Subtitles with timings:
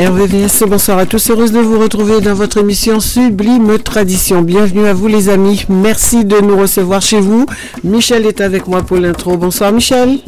[0.00, 1.28] RVVS, bonsoir à tous.
[1.28, 4.40] Heureuse de vous retrouver dans votre émission Sublime Tradition.
[4.40, 5.66] Bienvenue à vous les amis.
[5.68, 7.44] Merci de nous recevoir chez vous.
[7.84, 9.36] Michel est avec moi pour l'intro.
[9.36, 10.20] Bonsoir Michel.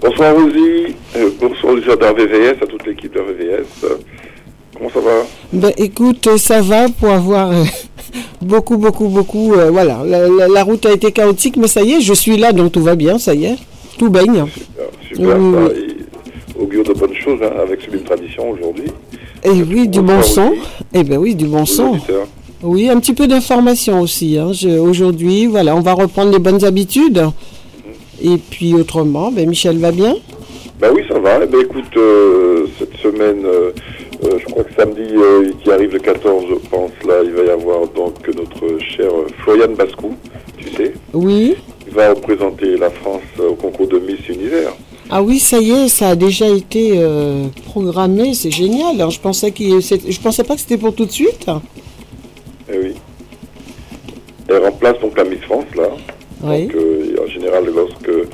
[0.00, 0.96] Bonsoir Rosie.
[1.16, 3.66] Euh, bonsoir les d'RVVS, à toute l'équipe d'RVVS.
[4.76, 5.12] comment ça va?
[5.52, 7.62] Ben écoute, ça va pour avoir euh,
[8.42, 9.54] beaucoup, beaucoup, beaucoup.
[9.54, 12.72] Euh, voilà, la, route a été chaotique, mais ça y est, je suis là, donc
[12.72, 13.56] tout va bien, ça y est.
[13.96, 14.46] Tout baigne.
[15.08, 15.70] Super, super.
[16.58, 18.90] augure de bonnes choses hein, avec Sublime Tradition aujourd'hui.
[19.42, 20.52] Et eh oui, du bon son.
[20.92, 21.98] Eh bien oui, du bon son.
[22.62, 24.38] Oui, un petit peu d'information aussi.
[24.38, 24.50] Hein.
[24.80, 27.22] Aujourd'hui, voilà, on va reprendre les bonnes habitudes.
[28.22, 30.14] Et puis autrement, ben, Michel va bien?
[30.78, 31.40] Ben oui, ça va.
[31.42, 33.70] Eh ben, écoute, euh, cette semaine, euh,
[34.24, 35.14] euh, je crois que samedi
[35.62, 39.10] qui arrive le 14, je pense, là, il va y avoir donc notre cher
[39.42, 40.14] Florian Bascou,
[40.58, 40.92] tu sais.
[41.14, 41.56] Oui.
[41.86, 44.72] Il va représenter la France au concours de Miss Univers.
[45.12, 49.10] Ah oui, ça y est, ça a déjà été euh, programmé, c'est génial.
[49.10, 51.46] je pensais je pensais pas que c'était pour tout de suite.
[52.72, 52.92] Eh oui.
[54.48, 55.88] Elle remplace donc la Miss France là.
[56.44, 56.66] Oui.
[56.66, 58.28] Donc, euh, en général, lorsque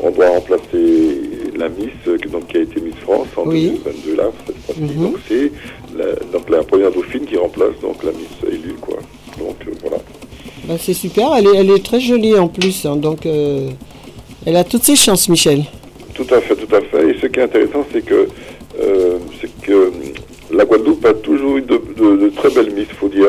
[0.00, 1.20] on doit remplacer
[1.56, 4.30] la Miss euh, donc, qui a été Miss France en 2022 là,
[4.78, 5.02] mhm.
[5.02, 5.50] donc c'est
[5.96, 8.98] la, donc la première dauphine qui remplace donc la Miss élue quoi.
[9.38, 9.96] Donc voilà.
[10.66, 12.96] Bah, c'est super, elle est, elle est très jolie en plus, hein.
[12.96, 15.64] donc elle a toutes ses chances, Michel.
[16.18, 17.10] Tout à fait, tout à fait.
[17.10, 18.26] Et ce qui est intéressant, c'est que,
[18.82, 19.18] euh,
[19.62, 19.92] que
[20.52, 23.28] la Guadeloupe a toujours eu de, très belles misses, faut dire.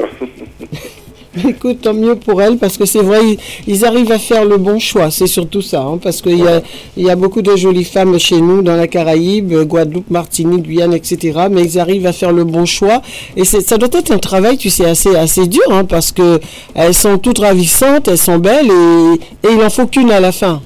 [1.47, 3.19] Écoute, tant mieux pour elle, parce que c'est vrai,
[3.67, 6.63] ils, arrivent à faire le bon choix, c'est surtout ça, hein, parce qu'il y, a,
[6.97, 11.41] y a beaucoup de jolies femmes chez nous, dans la Caraïbe, Guadeloupe, Martinique, Guyane, etc.,
[11.51, 13.03] mais ils arrivent à faire le bon choix,
[13.37, 16.39] et ça doit être un travail, tu sais, assez, assez dur, hein, parce que
[16.73, 20.31] elles sont toutes ravissantes, elles sont belles, et, et il en faut qu'une à la
[20.31, 20.63] fin.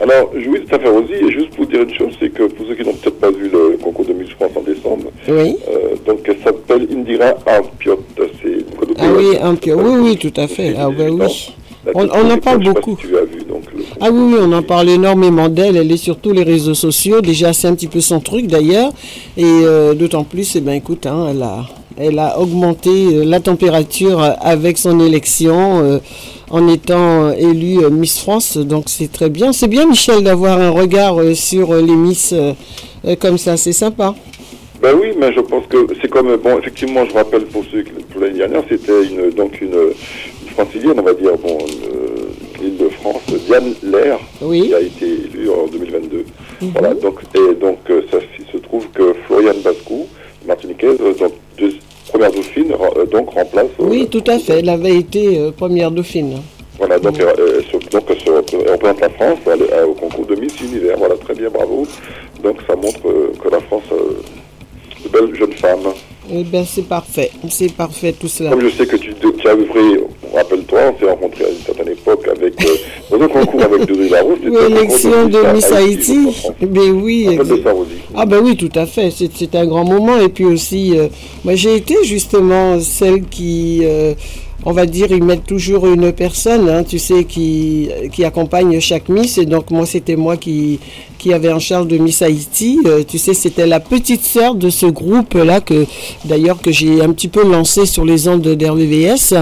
[0.00, 1.12] Alors, oui, tout à fait, Rosie.
[1.14, 3.48] Et juste pour dire une chose, c'est que pour ceux qui n'ont peut-être pas vu
[3.48, 5.56] le concours de Miss France en décembre, oui.
[5.68, 7.98] Euh, donc elle s'appelle Indira Ampiot.
[8.42, 8.64] C'est
[8.98, 9.78] Ah oui, Ampiot.
[9.80, 10.74] Oui, oui, tout à fait.
[10.78, 11.50] Ah ben oui.
[11.94, 12.96] On, en parle beaucoup.
[12.96, 13.62] tu as vu, donc,
[14.00, 15.76] ah oui, oui, on en parle énormément d'elle.
[15.76, 17.20] Elle est sur tous les réseaux sociaux.
[17.20, 18.90] Déjà, c'est un petit peu son truc d'ailleurs.
[19.36, 21.64] Et euh, d'autant plus, eh ben, écoute, hein, elle, a,
[21.96, 26.00] elle a augmenté euh, la température avec son élection
[26.50, 28.56] en étant élue euh, Miss France.
[28.56, 29.52] Donc c'est très bien.
[29.52, 32.34] C'est bien, Michel, d'avoir un regard euh, sur euh, les Miss
[33.20, 33.56] comme ça.
[33.56, 34.14] C'est sympa.
[34.82, 38.20] Ben oui, mais je pense que c'est comme bon, effectivement, je rappelle pour ceux pour
[38.20, 39.74] l'année dernière, c'était une donc une,
[40.54, 41.56] francilienne, on va dire, bon,
[42.60, 46.24] l'île de France, Diane Lair, qui a été élue en 2022.
[46.60, 46.70] Mhm.
[46.72, 47.78] Voilà, donc et donc
[48.10, 48.18] ça
[48.52, 50.08] se trouve que Floriane Bascou,
[50.46, 51.72] martiniquaise, donc deux,
[52.08, 53.66] première dauphine, euh, donc remplace.
[53.80, 54.60] Euh, oui, tout à fait.
[54.60, 56.40] Elle avait été euh, première dauphine.
[56.78, 57.26] Voilà, donc, elle,
[57.90, 59.38] donc elle, représente la France
[59.86, 60.98] au concours de Miss Univers.
[60.98, 61.86] Voilà, très bien, bravo.
[62.42, 63.84] Donc ça montre que la France
[65.04, 65.94] de belles jeunes femmes.
[66.32, 67.30] Eh bien, c'est parfait.
[67.48, 68.50] C'est parfait tout cela.
[68.50, 71.88] Comme je sais que tu, tu as œuvré, rappelle-toi, on s'est rencontrés à une certaine
[71.88, 72.74] époque avec, euh,
[73.10, 74.38] dans un concours avec Denis Larousse.
[74.42, 76.28] L'élection de Miss Haïti.
[76.60, 77.38] Ben oui.
[78.14, 79.10] Ah ben oui, tout à fait.
[79.10, 80.20] C'est un grand moment.
[80.20, 81.08] Et puis aussi, euh,
[81.44, 83.80] moi j'ai été justement celle qui...
[83.84, 84.14] Euh,
[84.64, 89.08] on va dire, ils mettent toujours une personne, hein, tu sais, qui, qui accompagne chaque
[89.08, 89.38] Miss.
[89.38, 90.80] Et donc, moi, c'était moi qui,
[91.26, 92.78] qui avait en charge de Miss Haïti.
[92.86, 95.84] Euh, tu sais, c'était la petite sœur de ce groupe-là, que
[96.24, 99.34] d'ailleurs, que j'ai un petit peu lancé sur les ondes d'RVVS.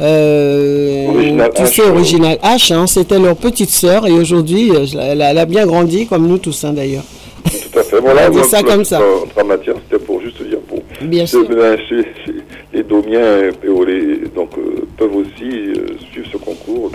[0.00, 4.06] Euh, tu sais, Original H, hein, c'était leur petite sœur.
[4.06, 7.02] Et aujourd'hui, euh, elle, a bien grandi, comme nous tous, hein, d'ailleurs.
[7.44, 7.98] Tout à fait.
[8.00, 9.00] Voilà, on ça comme ça.
[9.34, 11.44] c'était pour juste dire, pour Bien sûr
[12.72, 13.50] les Domiens
[14.34, 15.50] donc, euh, peuvent aussi
[16.10, 16.90] suivre ce concours.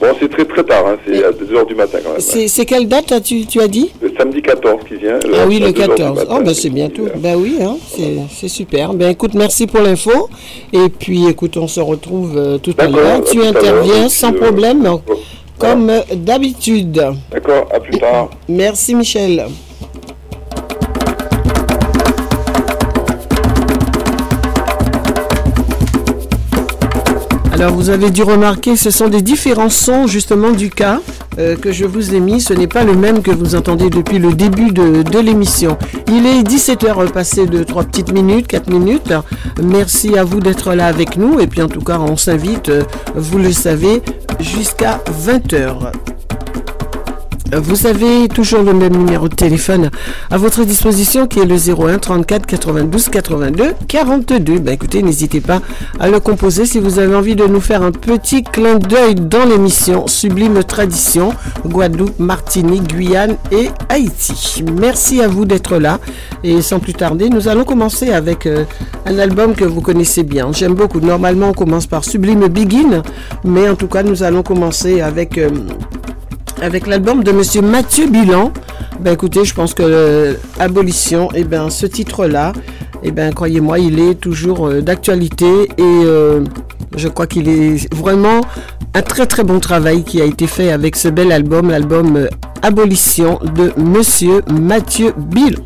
[0.00, 2.20] Bon, c'est très très tard, hein, c'est à 2h du matin quand même.
[2.20, 3.90] C'est quelle date tu, tu, as dit?
[4.00, 5.18] Le samedi 14 qui vient.
[5.34, 6.26] Ah oui, le 14.
[6.30, 7.06] oh, ben c'est bientôt.
[7.16, 7.76] Ben oui, hein,
[8.30, 8.94] c'est super.
[8.94, 10.28] Ben écoute, merci pour l'info.
[10.72, 13.22] Et puis écoute, on se retrouve euh, tout à l'heure.
[13.24, 14.88] Tu interviens sans problème,
[15.58, 17.02] comme d'habitude.
[17.32, 18.30] D'accord, à plus tard.
[18.48, 19.46] Merci Michel.
[27.58, 31.00] Alors vous avez dû remarquer, ce sont des différents sons justement du cas
[31.40, 32.40] euh, que je vous ai mis.
[32.40, 35.76] Ce n'est pas le même que vous entendez depuis le début de, l'émission.
[36.06, 39.12] Il est 17h passé de 3 petites minutes, 4 minutes.
[39.60, 41.40] Merci à vous d'être là avec nous.
[41.40, 42.84] Et puis en tout cas, on s'invite, euh,
[43.16, 44.02] vous le savez,
[44.38, 45.90] jusqu'à 20h.
[47.50, 49.90] Vous avez toujours le même numéro de téléphone
[50.30, 54.58] à votre disposition qui est le 01 34 92 82 42.
[54.58, 55.62] Ben écoutez, n'hésitez pas
[55.98, 59.46] à le composer si vous avez envie de nous faire un petit clin d'œil dans
[59.46, 61.32] l'émission Sublime Tradition,
[61.64, 64.62] Guadeloupe, Martinique, Guyane et Haïti.
[64.78, 66.00] Merci à vous d'être là
[66.44, 68.64] et sans plus tarder, nous allons commencer avec euh,
[69.06, 70.52] un album que vous connaissez bien.
[70.52, 71.00] J'aime beaucoup.
[71.00, 73.02] Normalement, on commence par Sublime Begin,
[73.44, 75.38] mais en tout cas, nous allons commencer avec...
[75.38, 75.48] Euh,
[76.60, 78.52] avec l'album de Monsieur Mathieu Bilan.
[79.00, 82.52] Ben écoutez, je pense que euh, Abolition, et eh ben ce titre-là,
[83.02, 86.44] et eh ben croyez-moi, il est toujours euh, d'actualité et euh,
[86.96, 88.40] je crois qu'il est vraiment
[88.94, 92.28] un très très bon travail qui a été fait avec ce bel album, l'album
[92.62, 95.62] Abolition de Monsieur Mathieu Bilan.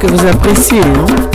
[0.00, 1.29] Que vous appréciez, non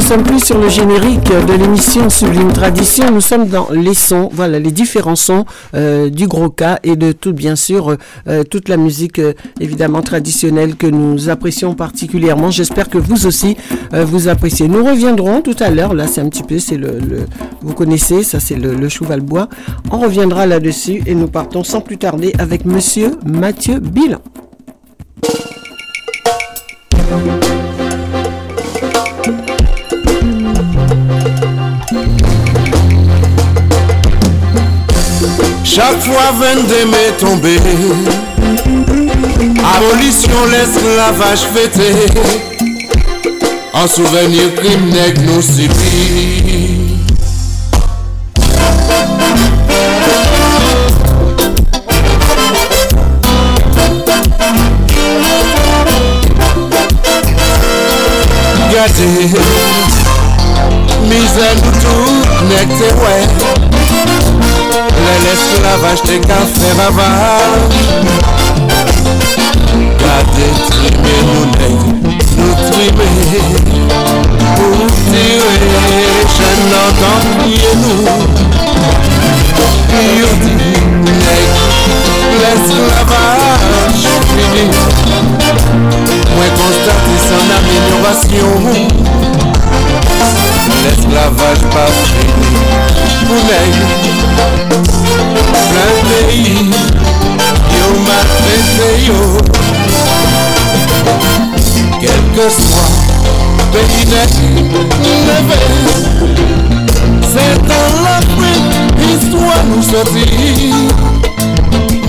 [0.00, 4.30] ne sommes plus sur le générique de l'émission Sublime Tradition, nous sommes dans les sons,
[4.32, 5.44] voilà, les différents sons
[5.74, 10.00] euh, du gros cas et de tout, bien sûr, euh, toute la musique euh, évidemment
[10.00, 12.50] traditionnelle que nous apprécions particulièrement.
[12.50, 13.58] J'espère que vous aussi,
[13.92, 14.68] vous appréciez.
[14.68, 17.26] Nous reviendrons tout à l'heure, là c'est un petit peu, c'est le,
[17.60, 19.48] vous connaissez, ça c'est le, le bois.
[19.90, 24.20] On reviendra là-dessus et nous partons sans plus tarder avec monsieur Mathieu Bilan.
[35.72, 36.32] Chaque fois
[36.84, 37.56] mai tombé
[39.76, 41.94] Abolition l'esclavage fêté.
[43.72, 46.96] En souvenir crime nègre nous subit.
[58.74, 59.30] Gardez.
[61.04, 63.59] Misère nous tout nègre ouais
[65.18, 67.60] l'esclavage te ka fè ravaj
[70.00, 71.78] Gade trime nou neg,
[72.38, 73.08] nou trime
[74.56, 75.54] Pou tire
[76.36, 78.18] chen nan kan priye nou
[80.20, 80.54] Yo di
[81.24, 81.50] neg,
[82.42, 84.66] l'esclavage fini
[86.36, 89.19] Mwen konstate san amélioration
[90.82, 92.50] L'esclavage pa fini
[93.48, 93.74] neg
[95.70, 96.70] Plein pays,
[97.76, 99.20] yo maltraité yo
[102.00, 102.90] Quel que soit
[103.72, 104.04] pays
[105.26, 105.62] levé
[107.32, 108.72] C'est dans l'Afrique,
[109.12, 110.72] histoire nous sortit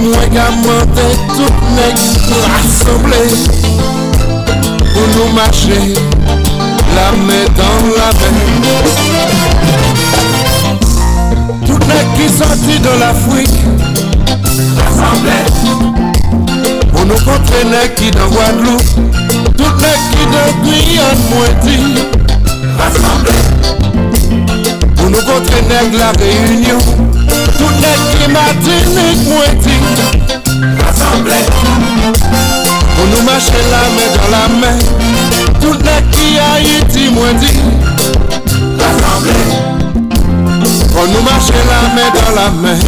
[0.01, 0.25] Moi
[0.63, 1.97] monter tout nèg
[2.53, 3.23] rassemblé
[4.93, 5.93] Pour nous marcher,
[6.95, 9.31] la main dans la main.
[12.15, 13.59] Qui sortit de l'Afrique
[14.77, 15.45] Rassemblés
[16.91, 17.63] Pour nous contrer
[17.95, 18.83] qui dans Guadeloupe.
[19.57, 21.77] Tout les qui de Guyane Moiti
[22.77, 23.43] Rassemblés
[24.95, 25.61] Pour nous contrer
[25.97, 26.79] la Réunion.
[27.57, 29.77] Tout les qui Martinique Moiti
[30.85, 31.45] Rassemblés
[32.95, 37.51] Pour nous marcher la main dans la main Tout nek ki a iti mwen di
[38.77, 39.33] L'assemble
[40.93, 42.79] Kon nou mache la men dan la men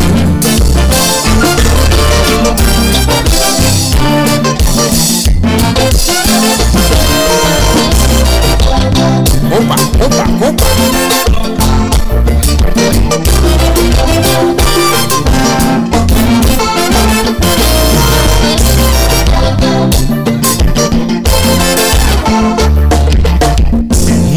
[9.54, 10.68] Opa, opa, opa.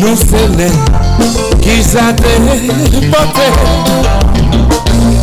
[0.07, 0.69] yon sele
[1.63, 2.33] ki sa te
[3.11, 3.47] pote.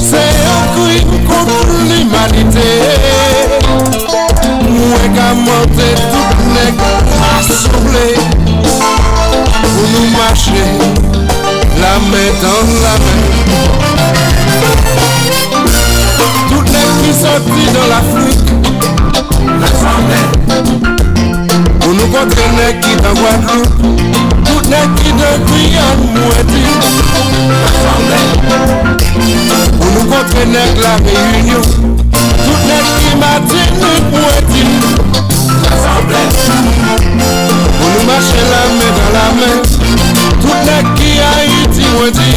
[0.03, 2.69] Se yon krim kontou l'imanite
[4.67, 6.83] Mwen ka monte tout nek
[7.29, 8.05] asoble
[9.63, 10.63] Pou nou mache
[11.81, 13.21] la men dan la men
[16.49, 18.49] Tout nek ki soti dan l'Afrique
[19.61, 20.92] L'Assemblée
[22.13, 23.73] qui dans Guadeloupe,
[24.45, 26.63] tout les qui de Guyane mouetti.
[29.79, 34.63] Pour nous contrer les la Réunion, tout les qui Martinique mouetti.
[37.79, 39.57] Pour nous marcher la main dans la main,
[40.41, 42.31] tout les qui Haïti mouetti.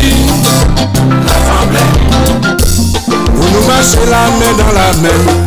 [3.37, 5.45] Pour nous marcher la main dans la main.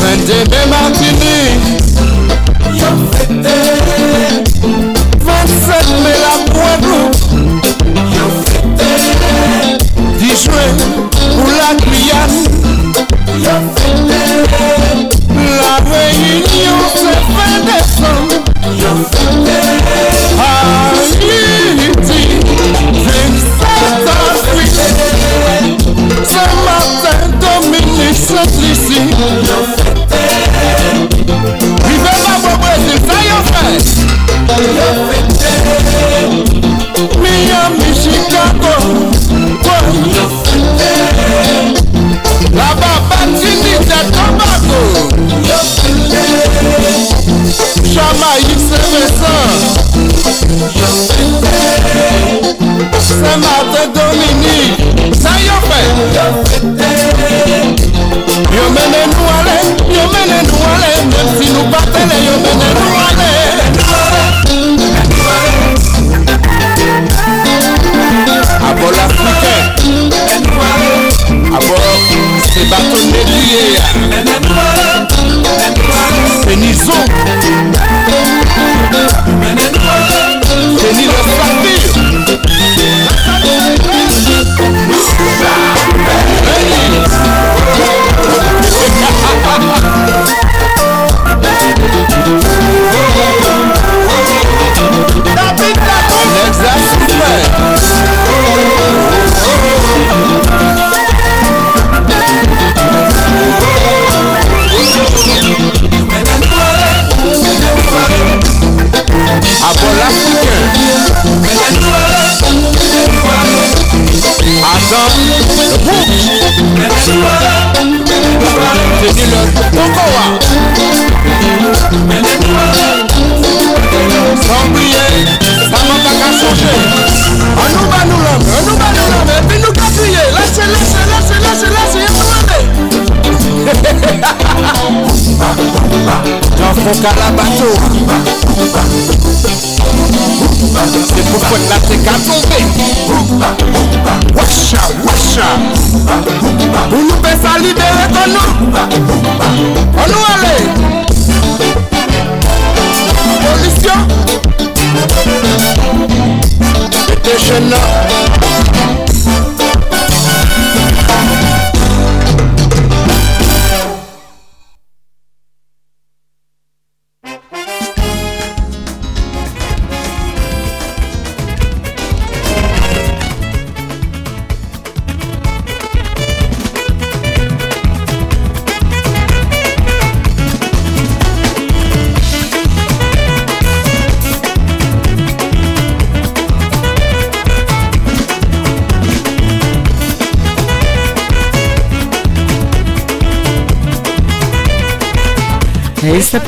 [0.00, 1.37] Vende Martinique Yo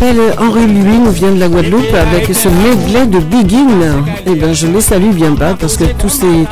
[0.00, 4.02] s'appelle Henri Louis, nous vient de la Guadeloupe avec ce medley de Begin.
[4.26, 6.46] Eh bien, je les salue bien bas parce que tous ces,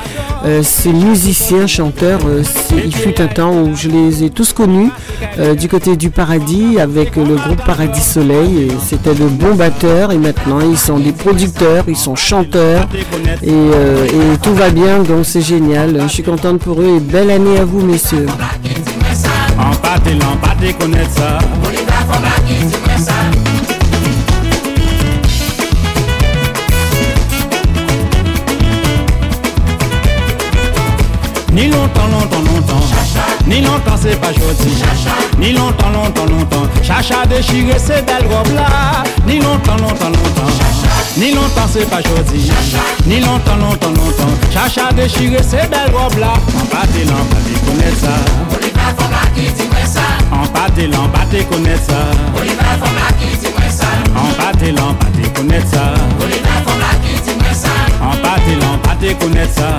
[0.44, 0.62] euh,
[0.92, 2.42] musiciens, chanteurs, euh,
[2.84, 4.90] il fut un temps où je les ai tous connus
[5.38, 8.68] euh, du côté du Paradis avec le groupe Paradis Soleil.
[8.84, 12.86] C'était de bons batteurs et maintenant ils sont des producteurs, ils sont chanteurs
[13.42, 13.52] et,
[14.42, 15.98] tout va bien donc c'est génial.
[16.02, 18.26] Je suis contente pour eux et belle année à vous messieurs.
[33.88, 34.82] longtemps c'est pas gentil.
[35.38, 36.68] Ni longtemps, longtemps, longtemps.
[36.82, 39.02] Chacha déchiré ces belles robes là.
[39.26, 40.52] Ni longtemps, longtemps, longtemps.
[41.16, 42.50] Ni longtemps c'est pas gentil.
[43.06, 44.34] Ni longtemps, longtemps, longtemps.
[44.52, 46.34] Chacha déchiré ces belles robes là.
[46.56, 48.14] En bas des lampes, on connaît ça.
[50.32, 51.94] En bas des lampes, on connaît ça.
[54.14, 55.94] En bas des lampes, on connaît ça.
[58.00, 59.78] En bas des lampes, on connaît ça.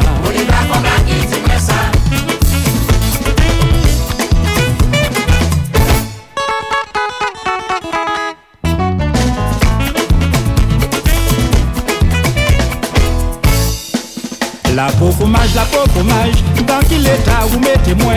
[14.79, 18.13] La peau fromage, la peau fromage, dans quel état vous mettez-moi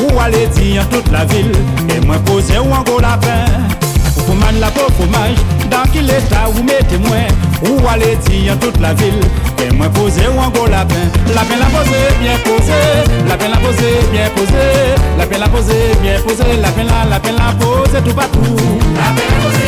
[0.00, 1.52] Où allez-y en toute la ville,
[1.94, 3.44] et moi posez ou encore la paix
[4.24, 5.36] Fouman la peau fromage,
[5.70, 7.18] dans quel état vous mettez-moi
[7.68, 9.20] Où allez-y en toute la ville,
[9.62, 10.94] et moi posez ou encore la paix
[11.34, 15.48] La peine la posée, bien posée, la peine la posée, bien posée La peine la
[15.48, 18.56] posée, bien posée, la peine la, la peine la posée tout partout.
[18.96, 19.65] La peine posée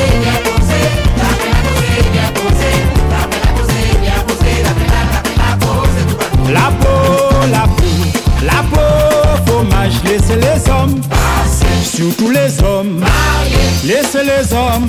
[14.38, 14.86] des hommes.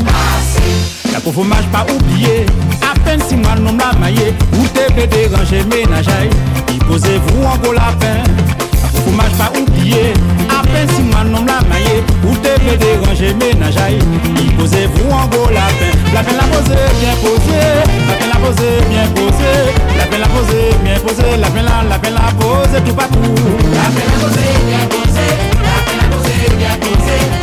[1.11, 1.31] La pou
[1.71, 2.45] pas oublié,
[2.85, 6.29] à peine si mwan nom la maye Ou tepe deranje menajay
[6.69, 8.21] I pose vrou an go la pen
[8.83, 10.13] La pou fomaj pa oubliye
[10.53, 11.57] Apen si mwan nom la
[12.27, 12.35] Ou
[14.93, 15.65] vrou an go la
[16.13, 17.57] La pen la pose, bien pose
[18.05, 19.51] La pen la pose, bien pose
[19.97, 23.33] La pen la pose, bien pose La pen la, la pen la pose tout patou
[23.73, 27.38] La pen la pose, bien pose La pen la pose, bien pose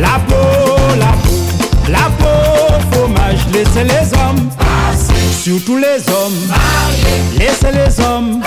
[0.00, 4.48] La peau, la peau, la peau, fromage, laissez les hommes,
[5.42, 6.40] surtout les hommes,
[7.38, 8.40] laissez les hommes.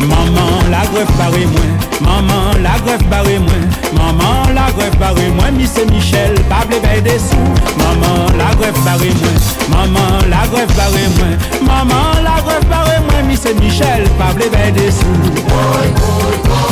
[0.00, 1.60] Maman, la greffe barré moins,
[2.00, 3.52] maman, la greffe barré moins,
[3.96, 7.36] Maman la greffe barré moi Miss Michel pas l'éveil des sous.
[7.78, 9.30] Maman la greffe barré moi.
[9.70, 11.30] Maman la greffe barré moi.
[11.62, 15.06] Maman la greffe barré moi Miss Michel pas l'éveil des sous.
[15.48, 15.86] Boy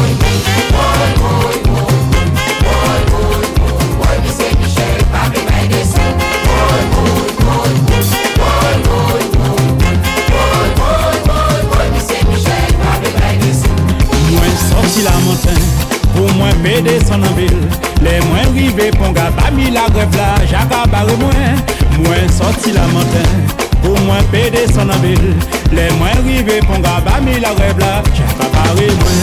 [0.04, 0.74] et des sous
[14.70, 15.63] sorti la montagne
[16.38, 17.58] mwen pede san nan vil
[18.04, 21.60] Le mwen rive pon ga pa mi la grev la Jaka bare mwen,
[21.98, 23.46] mwen soti la manten
[23.82, 25.26] Pou mwen pede san nan vil
[25.76, 27.00] Le mwen rive pon ga
[27.46, 29.18] la grev la Jaka bare mwen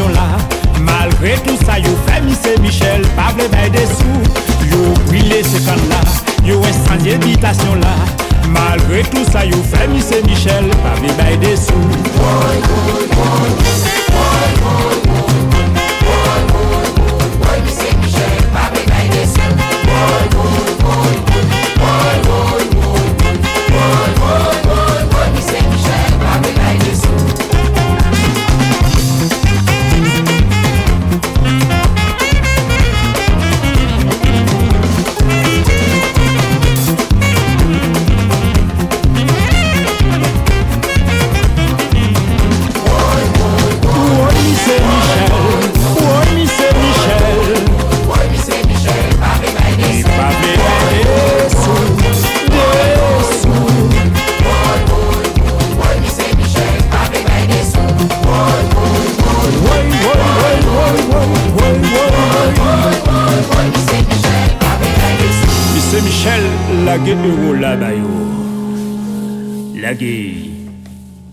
[0.00, 4.16] situasyon la Malgre tout sa yo fè misè Michel Pable bay de sou
[4.70, 6.00] Yo brile se kan la
[6.46, 7.94] Yo estandye bitasyon la
[8.48, 11.84] Malgre tout sa yo fè misè Michel Pable bay de sou
[12.16, 13.54] Woy woy woy
[14.16, 15.49] Woy woy woy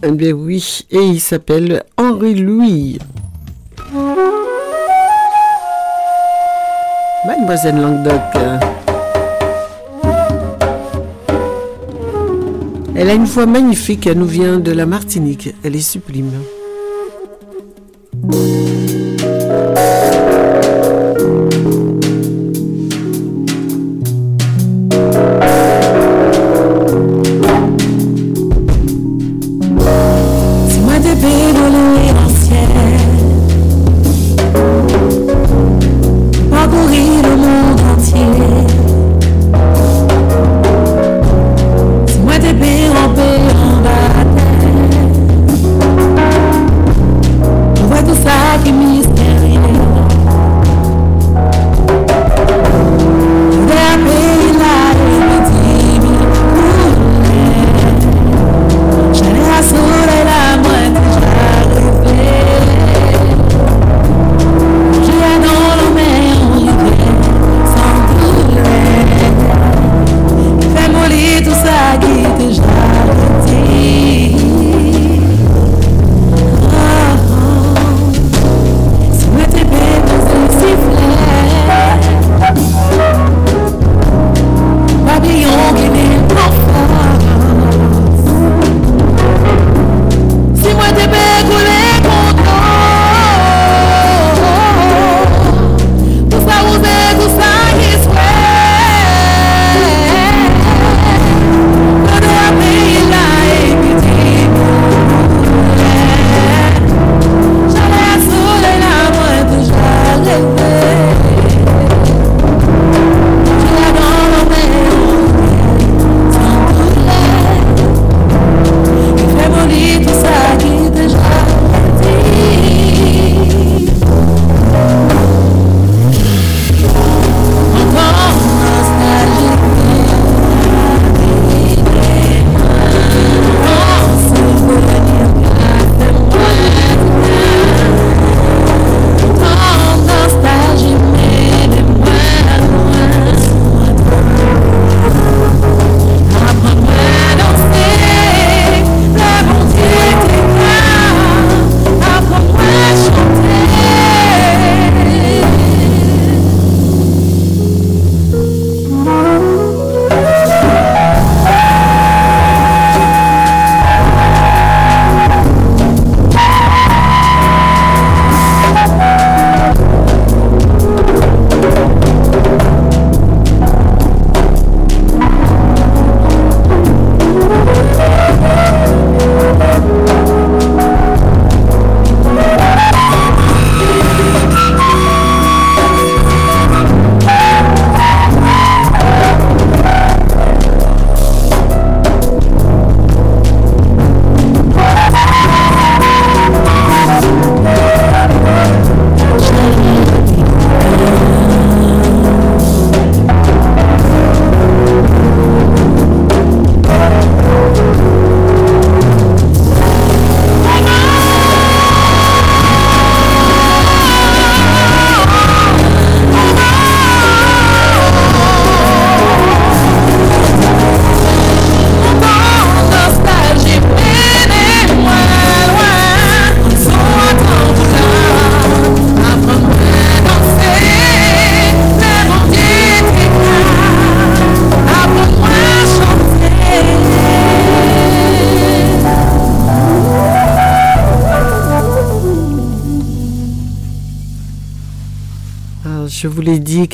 [0.04, 3.00] Eh bien oui, et il s'appelle Henri Louis.
[7.26, 8.22] Mademoiselle Languedoc.
[12.96, 15.56] Elle a une voix magnifique, elle nous vient de la Martinique.
[15.64, 16.32] Elle est sublime.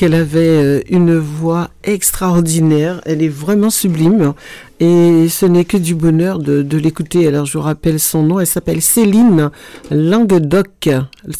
[0.03, 2.99] Qu'elle avait euh, une voix extraordinaire.
[3.05, 4.33] Elle est vraiment sublime.
[4.81, 7.25] Et ce n'est que du bonheur de, l'écouter.
[7.25, 8.41] Alors je vous rappelle son nom.
[8.41, 9.49] Elle s'appelle Céline
[9.91, 10.89] Languedoc.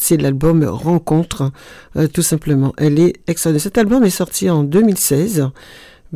[0.00, 1.52] C'est l'album Rencontre,
[1.96, 2.72] euh, tout simplement.
[2.78, 3.64] Elle est extraordinaire.
[3.64, 5.50] Cet album est sorti en 2016.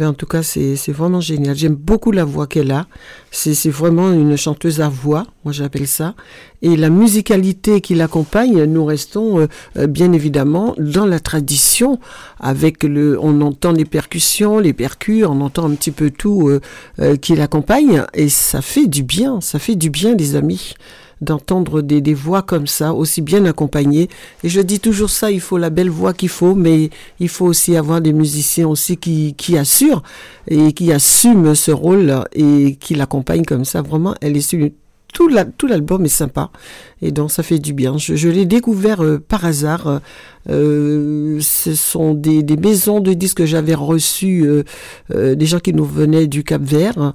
[0.07, 1.57] En tout cas, c'est vraiment génial.
[1.57, 2.87] J'aime beaucoup la voix qu'elle a.
[3.31, 6.15] C'est vraiment une chanteuse à voix, moi j'appelle ça.
[6.63, 11.99] Et la musicalité qui l'accompagne, nous restons euh, euh, bien évidemment dans la tradition.
[12.41, 16.51] Avec le, on entend les percussions, les percus, on entend un petit peu tout
[17.01, 18.05] euh, qui l'accompagne.
[18.15, 20.75] Et ça fait du bien, ça fait du bien, les amis
[21.21, 24.09] d'entendre des, des, voix comme ça, aussi bien accompagnées.
[24.45, 27.47] Et je dis toujours ça, il faut la belle voix qu'il faut, mais il faut
[27.47, 30.03] aussi avoir des musiciens aussi qui, qui assurent
[30.49, 33.83] et qui assument ce rôle et qui l'accompagnent comme ça.
[33.83, 34.73] Vraiment, elle est
[35.13, 36.51] tout l'album est sympa
[37.03, 37.97] et donc ça fait du bien.
[37.99, 40.01] Je, l'ai découvert euh, par hasard.
[40.49, 44.47] Euh, ce sont des, des, maisons de disques que j'avais reçues,
[45.11, 47.15] euh, des gens qui nous venaient du Cap Vert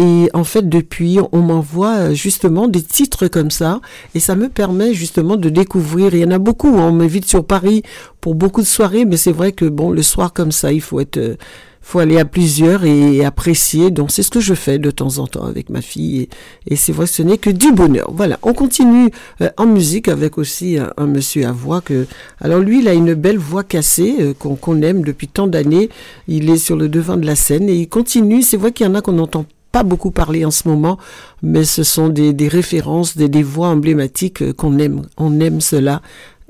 [0.00, 3.82] et en fait, depuis, on m'envoie euh, justement des titres comme ça.
[4.14, 6.14] Et ça me permet justement de découvrir.
[6.14, 6.68] Il y en a beaucoup.
[6.68, 6.88] Hein.
[6.88, 7.82] On m'invite sur Paris
[8.22, 9.04] pour beaucoup de soirées.
[9.04, 11.36] Mais c'est vrai que bon, le soir comme ça, il faut être, euh,
[11.82, 13.90] faut aller à plusieurs et apprécier.
[13.90, 16.30] Donc c'est ce que je fais de temps en temps avec ma fille.
[16.66, 18.10] Et, c'est vrai que ce n'est que du bonheur.
[18.14, 18.38] Voilà.
[18.42, 19.10] On continue
[19.42, 22.06] euh, en musique avec aussi un, monsieur à voix que,
[22.40, 25.90] alors lui, il a une belle voix cassée qu'on aime depuis tant d'années.
[26.26, 28.40] Il est sur le devant de la scène et il continue.
[28.40, 30.98] C'est vrai qu'il y en a qu'on entend pas beaucoup parlé en ce moment,
[31.42, 35.02] mais ce sont des, des références, des, des, voix emblématiques euh, qu'on aime.
[35.16, 36.02] On aime cela.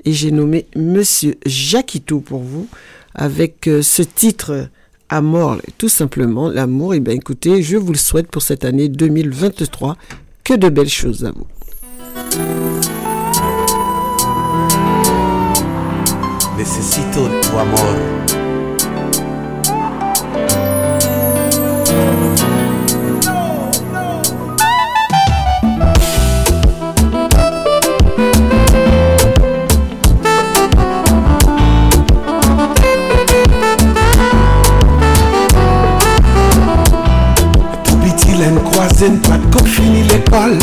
[0.03, 2.67] Et j'ai nommé Monsieur Jacquito pour vous,
[3.13, 4.67] avec euh, ce titre
[5.09, 6.93] Amour, tout simplement, l'amour.
[6.93, 9.97] Et eh bien écoutez, je vous le souhaite pour cette année 2023.
[10.43, 11.47] Que de belles choses à vous.
[39.09, 40.59] Pas qu'on finit l'école.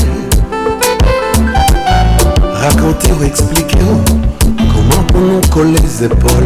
[2.55, 3.79] Raconter ou expliquer
[4.57, 6.45] comment on nous colle les épaules.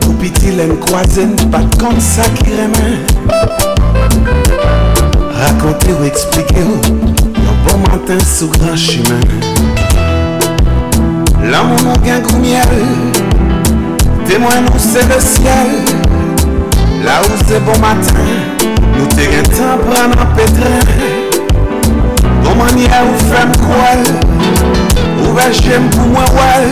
[0.00, 1.60] Tout petit l'aime croisé pas
[1.98, 3.00] ça qui remet.
[5.34, 9.20] Raconter ou expliquer un bon matin sous grand chemin.
[11.42, 12.66] L'amour nous gagne miel,
[14.24, 15.84] témoin nous c'est le ciel.
[17.04, 18.53] Là où c'est bon matin.
[18.94, 20.74] Nou te gen tan pran an petre.
[22.44, 24.02] Ou manye ou fem koual
[25.24, 26.66] Ou bel jem pou mwen wal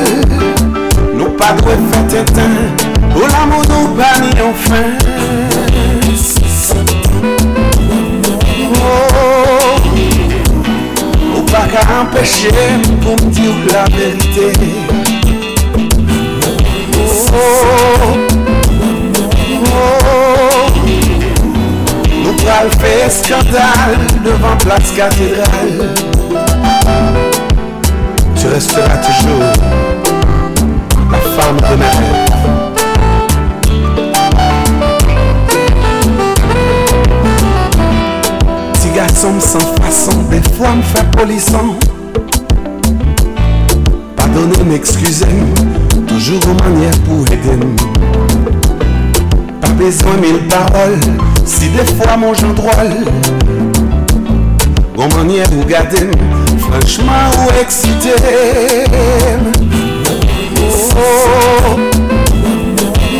[1.18, 2.58] Nou pa dwe fete tan
[3.14, 4.96] Ou la moun nou pa ni an fin.
[8.82, 9.76] Oh,
[11.35, 12.52] ou pa ka empeshe
[13.02, 14.46] pou mdi ou la verite.
[17.32, 17.44] Oh,
[19.74, 20.01] oh, oh
[22.44, 25.94] Pral fait scandale devant place cathédrale.
[28.35, 29.52] Tu resteras toujours
[31.11, 32.33] la femme de mes rêves.
[38.72, 41.76] Petit garçon sans façon, des fois me fait polisson
[44.16, 45.26] Pardonnez, m'excusez,
[46.09, 47.66] toujours aux manières pour aider
[49.61, 50.98] Pas besoin mille paroles
[51.46, 52.92] Si de fwa moun jan drol
[54.96, 56.11] Gon manye ou gade
[56.59, 58.14] Franchman ou eksite
[60.94, 61.76] oh,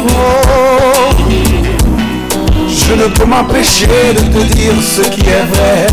[0.07, 1.11] oh,
[2.69, 5.87] Je ne peux m'empêcher de te dire ce qui est vrai.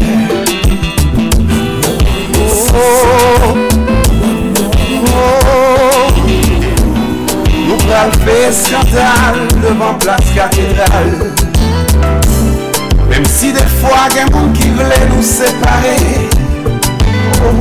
[2.73, 3.69] Oh,
[7.89, 11.38] pral scandale devant place cathédrale
[13.19, 15.89] Mèm si de fwa gen moun ki vle nou separe
[17.43, 17.57] oh,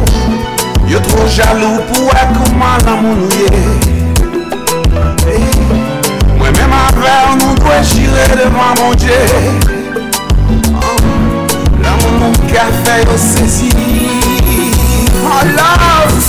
[0.87, 3.49] Yo tro jalou pou wè kouman nan moun ouye
[5.25, 5.49] hey,
[6.39, 9.19] Mwen mèm avèl nou kwe jire devan moun dje
[11.83, 13.73] La moun moun ka fè yo sezi
[15.27, 16.23] Oh love!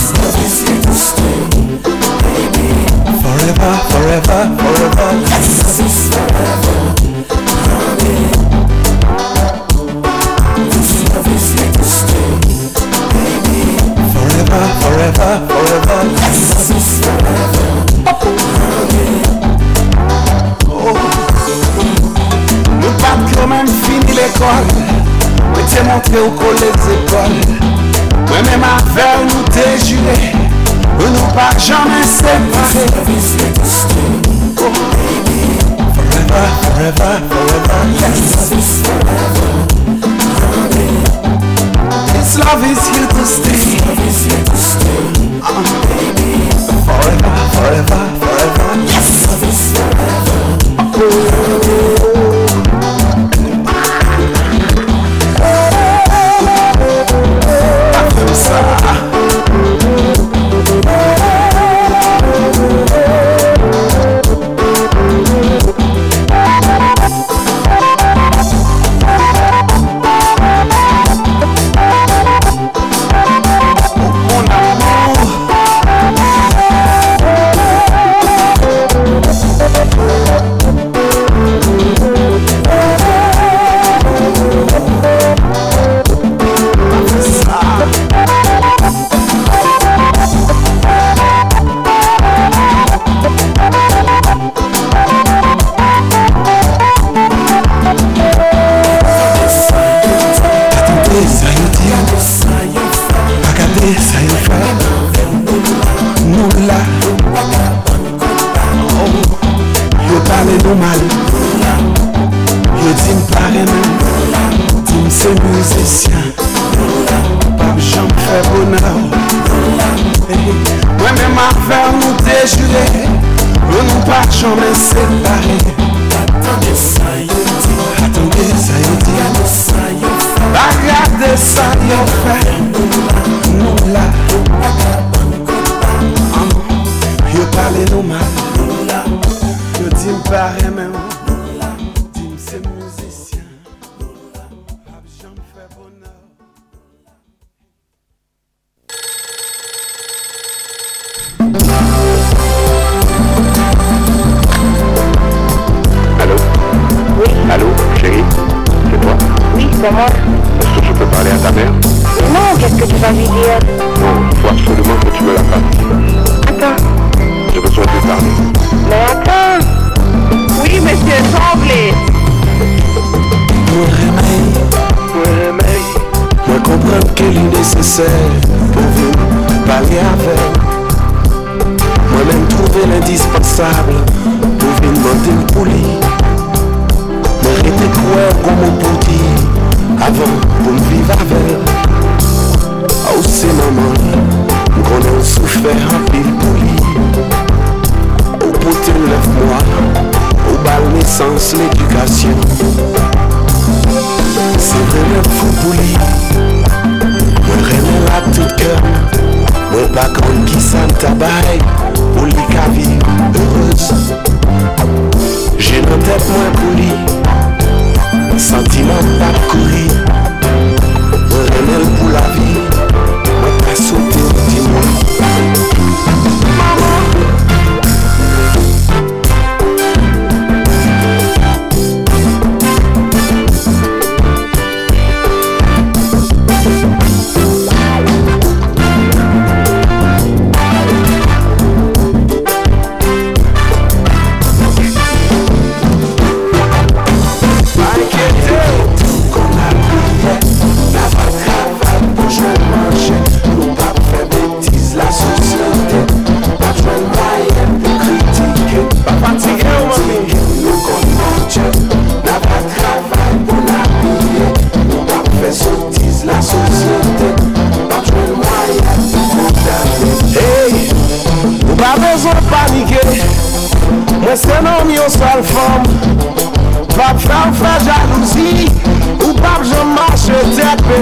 [3.22, 7.09] Forever, forever, forever Yes, forever.
[15.00, 16.00] forever, forever.
[16.18, 17.66] Jesus is forever.
[23.84, 24.64] Fini l'ekol
[25.52, 26.74] Mwen te montre ou kon les
[28.28, 30.18] Mwen men ma vel nou te jure
[30.98, 31.28] Mwen nou
[31.66, 32.86] jamen separe
[35.96, 37.80] Forever, forever, forever
[38.84, 39.69] forever
[42.30, 43.74] This love is here to stay.
[45.42, 45.64] Uh,
[46.86, 49.74] Forever, forever, forever, yes
[50.94, 52.09] oh,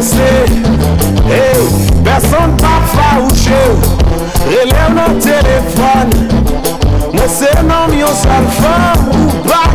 [0.08, 0.44] prese
[2.04, 3.62] Person pa fawche
[4.48, 6.08] Relèv nan telefon
[7.12, 9.67] Mwen se nan myon salfan Ou pa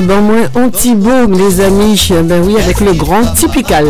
[0.00, 3.86] ben moi, Antibo, les amis, ben oui, avec le grand typical.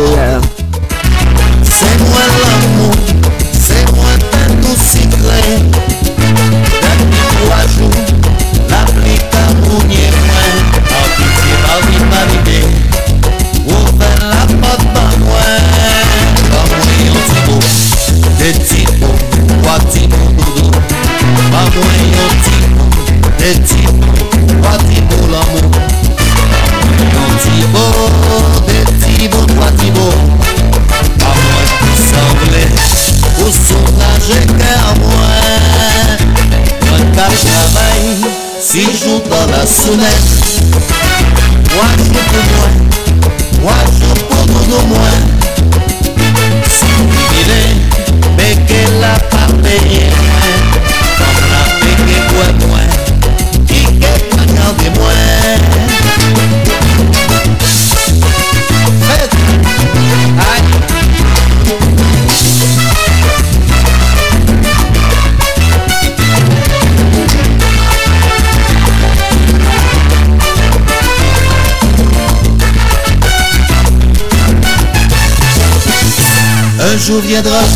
[77.27, 77.67] deviendras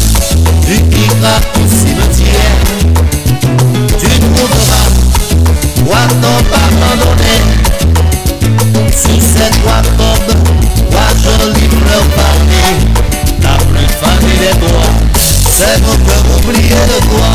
[0.65, 2.59] uniquement au cimetière.
[3.99, 4.87] Tu trouveras
[5.85, 7.41] quoi t'en pardonner.
[8.95, 10.33] Si c'est toi tombe,
[10.89, 12.65] toi jolie fleur parmi
[13.43, 16.15] la plus fanée des doigts, c'est nous que
[16.47, 17.29] oublier de toi.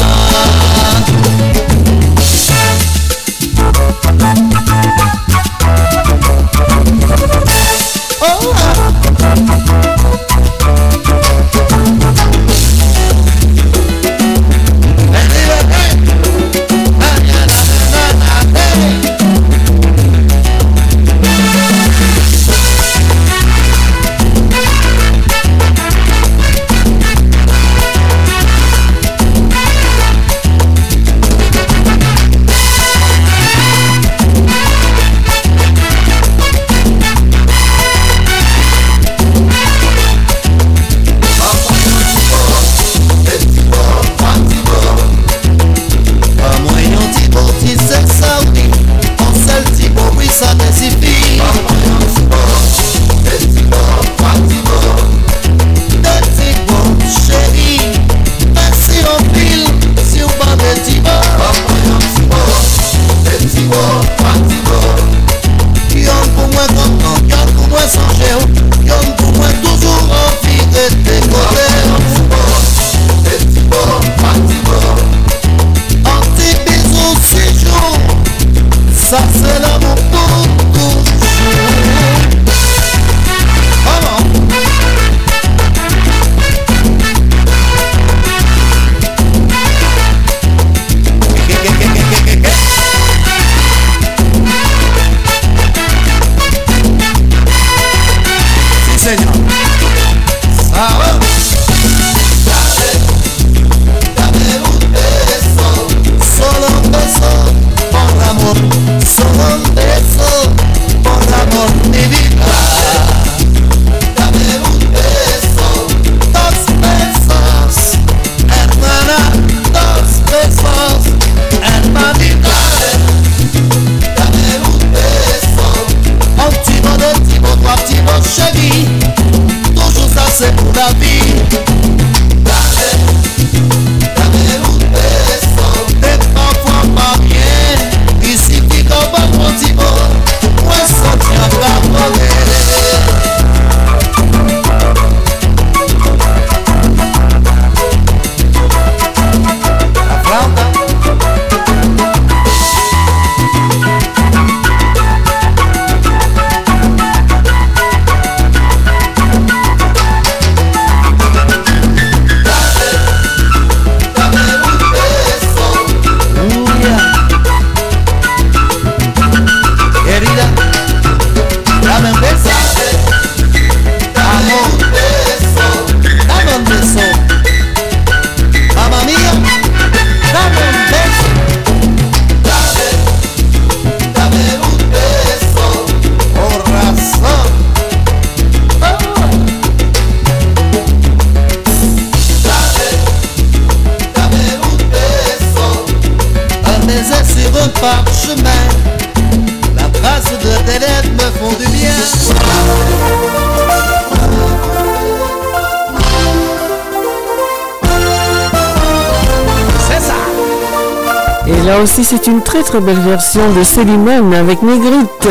[212.80, 215.28] Belle version de Célimène avec Négrite.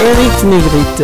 [0.00, 1.02] Eric Négrite.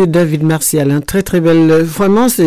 [0.00, 1.82] Monsieur David Martial, un très très belle.
[1.82, 2.46] Vraiment, c'est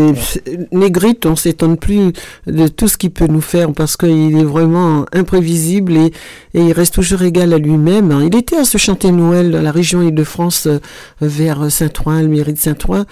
[0.71, 2.13] Négrite, on s'étonne plus
[2.47, 6.11] de tout ce qu'il peut nous faire parce qu'il est vraiment imprévisible et,
[6.53, 8.23] et il reste toujours égal à lui-même.
[8.25, 10.79] Il était à se chanter Noël dans la région Île-de-France euh,
[11.21, 13.05] vers Saint-Ouen, le mairie de Saint-Ouen.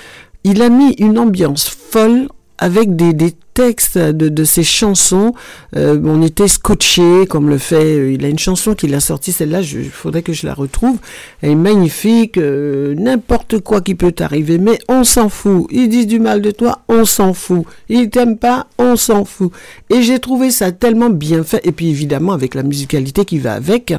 [0.44, 2.28] Il a mis une ambiance folle
[2.58, 3.34] avec des, des
[3.70, 5.34] de ses chansons.
[5.76, 7.76] Euh, on était scotché comme le fait.
[7.98, 10.98] euh, Il a une chanson qu'il a sortie, celle-là, il faudrait que je la retrouve.
[11.42, 12.38] Elle est magnifique.
[12.38, 15.68] euh, N'importe quoi qui peut t'arriver, mais on s'en fout.
[15.72, 17.66] Ils disent du mal de toi, on s'en fout.
[17.90, 19.52] Ils t'aiment pas, on s'en fout.
[19.90, 21.62] Et j'ai trouvé ça tellement bien fait.
[21.66, 23.92] Et puis évidemment avec la musicalité qui va avec.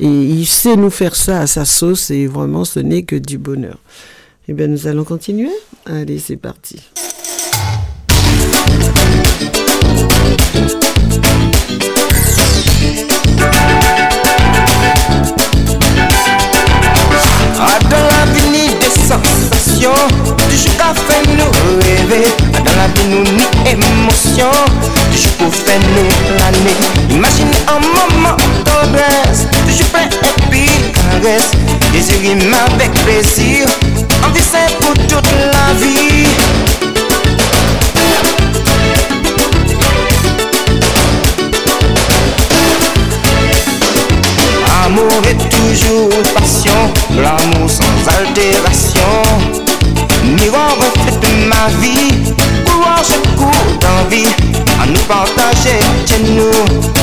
[0.00, 2.10] Et il sait nous faire ça à sa sauce.
[2.10, 3.78] Et vraiment, ce n'est que du bonheur.
[4.48, 5.50] Eh bien, nous allons continuer.
[5.86, 6.76] Allez, c'est parti.
[24.36, 26.76] Toujours pour faire nous planer.
[27.08, 31.52] Imaginez un moment d'adresse Toujours plein et puis caresse.
[31.90, 32.18] Désir
[32.70, 33.66] avec plaisir.
[34.26, 36.26] Envie c'est pour toute la vie.
[44.84, 49.22] Amour est toujours passion, l'amour sans altération.
[50.24, 52.34] Miroir reflet de ma vie,
[52.76, 54.28] couloir je cours d'envie.
[54.80, 56.50] À nous partager, chez nous,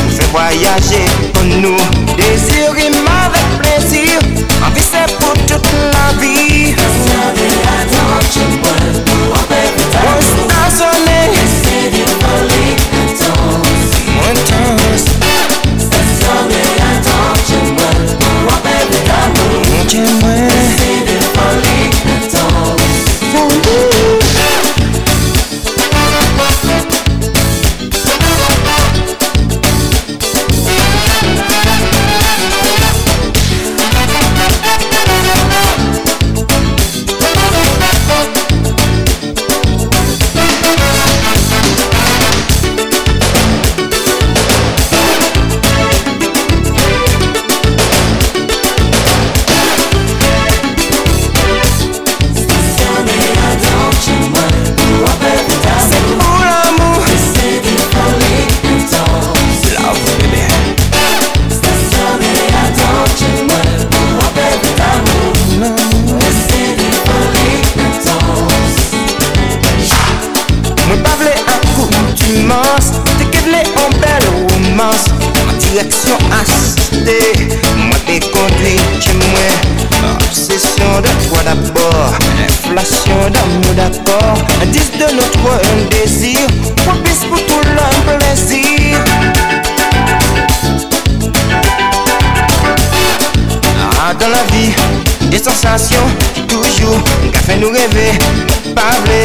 [0.09, 1.77] nous voyager pour nous.
[2.17, 4.19] Désir rime avec plaisir,
[4.65, 6.75] envie c'est pour toute la vie.
[10.05, 11.19] On stationné,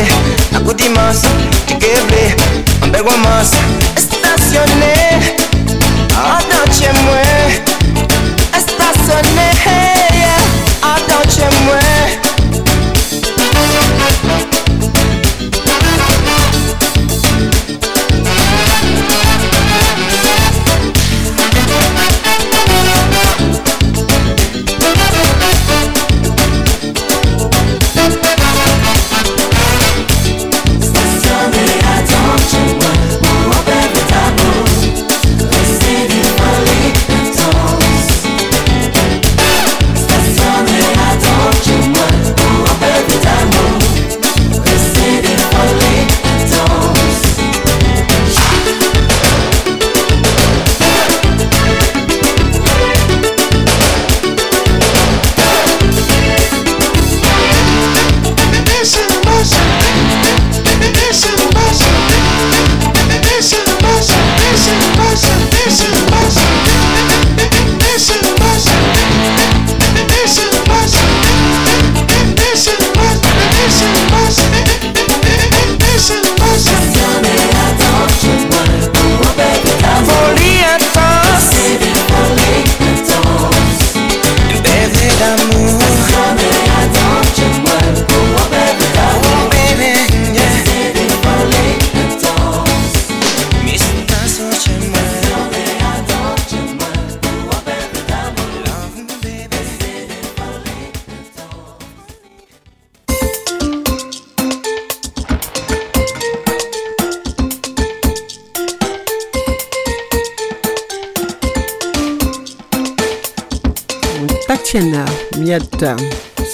[0.09, 1.23] parler, à coup d'immense,
[1.67, 2.09] tu rêves,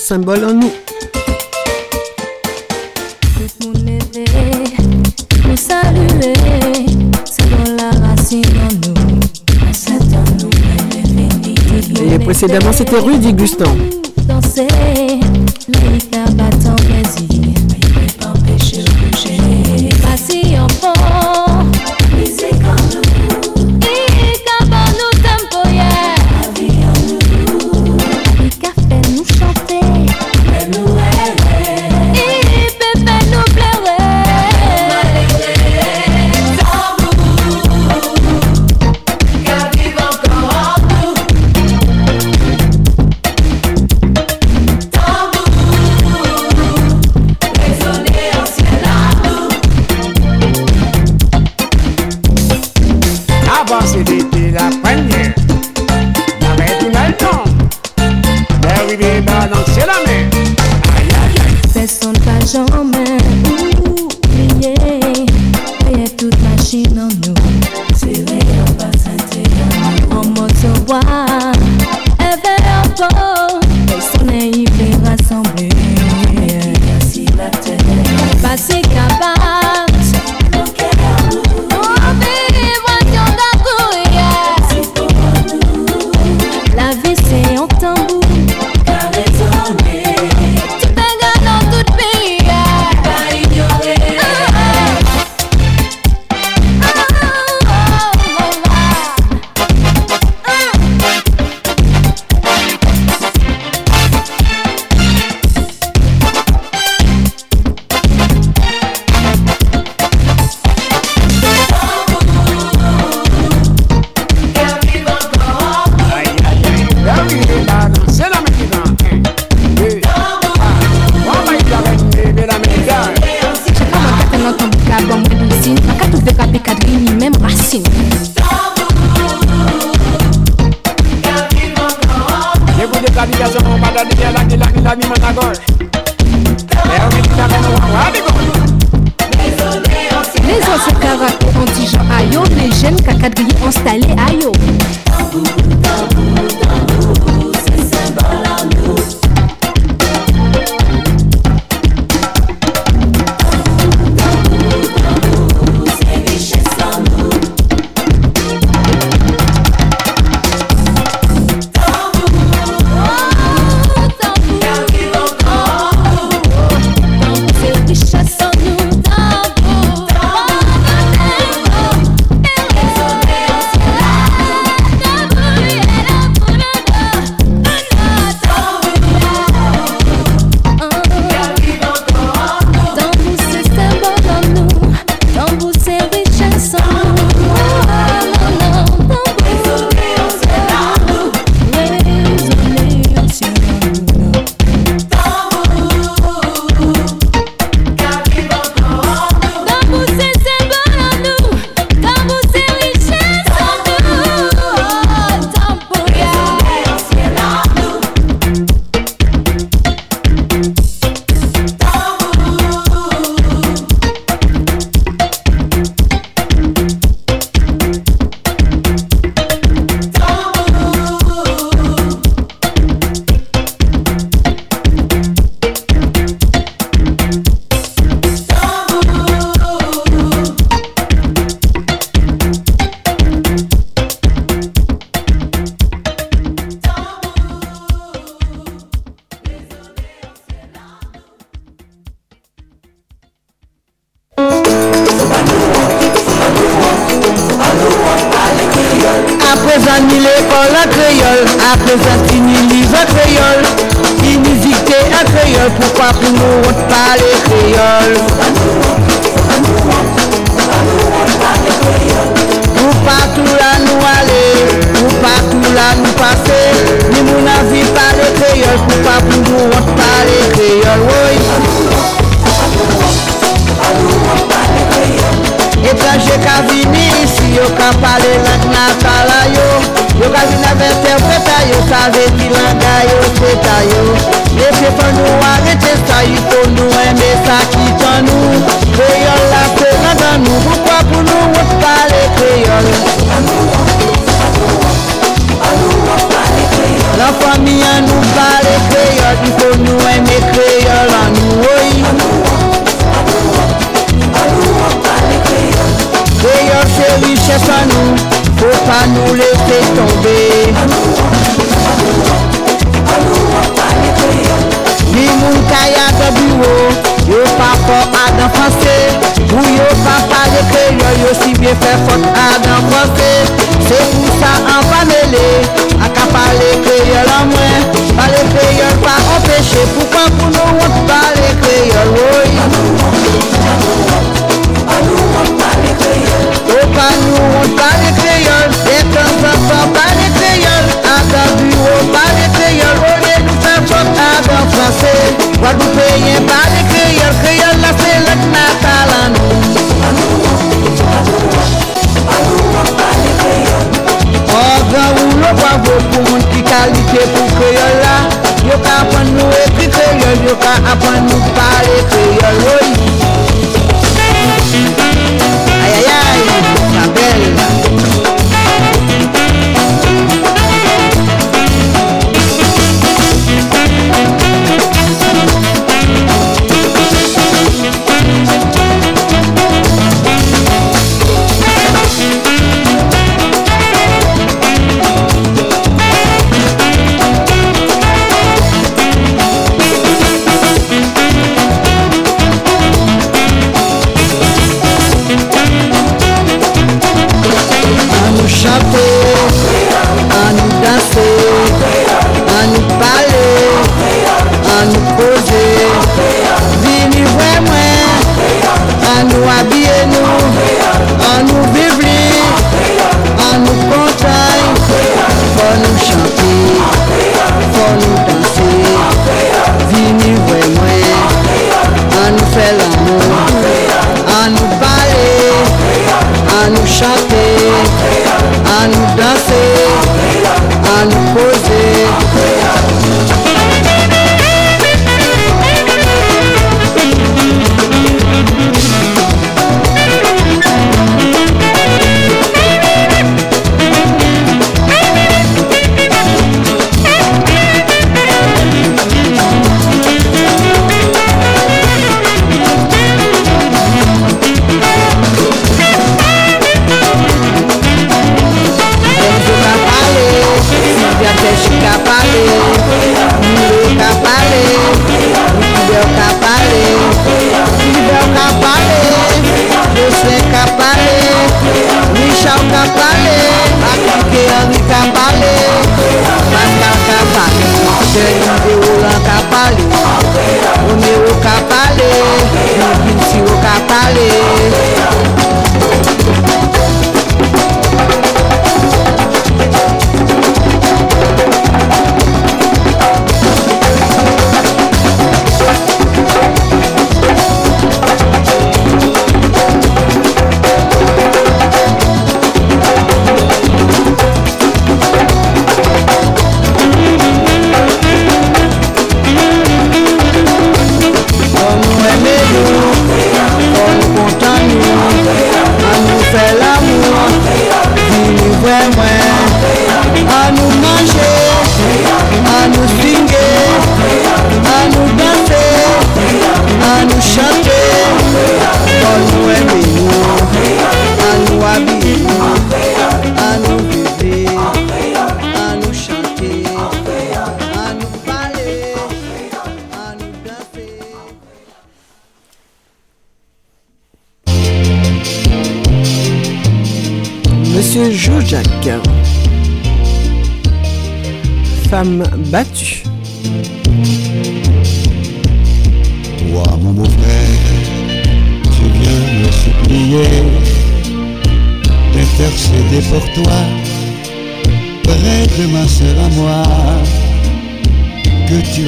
[0.05, 0.73] symbole en nous.
[3.23, 4.77] Tout mon éveil,
[5.49, 6.35] nous saluer,
[7.25, 9.21] c'est dans la racine en nous.
[9.73, 13.65] C'est en nous, Et précédemment, c'était Rudy Gustan.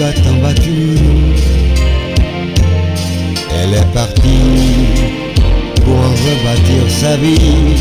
[0.06, 0.96] As tant battu.
[3.58, 4.46] Elle est partie
[5.84, 7.76] pour rebâtir sa vie.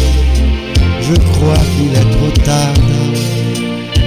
[1.08, 2.74] Je crois qu'il est trop tard,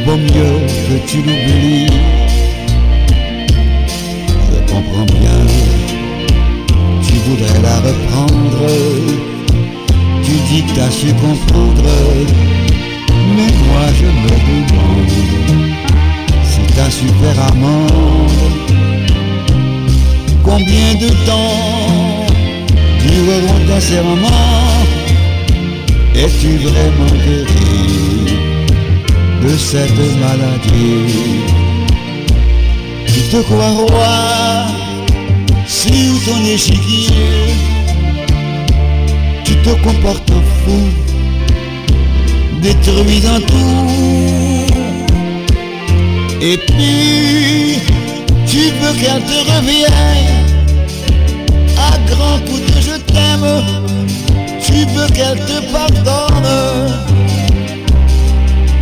[0.04, 1.92] vaut mieux que tu l'oublies.
[4.50, 5.40] Je comprends bien,
[7.06, 8.66] tu voudrais la reprendre.
[10.24, 11.90] Tu dis que t'as su comprendre,
[13.36, 14.77] mais moi je me demande
[16.78, 18.32] si t'as su faire amende.
[20.42, 22.26] Combien de temps
[23.02, 24.86] dureront tes serments
[26.14, 28.36] Es-tu vraiment guéri
[29.42, 31.44] de cette maladie?
[33.06, 34.66] Tu te crois roi
[35.66, 37.54] sur ton échiquier?
[39.44, 40.80] Tu te comportes en fou
[42.62, 44.47] détruisant tout
[46.40, 47.80] Et puis
[48.46, 50.38] tu veux qu'elle te revienne
[51.76, 53.64] à grand coup de je t'aime,
[54.62, 56.92] tu veux qu'elle te pardonne.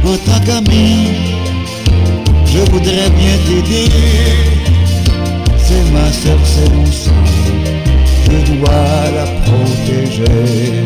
[0.05, 1.09] En tant qu'ami,
[2.45, 3.91] je voudrais bien t'aider.
[5.59, 7.25] C'est ma soeur, c'est mon sang,
[8.25, 10.85] je dois la protéger.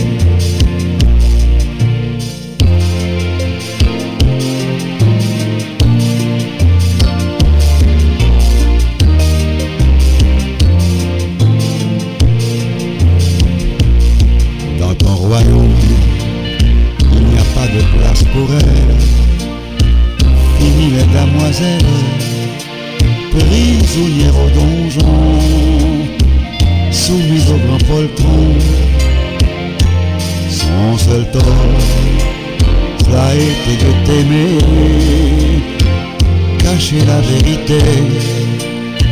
[15.31, 15.76] Royaume,
[17.12, 18.97] il n'y a pas de place pour elle.
[20.59, 21.99] Fini les damoiselles,
[23.31, 25.18] prisonnières au donjon,
[26.91, 28.43] soumises au grand poltron.
[30.49, 31.78] Son seul tort,
[33.05, 34.59] cela a été de t'aimer,
[36.59, 37.81] cacher la vérité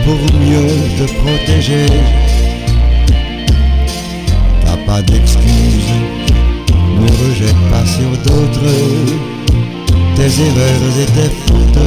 [0.04, 1.86] pour mieux te protéger.
[4.88, 5.92] Pas d'excuses,
[6.98, 8.74] ne rejette pas sur d'autres
[10.16, 11.84] tes erreurs et tes fautes.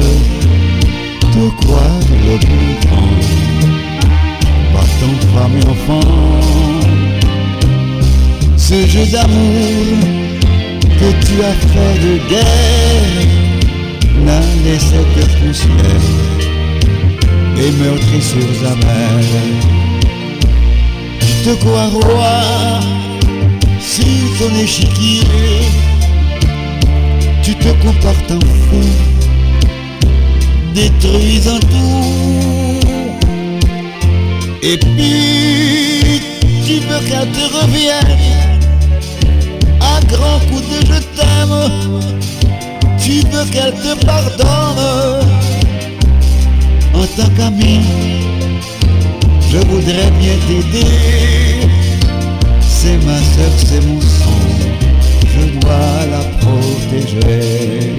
[1.34, 1.88] De quoi
[2.26, 3.22] le grand,
[4.72, 6.06] battant femme et enfant,
[8.56, 9.98] ce jeu d'amour
[10.80, 13.26] que tu as fait de guerre
[14.24, 16.06] n'a laissé que poussière
[17.58, 19.81] et meurtrissures amères.
[21.42, 22.78] Te roi
[23.80, 24.04] sur
[24.38, 25.24] ton échiquier,
[27.42, 28.80] tu te comportes en fou,
[30.72, 32.78] détruisant tout.
[34.62, 36.20] Et puis
[36.64, 38.18] tu veux qu'elle te revienne
[39.80, 41.72] à grand coup de je t'aime.
[43.02, 45.26] Tu veux qu'elle te pardonne
[46.94, 48.21] en tant qu'ami.
[49.52, 50.86] Je voudrais bien t'aider.
[52.62, 54.40] C'est ma soeur, c'est mon sang.
[55.26, 57.92] Je dois la protéger.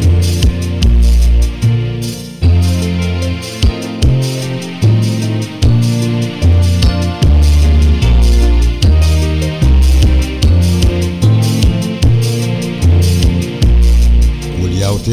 [14.60, 15.12] Ou te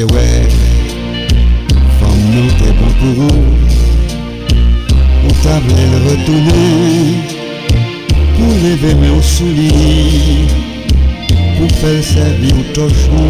[2.32, 3.70] nous t'es bon pour
[5.43, 5.49] vous.
[5.49, 7.30] Ou ta le retourner
[8.36, 10.47] pour lever mes au souliers,
[11.59, 13.26] pour faire servir au torchon.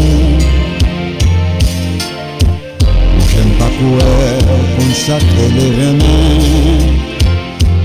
[3.29, 4.37] J'aime pas courir,
[4.77, 6.99] consacrer les remèdes,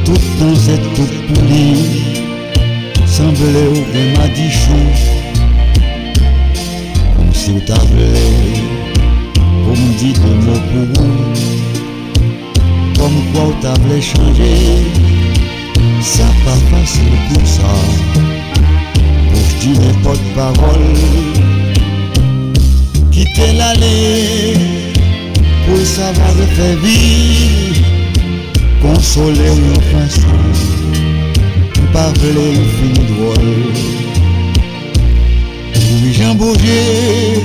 [0.05, 1.75] tout dans cette tout poli,
[3.07, 4.83] semblait au remadichon,
[7.17, 8.61] comme si vous t'avez,
[9.35, 11.56] pour me dire de mots pour
[13.07, 14.83] comme quoi t'as voulu changer
[16.01, 17.75] Ça pas facile pour ça.
[19.31, 20.95] Pour dis les porte parole
[23.13, 24.55] Quitter l'allée
[25.67, 27.87] Pour savoir de faire vivre.
[28.83, 30.43] Consoler nos façons
[31.93, 33.73] Parler une fille drôle
[35.75, 37.43] Oui Jean Bourget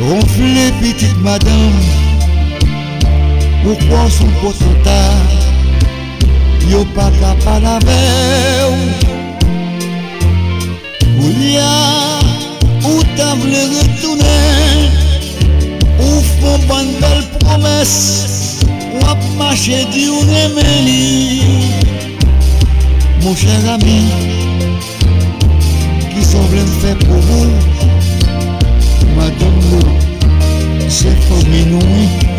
[0.00, 2.01] Ronfler petite madame
[3.64, 5.30] Mwen kwa son posantaj
[6.70, 8.00] Yo pa ka panave
[8.66, 8.78] ou
[11.22, 11.74] Ou liya
[12.84, 14.40] Ou ta vle retoune
[16.00, 17.94] Ou fon ban bel promes
[18.98, 21.06] Wap mache di ou remeli
[23.22, 24.00] Mon chèr ami
[26.10, 27.54] Ki son vle m fè pou moun
[29.14, 32.31] Madame nou Se fòm inouï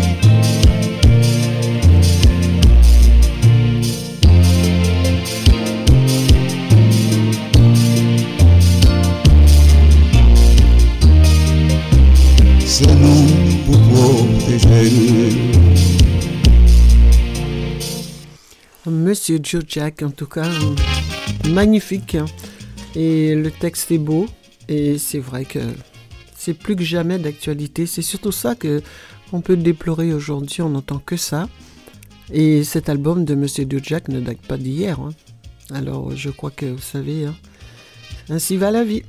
[19.14, 20.48] Monsieur Joe Jack, en tout cas,
[21.48, 22.16] magnifique.
[22.16, 22.24] hein.
[22.96, 24.26] Et le texte est beau.
[24.68, 25.60] Et c'est vrai que
[26.36, 27.86] c'est plus que jamais d'actualité.
[27.86, 28.82] C'est surtout ça que
[29.32, 30.62] on peut déplorer aujourd'hui.
[30.62, 31.48] On n'entend que ça.
[32.32, 34.98] Et cet album de Monsieur Joe Jack ne date pas d'hier.
[34.98, 35.10] hein.
[35.72, 37.36] Alors, je crois que vous savez, hein,
[38.30, 39.04] ainsi va la vie.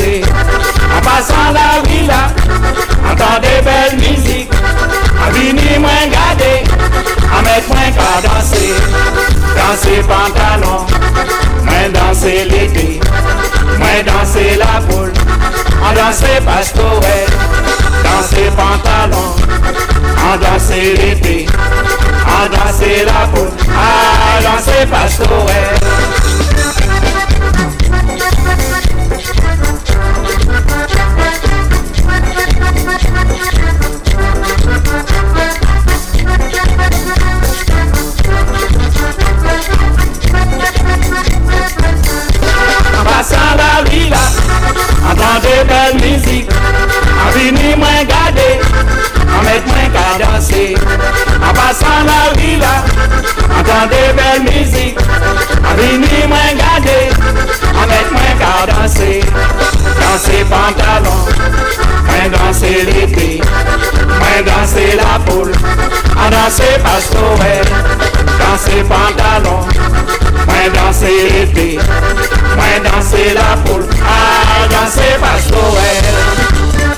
[0.01, 2.29] En passant la vila,
[3.11, 4.98] entendez belle musique A
[5.33, 6.53] vini mwen gade,
[7.37, 8.67] a met mwen ka danse.
[9.57, 10.87] Danse pantalon,
[11.65, 13.01] mwen danse l'été
[13.79, 15.13] Mwen danse la poule,
[15.83, 17.29] en danse pastorel
[18.05, 19.35] Danse pantalon,
[20.29, 21.47] en danse l'été
[22.29, 25.79] a danser la poule, a danser pastorel.
[34.71, 35.18] En passant
[43.21, 44.17] la villa,
[45.11, 46.49] entendez belle musique,
[47.21, 48.61] en vini moins garder,
[49.37, 50.77] en mettre moins qu'à danser.
[51.43, 52.85] En passant la villa,
[53.59, 54.99] entendez belle musique,
[55.65, 57.11] en vini moins garder,
[57.75, 59.25] en mettre moins qu'à danser.
[60.01, 61.21] Danser pantalon,
[62.07, 63.41] moins danser l'été,
[64.19, 65.53] moins danser la poule,
[66.17, 67.65] en danser pastorel,
[68.39, 69.61] danser pantalon,
[70.47, 71.79] moins danser l'été,
[72.57, 76.98] moins danser la poule, à danser pastorel.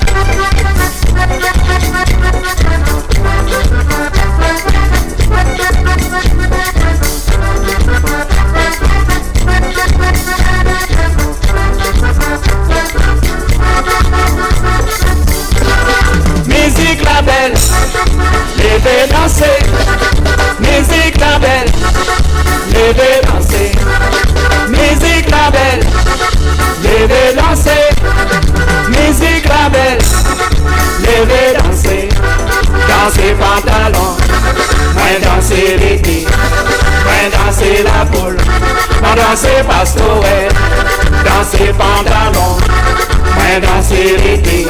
[22.72, 23.72] Levez danser.
[24.68, 25.84] Musique la belle,
[26.82, 27.79] levez.
[33.00, 34.14] Danser pantalon,
[34.94, 36.26] moins danser l'été,
[37.06, 38.36] moins danser la poule,
[39.00, 40.50] moins danser pastorel,
[41.24, 42.58] danser pantalon,
[43.34, 44.66] moins danser l'été,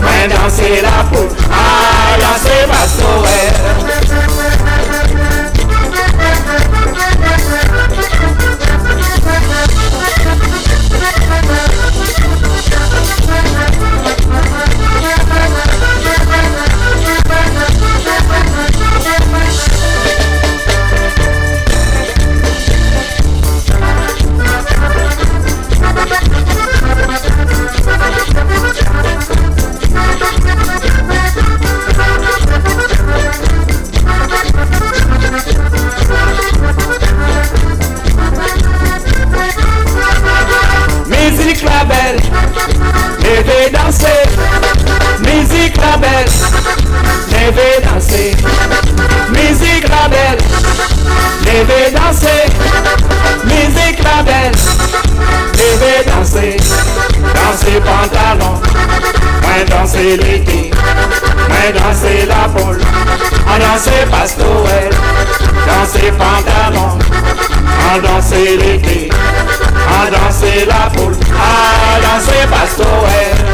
[0.00, 4.57] moins danser la poule, ah danser pastorel.
[41.58, 42.20] Musique la belle,
[43.20, 44.22] levez danser.
[45.24, 46.30] Musique la belle,
[47.32, 48.36] levez danser.
[49.30, 50.38] Musique la belle,
[51.44, 52.44] levez danser.
[53.44, 54.54] Musique la belle,
[55.54, 56.56] levez danser.
[57.34, 58.60] Danser pantalon,
[59.42, 60.70] moins danser l'été,
[61.48, 62.80] moins danser la poule,
[63.48, 64.90] en danser pastorel,
[65.66, 66.98] danser pantalon,
[67.92, 69.10] en danser l'été,
[69.98, 73.47] en danser la poule, à danser pastorel.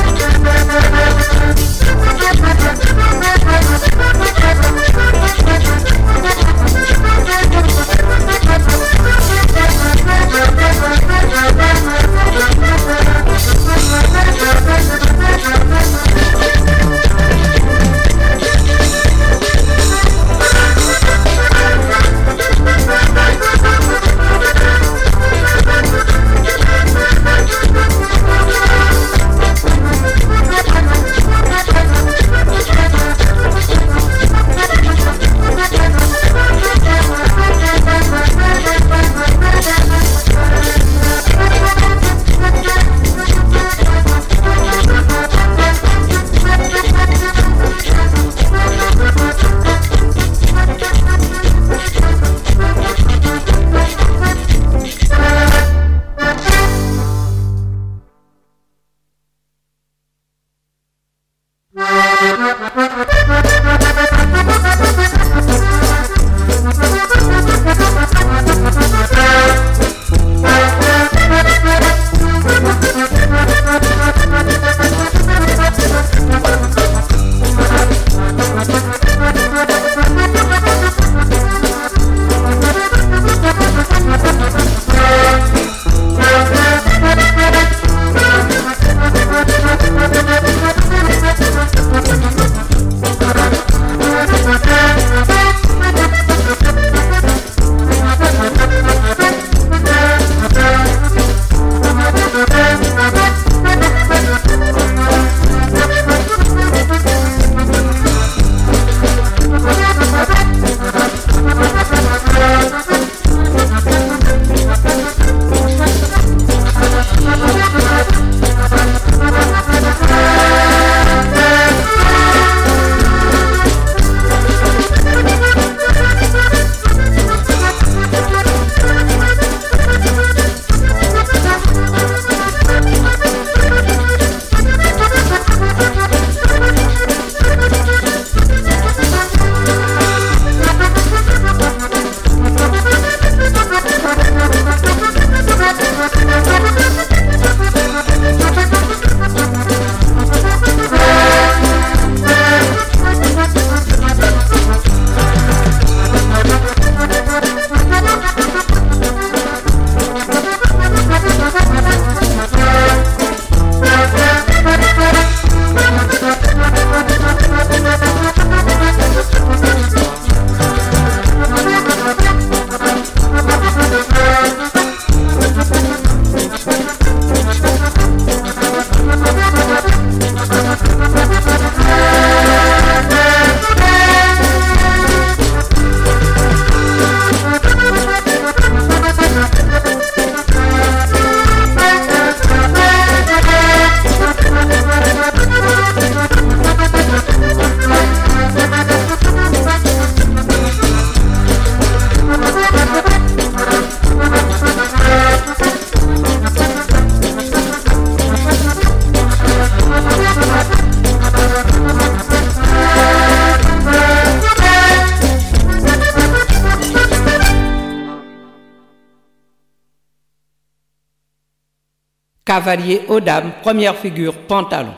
[222.65, 224.95] Cavalier aux dames, première figure, pantalon.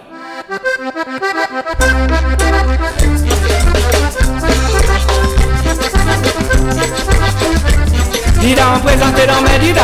[8.39, 9.83] Dida, présenté dans mes Dida.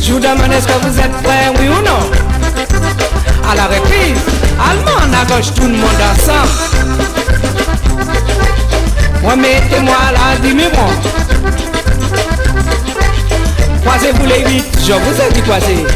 [0.00, 2.02] Je vous demande est-ce que vous êtes prêts, oui ou non?
[3.50, 4.22] À la reprise,
[4.60, 6.54] allemand à gauche, tout le monde ensemble.
[9.24, 10.36] Remettez-moi la
[13.80, 13.84] demi-ronde.
[13.84, 15.86] Croisez-vous les huit, je vous ai dit croiser.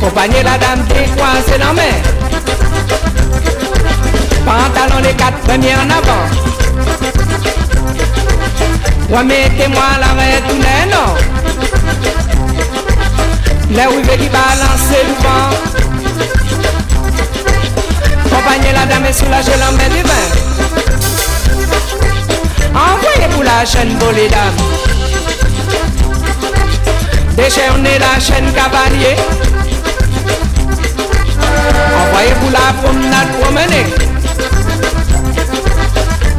[0.00, 2.00] Compagnie la dame décoincée dans main.
[4.44, 6.26] Pantalon les quatre premiers en avant.
[9.10, 10.60] Remettez-moi l'arrêt tout
[10.90, 11.14] non.
[13.70, 15.50] Les rivets qui balancent le vent.
[18.24, 20.28] Compagnie la dame est soulagée l'emmène du vin.
[22.74, 24.28] Envoyez pour la chaîne, beau les
[27.30, 27.36] dames.
[27.36, 29.16] Déchaînez la chaîne cavalier.
[32.00, 33.86] Envoyez-vous la promenade promener.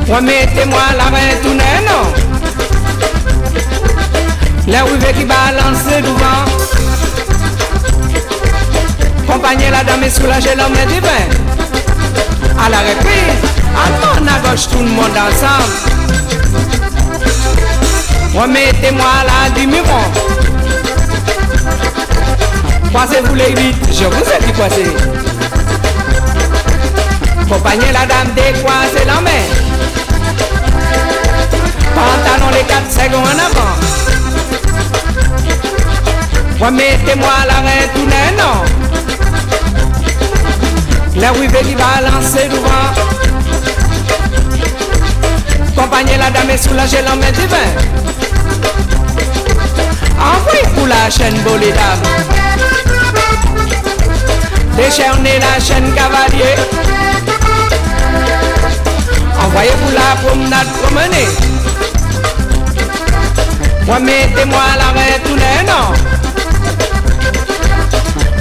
[0.10, 2.04] Remettez-moi la main tout non.
[4.68, 6.46] Les rivets qui balancent devant
[9.28, 11.26] Compagnie la dame et soulager l'homme divin.
[12.64, 13.42] À la reprise,
[13.76, 13.90] à
[14.20, 15.92] mon à gauche tout le monde ensemble.
[18.34, 20.42] Remettez-moi la demi-ronde
[22.94, 24.92] Croisez-vous les huit, je vous ai dit croiser.
[27.50, 29.46] Compagnie la dame décoisez la main.
[31.96, 33.76] Pantalon les quatre secondes en avant.
[36.66, 38.08] Remettez-moi l'arrêt tout
[38.38, 38.62] non.
[41.16, 42.92] La rivée qui lancer devant.
[45.82, 47.72] Compagnie la dame est soulagée l'homme divin.
[50.20, 51.56] Envoyez pour la chaîne beau
[54.78, 56.56] Décharner la chaîne cavalier.
[59.44, 61.28] Envoyez vous la promenade promener
[63.86, 65.94] Moi mettez-moi l'arrêt tous les noms.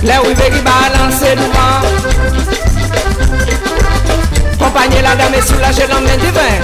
[0.03, 1.81] Les rivets qui balancent devant
[4.59, 6.57] Compagnie la dame et soulagez l'homme divin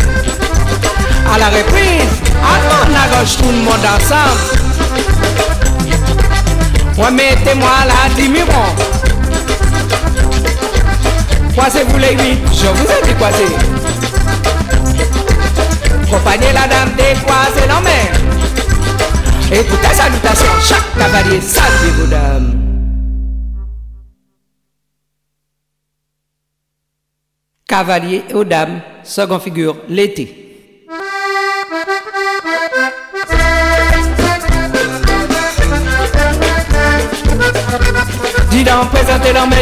[1.35, 4.66] À la reprise, à la gauche, tout le monde ensemble.
[6.97, 8.75] Moi, mettez-moi là, demi-rond.
[11.53, 13.55] Croisez-vous les huit, je vous ai dit croisez.
[16.11, 18.07] Compagnie la dame décroisée dans main.
[19.53, 22.63] Et toutes les salutations, chaque cavalier salue vos dames.
[27.69, 30.46] Cavalier aux dames, second figure, l'été.
[38.67, 39.57] Dis donc, présentez leur mes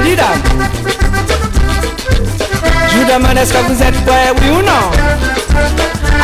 [2.90, 4.90] Je vous demande est-ce que vous êtes prêts, oui ou non?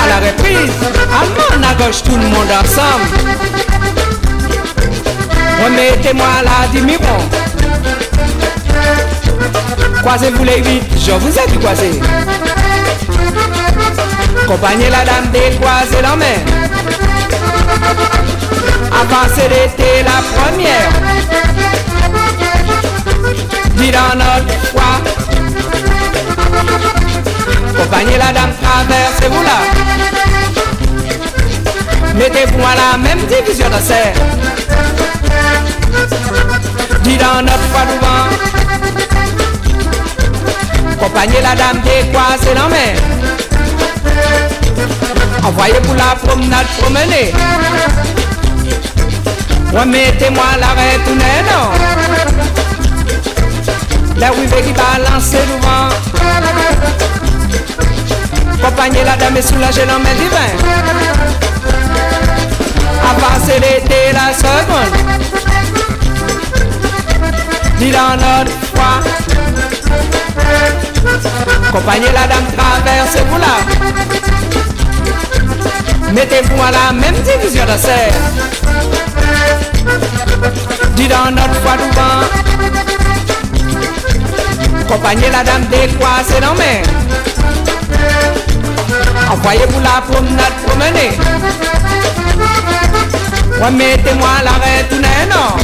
[0.02, 0.72] À la reprise,
[1.12, 3.06] allemand à gauche, tout le monde ensemble.
[5.62, 7.28] Remettez-moi la demi-rond.
[10.00, 12.00] Croisez-vous les huit, je vous ai dit croiser.
[14.46, 16.40] Compagnie la dame décroisez la main.
[19.02, 21.39] Avancez l'été la première.
[23.80, 24.90] Dis dans notre foi.
[27.78, 29.58] Compagnie la dame traversez-vous là.
[32.14, 34.12] Mettez-vous à la même division de serre.
[37.04, 38.28] Dis dans notre foi devant.
[40.98, 42.92] Compagnie la dame décroisez la main.
[45.42, 47.32] Envoyez pour la promenade promener.
[49.72, 52.59] Remettez-moi l'arrêt tout non.
[54.20, 55.88] La rive qui balance devant.
[58.62, 60.54] Compagnie la dame est soulagée dans mes divins.
[63.10, 64.94] Avancez l'été la seconde.
[67.78, 69.00] Dis dans notre foi.
[71.72, 73.56] Compagnie la dame traversez-vous là.
[76.12, 78.12] Mettez-vous à la même division de serre.
[80.94, 82.59] Dis dans notre foi devant.
[84.90, 86.82] Compagnie la dame décroisée dans main.
[89.30, 91.12] Envoyez-vous la promenade promener.
[93.62, 95.54] Remettez-moi l'arrêt tout non.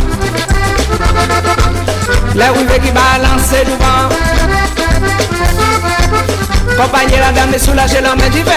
[2.36, 4.08] La rive qui balance devant.
[6.80, 8.52] Compagnie la dame est soulagée dans main divin.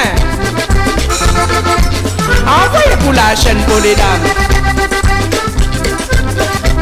[2.46, 4.39] Envoyez pour la chaîne pour les dames.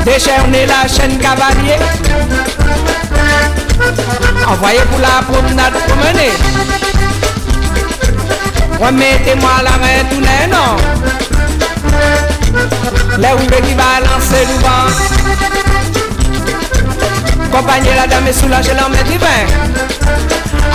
[0.08, 1.76] Décharnez la chaîne cavalier.
[4.48, 6.32] Envoyez pour la promenade promener.
[8.80, 10.78] Remettez-moi la main tout non.
[13.18, 14.88] Les roues qui balancent devant.
[17.52, 19.46] Compagnie la dame est soulagée dans main divin.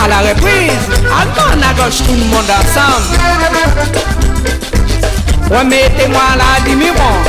[0.04, 3.16] À la reprise, allemand à gauche, tout le monde ensemble.
[5.50, 7.20] Remettez-moi la demi-rond.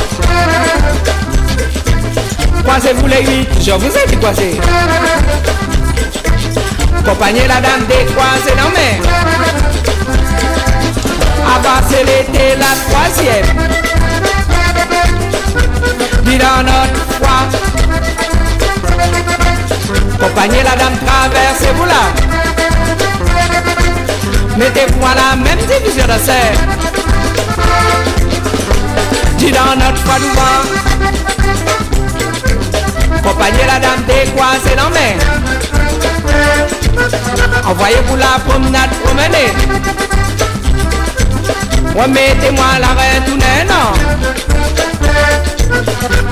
[2.64, 4.58] Croisez-vous les huit, je vous ai dit croiser.
[7.04, 8.96] Compagnie la dame décroisée dans main.
[11.56, 13.46] Avancez l'été la troisième.
[16.22, 17.38] Dis dans notre foi.
[20.18, 22.02] Compagnie la dame traversez-vous là.
[24.56, 26.58] Mettez-vous à la même division de serre.
[29.36, 30.93] Dis dans notre foi devant.
[33.24, 35.16] Compagnie la dame décroisée dans main.
[37.66, 39.52] Envoyez-vous la promenade promener.
[41.96, 43.92] Remettez-moi l'arrêt tout non.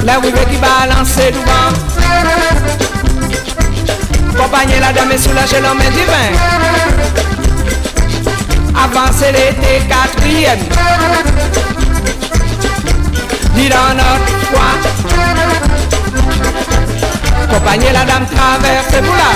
[0.04, 1.72] La rive qui balance devant.
[4.36, 6.30] Compagnie la dame est soulagée l'homme divin.
[8.84, 10.64] Avancez l'été quatrième.
[13.54, 14.91] Dis dans notre foi.
[17.52, 19.30] Compagnie la dame traversez-vous là.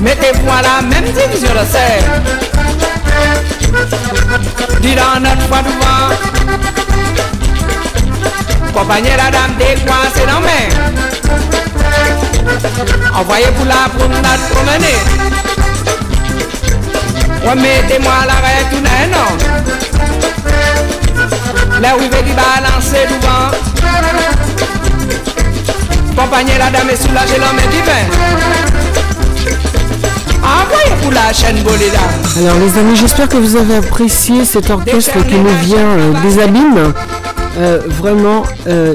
[0.00, 2.04] Mettez-vous à la même division de serre.
[4.80, 6.08] Dis dans notre foi devant.
[8.72, 10.66] Compagnie la dame décoincée dans main.
[13.14, 14.98] Envoyez pour la promenade promener.
[17.46, 18.82] Remettez-moi l'arrêt tout
[19.12, 19.30] non.
[21.80, 23.50] La rive qui balance devant.
[26.16, 27.92] Compagnie la dame est soulagée l'homme est divin.
[30.42, 31.98] Envoyez pour la chaîne Bolida.
[32.38, 36.42] Alors les amis, j'espère que vous avez apprécié cet orchestre qui nous vient euh, des
[36.42, 36.92] abîmes.
[37.86, 38.44] vraiment,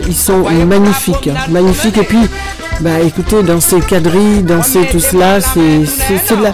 [0.08, 1.98] ils sont magnifiques, magnifiques.
[1.98, 2.28] Et puis,
[2.80, 5.60] bah, écoutez, danser quadrille, danser tout cela, c'est
[6.36, 6.54] de la...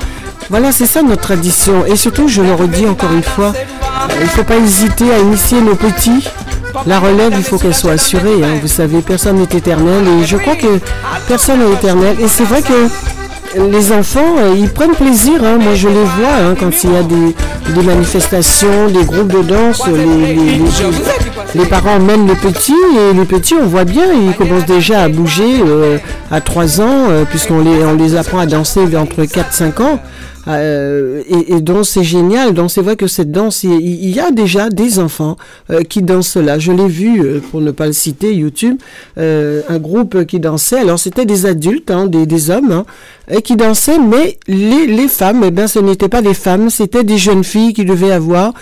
[0.50, 1.86] Voilà, c'est ça notre tradition.
[1.86, 3.54] Et surtout, je le redis encore une fois,
[4.20, 6.28] il ne faut pas hésiter à initier nos petits.
[6.88, 8.44] La relève, il faut qu'elle soit assurée.
[8.44, 8.60] Hein.
[8.62, 10.04] Vous savez, personne n'est éternel.
[10.08, 10.80] Et je crois que
[11.28, 12.16] personne n'est éternel.
[12.22, 15.44] Et c'est vrai que les enfants, euh, ils prennent plaisir.
[15.44, 15.58] Hein.
[15.60, 19.84] Moi, je les vois hein, quand il y a des, manifestations, des groupes de danse.
[21.56, 25.10] Les, parents mènent les petits et les petits, on voit bien, ils commencent déjà à
[25.10, 25.98] bouger euh,
[26.32, 30.00] à 3 ans, euh, puisqu'on les, on les apprend à danser entre 4-5 ans.
[30.48, 32.54] Euh, et, donc c'est génial.
[32.54, 35.38] Donc c'est vrai que cette danse, il, y a déjà des enfants
[35.70, 36.60] euh, qui dansent là.
[36.60, 38.78] Je l'ai vu, euh, pour ne pas le citer, YouTube,
[39.18, 40.80] un groupe qui dansait.
[40.80, 42.86] Alors c'était des adultes, hein, des, des, hommes, hein,
[43.30, 47.04] et qui dansaient, mais les, les femmes, eh ben ce n'étaient pas des femmes, c'était
[47.04, 48.54] des jeunes filles qui devaient avoir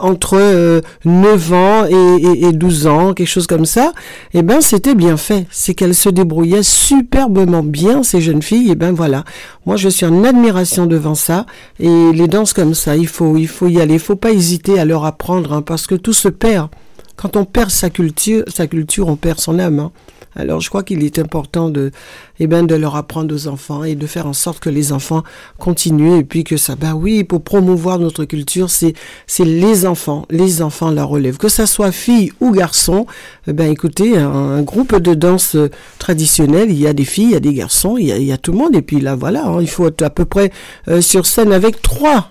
[0.00, 3.92] entre 9 ans et, et, 12 ans, quelque chose comme ça.
[4.32, 5.46] Et eh ben c'était bien fait.
[5.50, 8.70] C'est qu'elles se débrouillaient superbement bien, ces jeunes filles.
[8.70, 9.24] Et ben voilà.
[9.64, 11.46] Moi je suis en admiration devant ça.
[11.80, 13.94] Et les danses comme ça, il faut, il faut y aller.
[13.94, 16.68] Il faut pas hésiter à leur apprendre, hein, parce que tout se perd.
[17.16, 19.78] Quand on perd sa culture, sa culture, on perd son âme.
[19.78, 19.92] Hein.
[20.36, 21.90] Alors je crois qu'il est important de,
[22.38, 25.22] eh ben, de leur apprendre aux enfants et de faire en sorte que les enfants
[25.58, 28.92] continuent et puis que ça, bah oui, pour promouvoir notre culture, c'est,
[29.26, 31.38] c'est les enfants, les enfants la relèvent.
[31.38, 33.06] Que ça soit fille ou garçon,
[33.46, 35.56] eh ben écoutez, un, groupe de danse
[35.98, 38.52] traditionnelle, il y a des filles, il y a des garçons, il y a, tout
[38.52, 40.52] le monde et puis là voilà, hein, il faut être à peu près
[40.88, 42.30] euh, sur scène avec trois,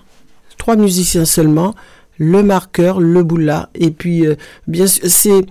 [0.56, 1.74] trois musiciens seulement,
[2.18, 4.36] le marqueur, le boula et puis euh,
[4.68, 5.42] bien sûr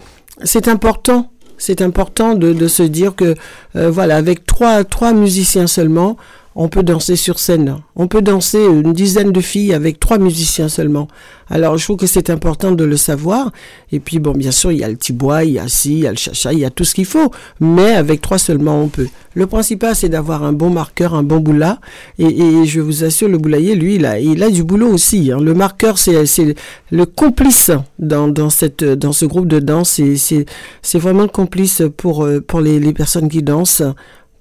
[0.44, 3.36] c'est important c'est important de, se dire que,
[3.76, 6.18] euh, voilà, avec trois, trois musiciens seulement,
[6.58, 7.82] on peut danser sur scène.
[7.98, 11.10] On peut danser une dizaine de filles avec trois musiciens seulement.
[11.50, 13.52] Alors, je trouve que c'est important de le savoir.
[13.92, 16.00] Et puis, bon, bien sûr, il y a le tibois, il y a si, il
[16.00, 17.30] y a le chacha, il y a tout ce qu'il faut.
[17.60, 19.08] Mais avec trois seulement, on peut.
[19.34, 21.80] Le principal, c'est d'avoir un bon marqueur, un bon boula.
[22.20, 25.34] Et, je vous assure, le boulailler, lui, il a, il a du boulot aussi.
[25.34, 25.42] Hein.
[25.42, 26.56] Le marqueur, c'est
[26.90, 30.00] le complice dans, ce groupe de danse.
[30.16, 33.84] C'est vraiment le complice pour, euh, pour les personnes qui dansent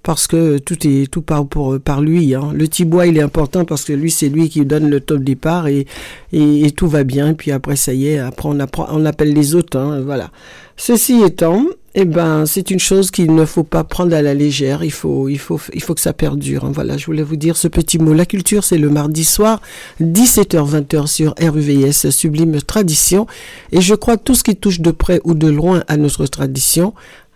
[0.05, 2.35] parce que tout est tout part pour par lui.
[2.35, 2.52] Hein.
[2.55, 5.66] Le Tibois il est important parce que lui c'est lui qui donne le top départ
[5.66, 5.86] et,
[6.32, 7.35] et, tout va bien.
[7.35, 9.78] Puis après ça y est, après on apprend, on appelle les autres.
[9.78, 10.31] Hein, voilà.
[10.76, 11.64] Ceci étant,
[11.94, 14.85] eh ben c'est une chose qu'il ne faut pas prendre à la légère.
[14.85, 16.64] Il faut il faut il faut que ça perdure.
[16.64, 16.72] Hein.
[16.74, 18.12] Voilà, je voulais vous dire ce petit mot.
[18.12, 19.62] La culture c'est le mardi soir
[20.02, 23.26] 17h 20h sur RUVS Sublime Tradition
[23.72, 26.26] et je crois que tout ce qui touche de près ou de loin à notre
[26.26, 26.93] tradition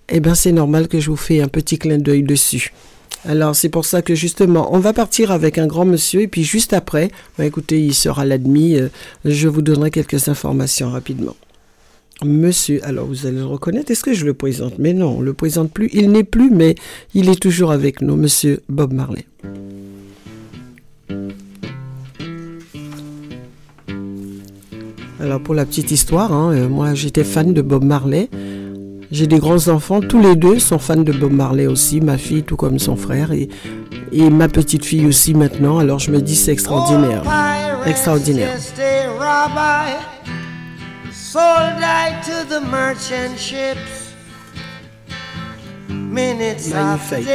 [0.08, 2.72] eh bien c'est normal que je vous fais un petit clin d'œil dessus.
[3.24, 6.44] Alors c'est pour ça que justement, on va partir avec un grand monsieur et puis
[6.44, 8.88] juste après, bah, écoutez, il sera l'admis, euh,
[9.24, 11.36] je vous donnerai quelques informations rapidement.
[12.24, 14.78] Monsieur, alors vous allez le reconnaître, est-ce que je le présente?
[14.78, 16.74] Mais non, on le présente plus, il n'est plus, mais
[17.14, 19.26] il est toujours avec nous, monsieur Bob Marley.
[25.20, 28.28] Alors pour la petite histoire, hein, euh, moi j'étais fan de Bob Marley.
[29.10, 32.56] J'ai des grands-enfants, tous les deux sont fans de Bob Marley aussi, ma fille tout
[32.56, 33.48] comme son frère et,
[34.12, 35.78] et ma petite fille aussi maintenant.
[35.78, 37.22] Alors je me dis c'est extraordinaire.
[37.86, 38.54] Extraordinaire.
[45.88, 47.26] Magnifique.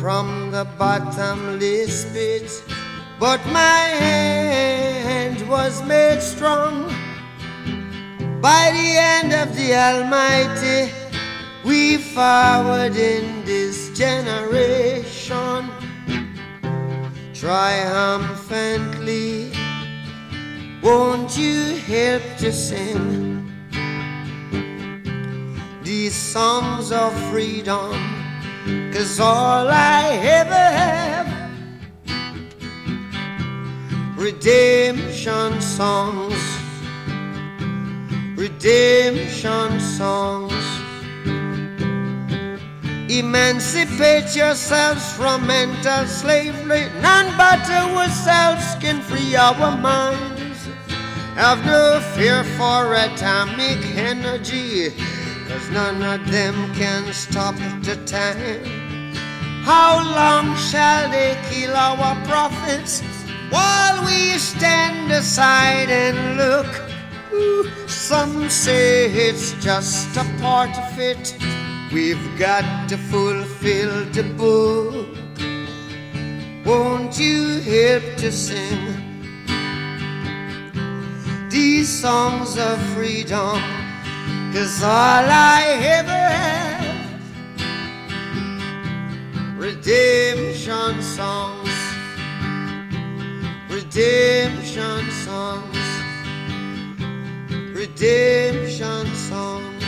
[0.00, 2.62] From the bottomless pit,
[3.18, 6.90] but my hand was made strong.
[8.44, 10.92] By the end of the Almighty,
[11.64, 15.70] we forward in this generation
[17.32, 19.50] triumphantly.
[20.82, 23.50] Won't you help to sing
[25.82, 27.94] these songs of freedom?
[28.92, 31.32] Cause all I ever have
[34.18, 36.63] redemption songs
[38.36, 40.52] redemption songs.
[43.08, 46.88] Emancipate yourselves from mental slavery.
[47.00, 50.68] None but ourselves can free our minds.
[51.36, 54.90] Have no fear for atomic energy,
[55.48, 59.14] cause none of them can stop the time.
[59.64, 63.02] How long shall they kill our prophets
[63.50, 66.93] while we stand aside and look?
[67.86, 71.36] Some say it's just a part of it.
[71.92, 75.08] We've got to fulfill the book.
[76.66, 79.04] Won't you help to sing
[81.54, 83.60] these songs of freedom.
[84.52, 85.62] Cause all I
[85.98, 87.20] ever have,
[89.56, 91.74] redemption songs,
[93.68, 95.78] redemption songs,
[97.86, 99.84] redemption songs.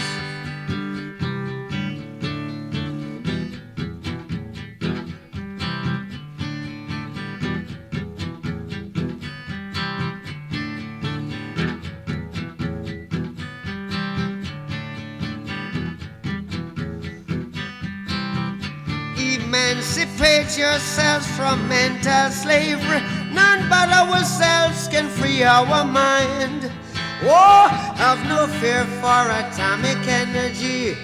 [19.19, 23.01] Emancipate yourselves from mental slavery.
[23.33, 26.76] None but ourselves can free our mind.
[27.23, 30.95] Oh, have no fear for atomic energy.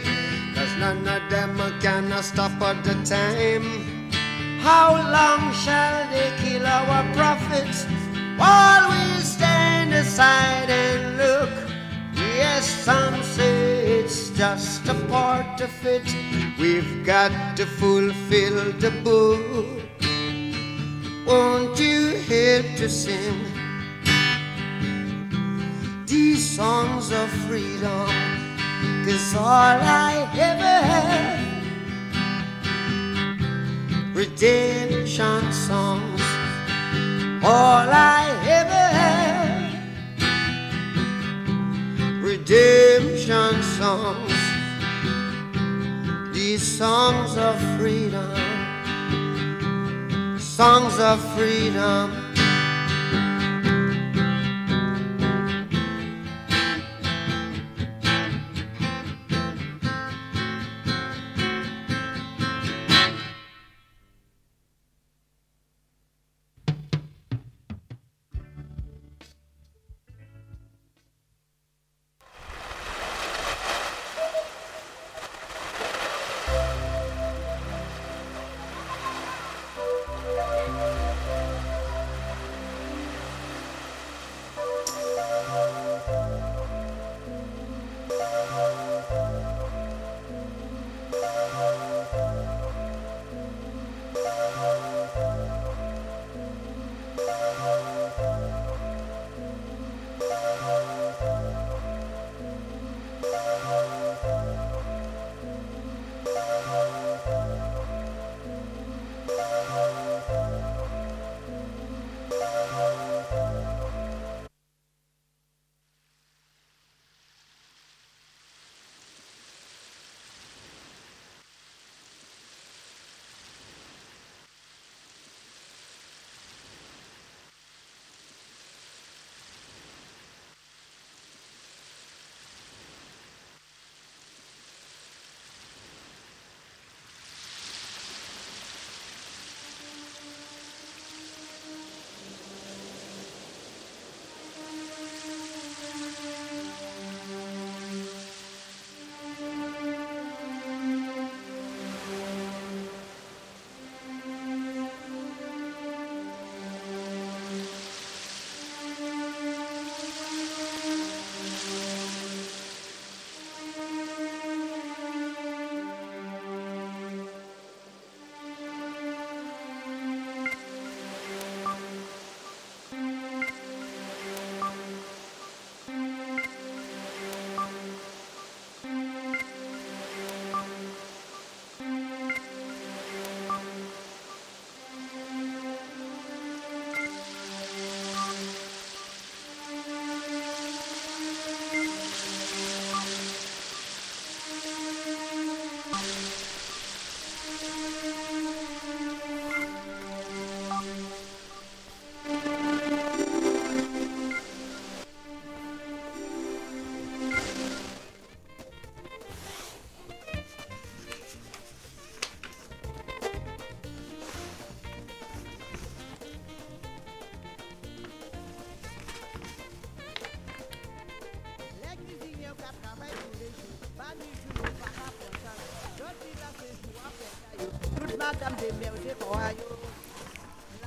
[0.55, 3.65] Cause none of them can stop at the time.
[4.61, 7.87] How long shall they kill our prophets
[8.37, 11.51] while we stand aside and look?
[12.15, 16.05] Yes, some say it's just a part of it.
[16.59, 19.81] We've got to fulfill the book.
[21.27, 23.52] Won't you help to sing
[26.13, 28.07] these songs of freedom?
[29.05, 29.79] Cause all
[30.11, 31.41] I ever had,
[34.15, 36.21] redemption songs,
[37.43, 38.25] all I
[38.61, 39.73] ever had
[42.23, 44.35] redemption songs,
[46.35, 48.37] these songs of freedom,
[50.39, 52.22] songs of freedom.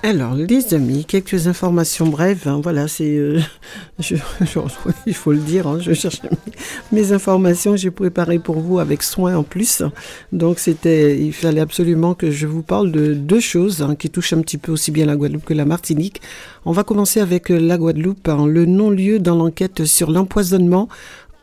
[0.07, 2.43] Alors, les amis, quelques informations brèves.
[2.47, 3.17] Hein, voilà, c'est.
[3.17, 3.39] Euh,
[5.07, 6.21] il faut le dire, hein, je cherche
[6.91, 9.81] mes, informations j'ai préparé pour vous avec soin en plus.
[10.31, 11.19] Donc, c'était.
[11.19, 14.59] Il fallait absolument que je vous parle de deux choses hein, qui touchent un petit
[14.59, 16.21] peu aussi bien la Guadeloupe que la Martinique.
[16.65, 20.87] On va commencer avec euh, la Guadeloupe, le non-lieu dans l'enquête sur l'empoisonnement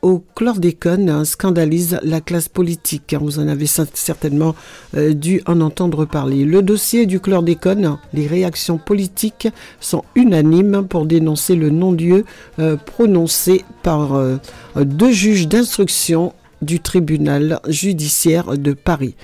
[0.02, 3.14] au chlordécone scandalise la classe politique.
[3.18, 4.54] Vous en avez certainement
[4.96, 6.44] euh, dû en entendre parler.
[6.44, 9.48] Le dossier du chlordécone, les réactions politiques
[9.80, 12.24] sont unanimes pour dénoncer le non-lieu
[12.58, 14.36] euh, prononcé par euh,
[14.76, 19.14] deux juges d'instruction du tribunal judiciaire de Paris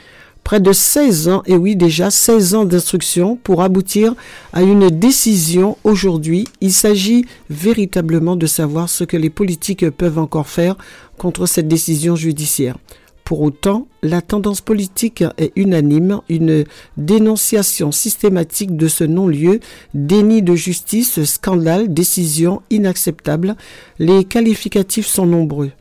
[0.49, 4.15] près de 16 ans, et oui déjà 16 ans d'instruction pour aboutir
[4.55, 6.49] à une décision aujourd'hui.
[6.62, 10.79] Il s'agit véritablement de savoir ce que les politiques peuvent encore faire
[11.19, 12.79] contre cette décision judiciaire.
[13.25, 16.65] Pour autant, la tendance politique est unanime, une
[16.97, 19.61] dénonciation systématique de ce non-lieu,
[19.93, 23.55] déni de justice, scandale, décision inacceptable.
[23.99, 25.73] Les qualificatifs sont nombreux.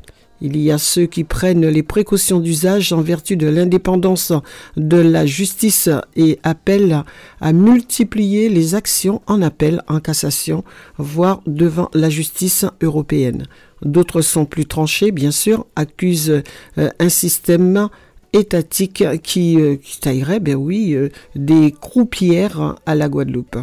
[0.42, 4.32] Il y a ceux qui prennent les précautions d'usage en vertu de l'indépendance
[4.76, 7.04] de la justice et appellent
[7.42, 10.64] à multiplier les actions en appel, en cassation,
[10.98, 13.48] voire devant la justice européenne.
[13.84, 16.42] D'autres sont plus tranchés, bien sûr, accusent
[16.78, 17.90] euh, un système
[18.34, 23.58] étatique qui, euh, taillerait, ben oui, euh, des croupières à la Guadeloupe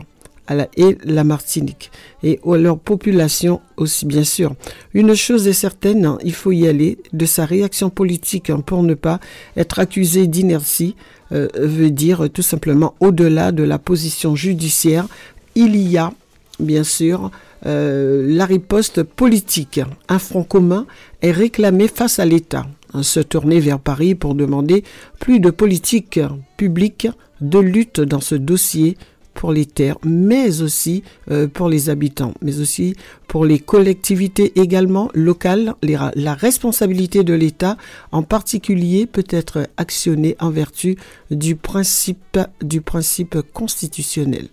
[0.76, 1.90] et la Martinique
[2.22, 4.54] et leur population aussi bien sûr.
[4.92, 8.82] Une chose est certaine, hein, il faut y aller de sa réaction politique hein, pour
[8.82, 9.20] ne pas
[9.56, 10.96] être accusé d'inertie
[11.32, 15.06] euh, veut dire tout simplement au-delà de la position judiciaire,
[15.54, 16.12] il y a
[16.60, 17.30] bien sûr
[17.66, 19.80] euh, la riposte politique.
[20.08, 20.86] Un front commun
[21.22, 22.66] est réclamé face à l'État.
[23.02, 24.84] Se tourner vers Paris pour demander
[25.18, 26.20] plus de politique
[26.56, 27.08] publique
[27.40, 28.96] de lutte dans ce dossier
[29.34, 32.94] pour les terres, mais aussi euh, pour les habitants, mais aussi
[33.28, 35.74] pour les collectivités également locales.
[35.82, 37.76] la responsabilité de l'État,
[38.12, 40.96] en particulier, peut être actionnée en vertu
[41.30, 44.48] du principe, du principe constitutionnel.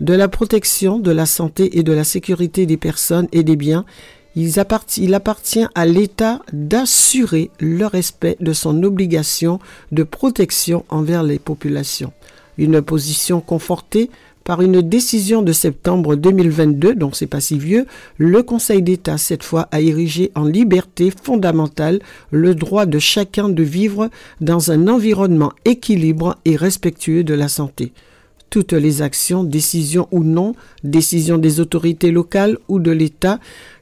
[0.00, 3.84] De la protection de la santé et de la sécurité des personnes et des biens,
[4.34, 9.58] il appartient, il appartient à l'État d'assurer le respect de son obligation
[9.92, 12.12] de protection envers les populations
[12.58, 14.10] une position confortée
[14.44, 17.86] par une décision de septembre 2022, donc c'est pas si vieux,
[18.18, 22.00] le Conseil d'État cette fois a érigé en liberté fondamentale
[22.30, 24.10] le droit de chacun de vivre
[24.40, 27.92] dans un environnement équilibre et respectueux de la santé.
[28.50, 30.54] Toutes les actions, décisions ou non,
[30.84, 33.38] décisions des autorités locales ou de l'État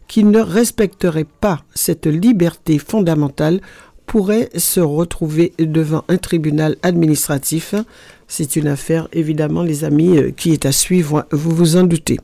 [0.07, 3.61] qui ne respecteraient pas cette liberté fondamentale
[4.11, 7.77] pourraient se retrouver devant un tribunal administratif.
[8.27, 12.19] C'est une affaire, évidemment, les amis, euh, qui est à suivre, vous vous en doutez.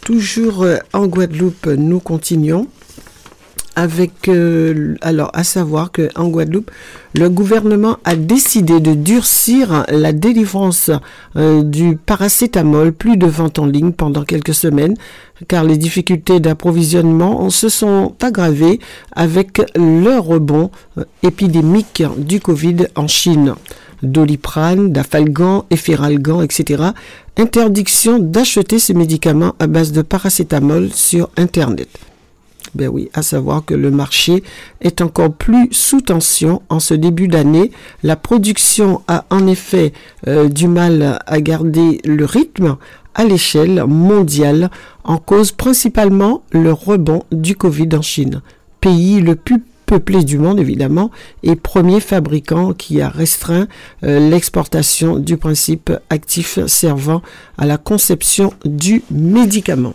[0.00, 2.66] Toujours euh, en Guadeloupe, nous continuons
[3.76, 6.70] avec, euh, alors, à savoir qu'en Guadeloupe,
[7.14, 10.90] le gouvernement a décidé de durcir la délivrance
[11.36, 14.96] du paracétamol, plus de vente en ligne pendant quelques semaines,
[15.46, 18.80] car les difficultés d'approvisionnement se sont aggravées
[19.12, 20.70] avec le rebond
[21.22, 23.54] épidémique du Covid en Chine.
[24.04, 26.84] Doliprane, Dafalgan, Efferalgan, etc.
[27.36, 31.88] Interdiction d'acheter ces médicaments à base de paracétamol sur Internet.
[32.74, 34.42] Ben oui, à savoir que le marché
[34.80, 37.70] est encore plus sous tension en ce début d'année.
[38.02, 39.92] La production a en effet
[40.26, 42.76] euh, du mal à garder le rythme
[43.14, 44.70] à l'échelle mondiale
[45.04, 48.42] en cause principalement le rebond du Covid en Chine,
[48.80, 51.10] pays le plus peuplé du monde évidemment
[51.42, 53.68] et premier fabricant qui a restreint
[54.02, 57.22] euh, l'exportation du principe actif servant
[57.58, 59.94] à la conception du médicament.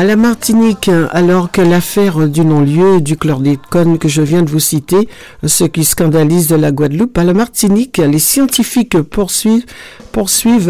[0.00, 4.58] À la Martinique, alors que l'affaire du non-lieu du chlordécone que je viens de vous
[4.58, 5.10] citer,
[5.44, 9.66] ce qui scandalise de la Guadeloupe, à la Martinique, les scientifiques poursuivent,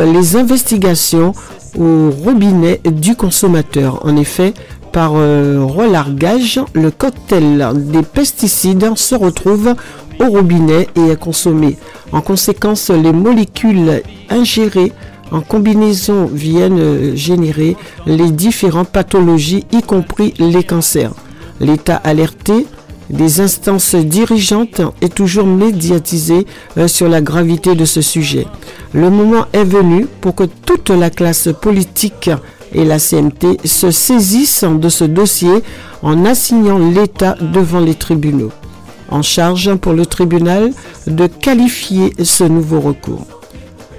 [0.03, 1.33] les investigations
[1.79, 4.05] au robinet du consommateur.
[4.05, 4.53] En effet,
[4.91, 9.77] par euh, relargage, le cocktail des pesticides se retrouve
[10.19, 11.77] au robinet et est consommé.
[12.11, 14.93] En conséquence, les molécules ingérées
[15.31, 17.77] en combinaison viennent générer
[18.07, 21.13] les différentes pathologies, y compris les cancers.
[21.61, 22.67] L'état alerté
[23.11, 26.47] des instances dirigeantes est toujours médiatisé
[26.79, 28.47] euh, sur la gravité de ce sujet.
[28.93, 32.31] Le moment est venu pour que toute la classe politique
[32.73, 35.63] et la CMT se saisissent de ce dossier
[36.03, 38.53] en assignant l'État devant les tribunaux.
[39.09, 40.71] En charge pour le tribunal
[41.09, 43.40] de qualifier ce nouveau recours.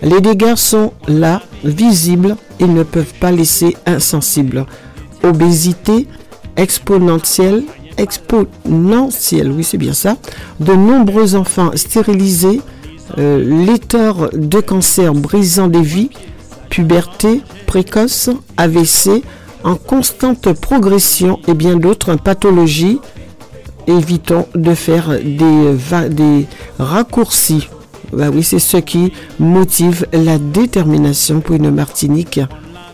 [0.01, 4.65] Les dégâts sont là, visibles, ils ne peuvent pas laisser insensibles.
[5.23, 6.07] Obésité
[6.57, 7.63] exponentielle,
[7.97, 10.17] exponentielle, oui c'est bien ça,
[10.59, 12.61] de nombreux enfants stérilisés,
[13.17, 13.77] euh,
[14.33, 16.09] de cancer brisant des vies,
[16.69, 19.23] puberté précoce, AVC,
[19.63, 22.99] en constante progression et bien d'autres pathologies.
[23.87, 26.47] Évitons de faire des
[26.79, 27.67] raccourcis.
[28.13, 32.39] Bah oui, c'est ce qui motive la détermination pour une Martinique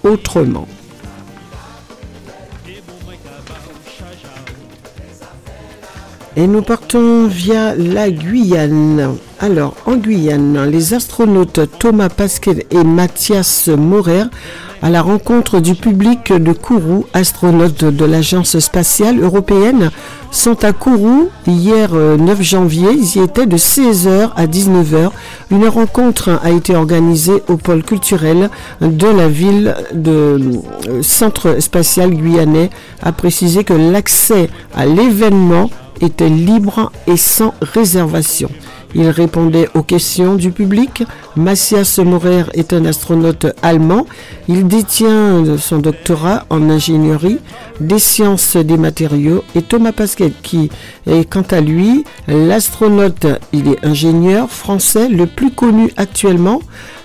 [0.03, 0.67] autrement.
[6.35, 9.15] Et nous partons via la Guyane.
[9.39, 14.25] Alors, en Guyane, les astronautes Thomas Pasquet et Mathias Maurer
[14.87, 19.91] à la rencontre du public de Kourou, astronautes de l'Agence spatiale européenne,
[20.31, 22.91] sont à Kourou hier 9 euh, janvier.
[22.93, 25.09] Ils y étaient de 16h à 19h.
[25.51, 28.49] Une rencontre a été organisée au pôle culturel
[28.79, 30.39] de la ville de
[30.87, 32.69] euh, Centre spatial guyanais,
[33.03, 35.69] a précisé que l'accès à l'événement
[35.99, 38.49] était libre et sans réservation.
[38.95, 41.03] Il répondait aux questions du public.
[41.35, 44.05] Matthias Maurer est un astronaute allemand.
[44.47, 47.39] Il détient son doctorat en ingénierie
[47.79, 49.43] des sciences des matériaux.
[49.55, 50.69] Et Thomas Pasquet, qui
[51.05, 56.61] est quant à lui l'astronaute, il est ingénieur français le plus connu actuellement,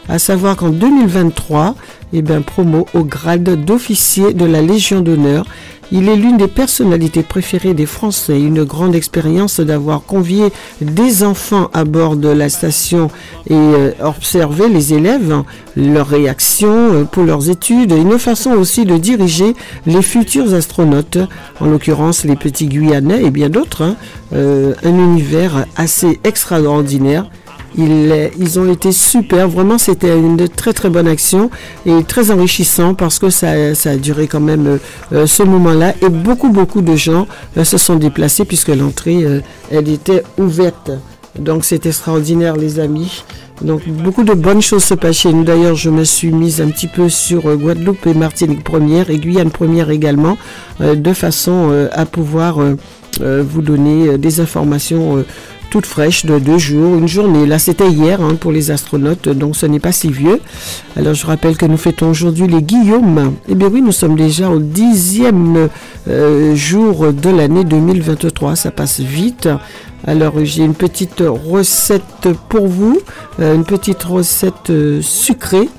[0.08, 1.74] à savoir qu'en 2023,
[2.12, 5.46] eh bien, promo au grade d'officier de la Légion d'honneur
[5.92, 8.40] il est l'une des personnalités préférées des Français.
[8.40, 10.48] Une grande expérience d'avoir convié
[10.80, 13.08] des enfants à bord de la station
[13.46, 15.42] et euh, observé les élèves,
[15.76, 17.92] leurs réactions euh, pour leurs études.
[17.92, 19.54] Une façon aussi de diriger
[19.86, 21.18] les futurs astronautes,
[21.60, 23.82] en l'occurrence les petits Guyanais et bien d'autres.
[23.82, 23.96] Hein.
[24.32, 27.28] Euh, un univers assez extraordinaire
[27.76, 29.48] ils, ont été super.
[29.48, 31.50] Vraiment, c'était une très très bonne action
[31.86, 34.78] et très enrichissant parce que ça, a duré quand même euh,
[35.12, 37.26] euh, ce moment-là et beaucoup beaucoup de gens
[37.56, 39.24] euh, se sont déplacés puisque l'entrée
[39.70, 40.90] elle était ouverte.
[41.38, 43.24] Donc c'est extraordinaire les amis.
[43.62, 45.44] Donc beaucoup de bonnes choses se passent chez nous.
[45.44, 49.50] D'ailleurs, je me suis mise un petit peu sur Guadeloupe et Martinique première et Guyane
[49.50, 50.36] première également,
[50.80, 52.58] de façon à pouvoir
[53.20, 55.24] vous donner des informations
[55.72, 57.46] toute fraîche de deux jours, une journée.
[57.46, 60.38] Là, c'était hier hein, pour les astronautes, donc ce n'est pas si vieux.
[60.96, 63.36] Alors, je rappelle que nous fêtons aujourd'hui les Guillaume.
[63.48, 65.70] Eh bien oui, nous sommes déjà au dixième
[66.08, 68.54] euh, jour de l'année 2023.
[68.54, 69.48] Ça passe vite.
[70.06, 73.00] Alors, j'ai une petite recette pour vous,
[73.40, 75.70] euh, une petite recette euh, sucrée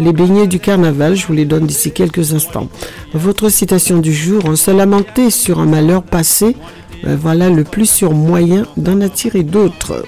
[0.00, 2.68] les beignets du carnaval, je vous les donne d'ici quelques instants.
[3.14, 6.54] Votre citation du jour, on se lamentait sur un malheur passé,
[7.02, 10.04] ben voilà le plus sûr moyen d'en attirer d'autres.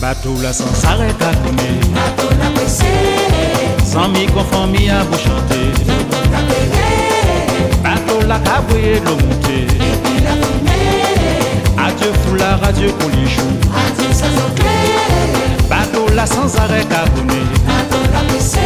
[0.00, 2.86] Bateau la sans s'arrêter à Bateau la pressé
[3.84, 6.77] Sans mi confond mi à vous chanter
[8.28, 8.38] la
[9.04, 12.88] l'eau montée Et la fumée Adieu foulard, adieu
[13.26, 13.40] choux
[13.74, 16.84] Adieu sans clé Bateau la sans arrêt
[17.16, 18.60] comer Bateau la pressé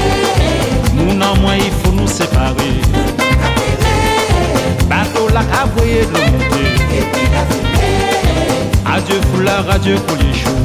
[1.15, 2.81] non moins il faut nous séparer.
[4.89, 5.29] Bateau
[6.13, 10.63] l'eau montée Et la fumée Adieu foulard, adieu pour les choux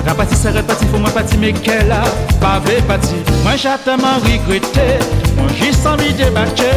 [0.00, 1.98] Mwen ka pati se repati, fò mwen pati me ke la
[2.40, 4.86] Pa ve pati, mwen jateman regrete
[5.36, 6.70] Mwen jisan mi debate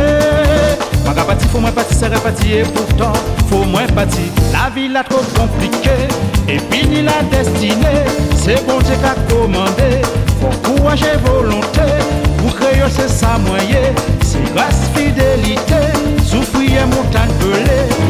[1.06, 3.16] Mwen ka pati, fò mwen pati se repati E pourtant,
[3.48, 5.96] fò mwen pati La vi la tro komplike
[6.52, 8.04] E pi ni la destine
[8.44, 10.04] Se bon te ka komande
[10.42, 11.88] Fò kouwaje volonte
[12.42, 15.80] Pou kreyo se sa mwenye Se glas fidelite
[16.28, 18.03] Soufouye moutan pelé A pa mwen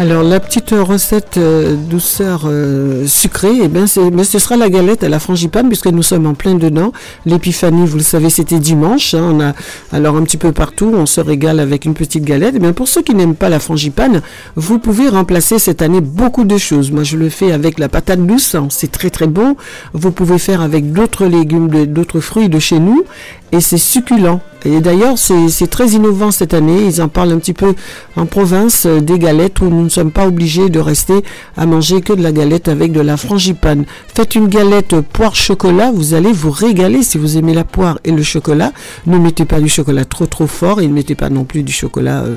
[0.00, 5.04] Alors la petite recette euh, douceur euh, sucrée, eh bien, mais ce sera la galette
[5.04, 6.92] à la frangipane puisque nous sommes en plein dedans.
[7.26, 9.12] L'épiphanie, vous le savez, c'était dimanche.
[9.12, 9.28] Hein.
[9.34, 9.52] on a
[9.92, 12.54] alors un petit peu partout, on se régale avec une petite galette.
[12.56, 14.22] Eh pour ceux qui n'aiment pas la frangipane,
[14.56, 16.90] vous pouvez remplacer cette année beaucoup de choses.
[16.90, 18.68] Moi, je le fais avec la patate douce, hein.
[18.70, 19.54] c'est très très bon.
[19.92, 23.04] Vous pouvez faire avec d'autres légumes, d'autres fruits de chez nous
[23.52, 24.40] et c'est succulent.
[24.64, 26.84] Et d'ailleurs, c'est très innovant cette année.
[26.86, 27.74] Ils en parlent un petit peu
[28.16, 31.22] en province euh, des galettes où nous ne sommes pas obligés de rester
[31.56, 33.84] à manger que de la galette avec de la frangipane.
[34.14, 38.10] Faites une galette poire chocolat, vous allez vous régaler si vous aimez la poire et
[38.10, 38.72] le chocolat.
[39.06, 41.72] Ne mettez pas du chocolat trop trop fort et ne mettez pas non plus du
[41.72, 42.34] chocolat euh,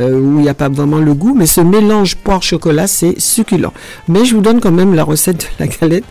[0.00, 1.34] euh, où il n'y a pas vraiment le goût.
[1.36, 3.72] Mais ce mélange poire chocolat, c'est succulent.
[4.08, 6.04] Mais je vous donne quand même la recette de la galette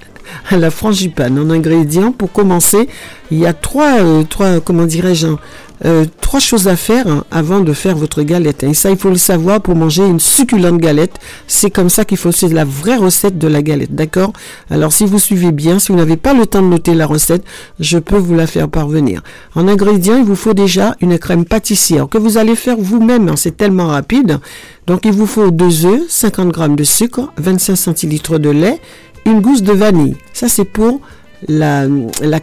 [0.50, 1.40] à la frangipane.
[1.40, 2.88] En ingrédients, pour commencer,
[3.32, 5.40] il y a trois, euh, trois comment dirais-je, hein,
[5.84, 8.64] euh, trois choses à faire hein, avant de faire votre galette.
[8.64, 11.20] Et ça, il faut le savoir pour manger une succulente galette.
[11.48, 14.32] C'est comme ça qu'il faut, c'est la vraie recette de la galette, d'accord?
[14.70, 17.44] Alors, si vous suivez bien, si vous n'avez pas le temps de noter la recette,
[17.80, 19.22] je peux vous la faire parvenir.
[19.54, 23.28] En ingrédients, il vous faut déjà une crème pâtissière que vous allez faire vous-même.
[23.28, 24.40] Hein, c'est tellement rapide.
[24.88, 28.80] Donc, il vous faut deux œufs, 50 g de sucre, 25 centilitres de lait,
[29.26, 30.16] une gousse de vanille.
[30.34, 31.02] Ça, c'est pour
[31.48, 31.88] la,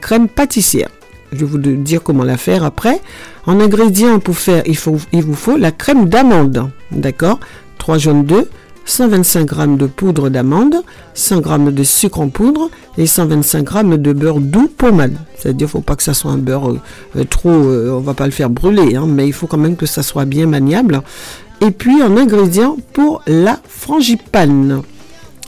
[0.00, 0.88] crème pâtissière.
[1.32, 3.00] Je vais vous dire comment la faire après.
[3.46, 6.70] En ingrédients pour faire, il, faut, il vous faut la crème d'amande.
[6.90, 7.40] D'accord?
[7.78, 8.46] 3 jaunes d'œufs,
[8.84, 10.76] 125 g de poudre d'amande,
[11.14, 15.16] 100 g de sucre en poudre et 125 g de beurre doux pommade.
[15.36, 16.80] C'est-à-dire faut pas que ça soit un beurre euh,
[17.16, 19.76] euh, trop, euh, on va pas le faire brûler, hein, mais il faut quand même
[19.76, 21.02] que ça soit bien maniable.
[21.60, 24.82] Et puis en ingrédients pour la frangipane.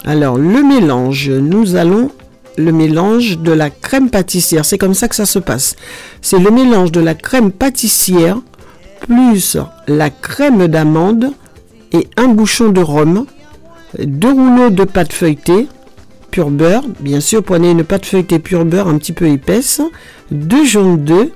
[0.04, 2.10] Alors, le mélange, nous allons
[2.56, 4.64] le mélange de la crème pâtissière.
[4.64, 5.76] C'est comme ça que ça se passe.
[6.20, 8.38] C'est le mélange de la crème pâtissière
[9.06, 9.56] plus
[9.86, 11.32] la crème d'amande
[11.92, 13.26] et un bouchon de rhum,
[13.98, 15.68] deux rouleaux de pâte feuilletée,
[16.30, 19.80] pur beurre, bien sûr, prenez une pâte feuilletée pur beurre un petit peu épaisse,
[20.30, 21.30] deux jaunes d'œufs,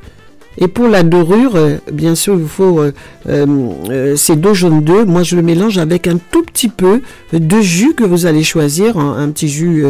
[0.61, 2.93] et pour la dorure, euh, bien sûr, il vous faut euh,
[3.29, 5.07] euh, ces deux jaunes d'œufs.
[5.07, 7.01] Moi, je le mélange avec un tout petit peu
[7.33, 9.87] de jus que vous allez choisir, un, petit jus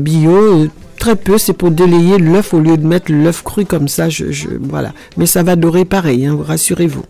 [0.00, 0.68] bio.
[0.98, 4.08] Très peu, c'est pour délayer l'œuf au lieu de mettre l'œuf cru comme ça.
[4.08, 4.24] Je,
[4.60, 4.92] voilà.
[5.16, 7.02] Mais ça va dorer pareil, hein, rassurez-vous.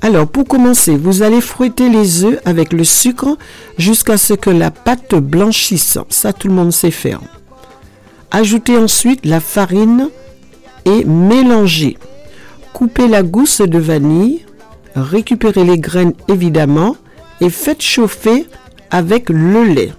[0.00, 3.36] Alors, pour commencer, vous allez fouetter les œufs avec le sucre
[3.78, 5.98] jusqu'à ce que la pâte blanchisse.
[6.08, 7.20] Ça, tout le monde sait faire.
[8.30, 10.08] Ajoutez ensuite la farine
[10.84, 11.98] et mélangez.
[12.82, 14.40] Coupez la gousse de vanille,
[14.96, 16.96] récupérez les graines évidemment
[17.40, 18.44] et faites chauffer
[18.90, 19.92] avec le lait.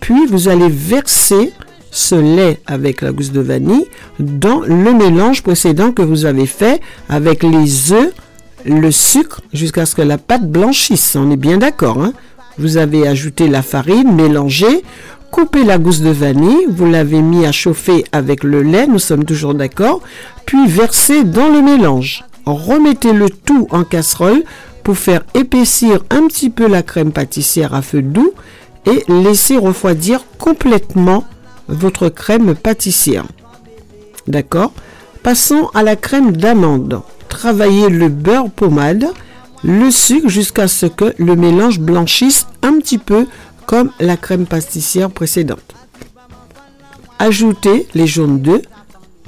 [0.00, 1.54] Puis vous allez verser
[1.90, 3.86] ce lait avec la gousse de vanille
[4.18, 8.12] dans le mélange précédent que vous avez fait avec les œufs,
[8.66, 11.16] le sucre jusqu'à ce que la pâte blanchisse.
[11.16, 12.02] On est bien d'accord.
[12.02, 12.12] Hein?
[12.58, 14.84] vous avez ajouté la farine, mélangé,
[15.34, 19.24] coupez la gousse de vanille, vous l'avez mis à chauffer avec le lait, nous sommes
[19.24, 20.00] toujours d'accord,
[20.46, 22.22] puis versez dans le mélange.
[22.46, 24.44] Remettez le tout en casserole
[24.84, 28.32] pour faire épaissir un petit peu la crème pâtissière à feu doux
[28.86, 31.24] et laissez refroidir complètement
[31.66, 33.24] votre crème pâtissière.
[34.28, 34.72] D'accord?
[35.24, 37.02] Passons à la crème d'amande.
[37.28, 39.08] Travaillez le beurre pommade,
[39.64, 43.26] le sucre jusqu'à ce que le mélange blanchisse un petit peu
[43.66, 45.74] comme la crème pâtissière précédente.
[47.18, 48.62] Ajoutez les jaunes d'œufs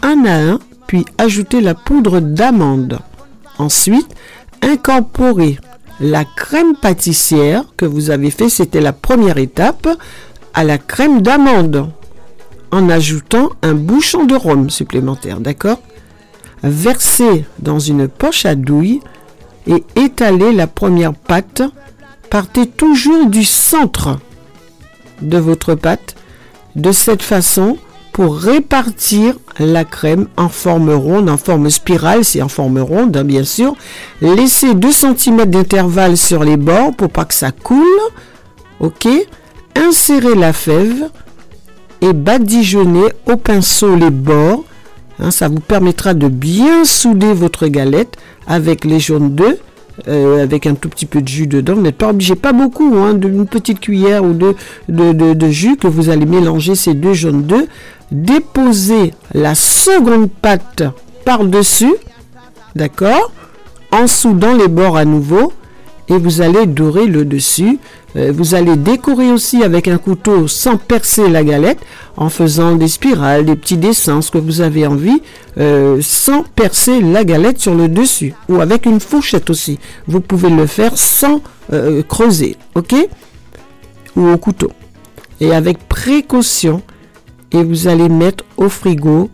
[0.03, 2.99] un à un, puis ajoutez la poudre d'amande.
[3.59, 4.15] Ensuite,
[4.63, 5.59] incorporez
[6.01, 9.89] la crème pâtissière que vous avez fait, c'était la première étape,
[10.53, 11.91] à la crème d'amande
[12.71, 15.81] en ajoutant un bouchon de rhum supplémentaire, d'accord?
[16.63, 19.01] Versez dans une poche à douille
[19.67, 21.63] et étalez la première pâte.
[22.31, 24.19] Partez toujours du centre
[25.23, 26.17] de votre pâte
[26.75, 27.79] de cette façon
[28.13, 33.25] pour répartir la crème en forme ronde, en forme spirale, c'est en forme ronde hein,
[33.25, 33.75] bien sûr.
[34.21, 37.85] Laissez 2 cm d'intervalle sur les bords pour pas que ça coule.
[38.81, 39.07] OK?
[39.77, 41.11] Insérez la fève
[42.01, 44.65] et badigeonnez au pinceau les bords.
[45.19, 48.17] Hein, ça vous permettra de bien souder votre galette
[48.47, 49.59] avec les jaunes d'œufs
[50.09, 51.75] euh, avec un tout petit peu de jus dedans.
[51.75, 54.55] Vous n'êtes pas obligé, pas beaucoup, hein, d'une petite cuillère ou de,
[54.89, 57.67] de, jus que vous allez mélanger ces deux jaunes d'œufs.
[58.13, 60.83] Déposez la seconde pâte
[61.25, 61.95] par-dessus,
[62.75, 63.33] d'accord,
[63.91, 65.53] en soudant les bords à nouveau
[66.09, 67.79] et vous allez dorer le dessus.
[68.17, 71.81] Euh, vous allez décorer aussi avec un couteau sans percer la galette
[72.17, 75.21] en faisant des spirales, des petits dessins, ce que vous avez envie,
[75.59, 79.79] euh, sans percer la galette sur le dessus ou avec une fourchette aussi.
[80.07, 82.95] Vous pouvez le faire sans euh, creuser, ok?
[84.17, 84.73] Ou au couteau.
[85.41, 86.83] Et avec précaution,
[87.53, 89.29] et vous allez mettre au frigo,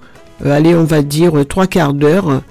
[0.44, 2.42] allez, on va dire trois quarts d'heure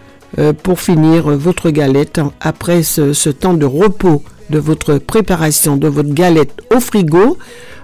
[0.63, 6.61] pour finir votre galette après ce, temps de repos de votre préparation de votre galette
[6.75, 7.37] au frigo.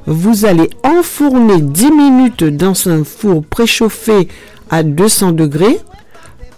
[0.05, 4.27] Vous allez enfourner 10 minutes dans un four préchauffé
[4.69, 5.79] à 200 degrés.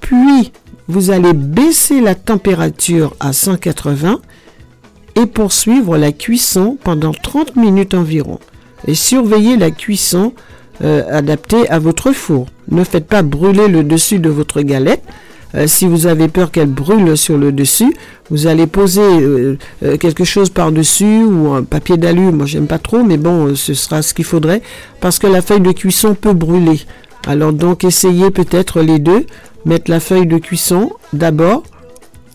[0.02, 0.52] Puis,
[0.88, 4.20] vous allez baisser la température à 180
[5.16, 8.40] et poursuivre la cuisson pendant 30 minutes environ.
[8.88, 10.34] Et surveillez la cuisson
[10.84, 12.48] euh, adaptée à votre four.
[12.70, 15.04] Ne faites pas brûler le dessus de votre galette.
[15.56, 17.94] Euh, si vous avez peur qu'elle brûle sur le dessus,
[18.30, 19.58] vous allez poser euh,
[20.00, 22.32] quelque chose par-dessus ou un papier d'alu.
[22.32, 24.62] Moi, j'aime pas trop, mais bon, ce sera ce qu'il faudrait
[25.02, 26.82] parce que la feuille de cuisson peut brûler.
[27.28, 29.26] Alors donc, essayez peut-être les deux.
[29.66, 31.64] Mettre la feuille de cuisson d'abord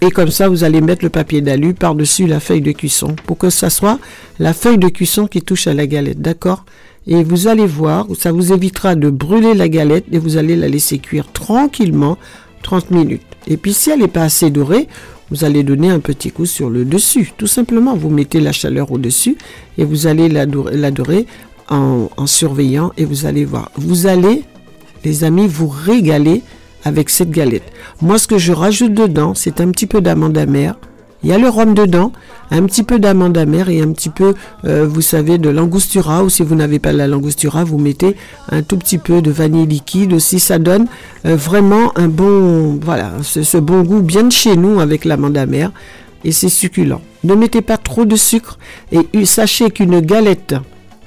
[0.04, 3.38] et comme ça, vous allez mettre le papier d'alu par-dessus la feuille de cuisson pour
[3.38, 3.98] que ça soit
[4.38, 6.66] la feuille de cuisson qui touche à la galette, d'accord?
[7.06, 10.68] Et vous allez voir, ça vous évitera de brûler la galette et vous allez la
[10.68, 12.18] laisser cuire tranquillement
[12.64, 13.22] 30 minutes.
[13.46, 14.88] Et puis si elle n'est pas assez dorée,
[15.30, 17.32] vous allez donner un petit coup sur le dessus.
[17.36, 19.36] Tout simplement, vous mettez la chaleur au-dessus
[19.78, 21.26] et vous allez la dorer,
[21.70, 23.70] en, en surveillant et vous allez voir.
[23.76, 24.42] Vous allez,
[25.04, 26.42] les amis, vous régaler
[26.84, 27.70] avec cette galette.
[28.02, 30.76] Moi, ce que je rajoute dedans, c'est un petit peu d'amande amère.
[31.24, 32.12] Il y a le rhum dedans,
[32.50, 34.34] un petit peu d'amande amère et un petit peu,
[34.66, 36.22] euh, vous savez, de langostura.
[36.22, 38.14] Ou si vous n'avez pas la langostura, vous mettez
[38.50, 40.38] un tout petit peu de vanille liquide aussi.
[40.38, 40.86] Ça donne
[41.24, 45.72] euh, vraiment un bon, voilà, ce, bon goût bien de chez nous avec l'amande amère.
[46.24, 47.00] Et c'est succulent.
[47.24, 48.58] Ne mettez pas trop de sucre.
[48.92, 50.54] Et sachez qu'une galette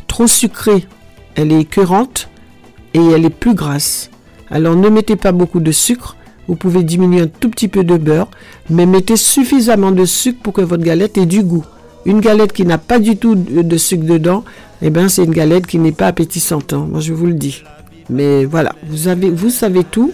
[0.08, 0.88] trop sucrée,
[1.36, 2.28] elle est écœurante
[2.96, 4.10] et elle est plus grasse.
[4.50, 6.17] Alors ne mettez pas beaucoup de sucre.
[6.48, 8.30] Vous pouvez diminuer un tout petit peu de beurre,
[8.70, 11.66] mais mettez suffisamment de sucre pour que votre galette ait du goût.
[12.06, 14.46] Une galette qui n'a pas du tout de sucre dedans,
[14.82, 16.74] eh ben c'est une galette qui n'est pas appétissante.
[16.74, 16.88] Hein.
[16.90, 17.64] Moi je vous le dis.
[18.10, 20.14] Mais voilà, vous avez, vous savez tout,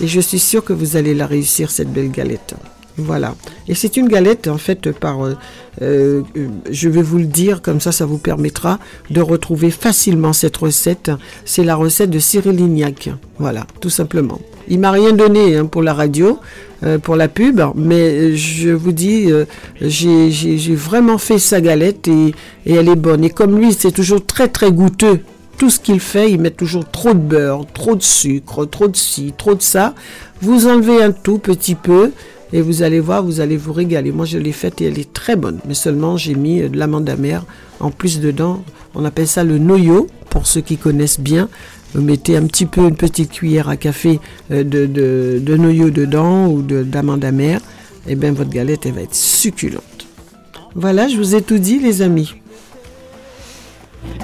[0.00, 2.54] et je suis sûr que vous allez la réussir cette belle galette.
[2.96, 3.34] Voilà.
[3.66, 5.24] Et c'est une galette, en fait, par.
[5.24, 5.34] Euh,
[5.82, 6.22] euh,
[6.70, 8.78] je vais vous le dire, comme ça, ça vous permettra
[9.10, 11.10] de retrouver facilement cette recette.
[11.44, 13.10] C'est la recette de Cyril Lignac.
[13.38, 14.38] Voilà, tout simplement.
[14.68, 16.38] Il m'a rien donné hein, pour la radio,
[16.82, 19.30] euh, pour la pub, mais je vous dis,
[19.80, 22.34] j'ai vraiment fait sa galette et,
[22.66, 23.24] et elle est bonne.
[23.24, 25.20] Et comme lui, c'est toujours très très goûteux
[25.58, 28.96] tout ce qu'il fait, il met toujours trop de beurre, trop de sucre, trop de
[28.96, 29.94] ci, trop de ça.
[30.40, 32.10] Vous enlevez un tout petit peu
[32.52, 34.12] et vous allez voir, vous allez vous régaler.
[34.12, 35.60] Moi, je l'ai faite et elle est très bonne.
[35.66, 37.44] Mais seulement, j'ai mis de l'amande amère
[37.80, 38.62] en plus dedans.
[38.94, 41.48] On appelle ça le noyau, pour ceux qui connaissent bien.
[41.94, 44.18] Vous mettez un petit peu, une petite cuillère à café
[44.50, 47.60] euh, de, de, noyau dedans ou d'amande amère.
[48.06, 49.82] Et eh bien, votre galette, elle va être succulente.
[50.74, 52.34] Voilà, je vous ai tout dit, les amis.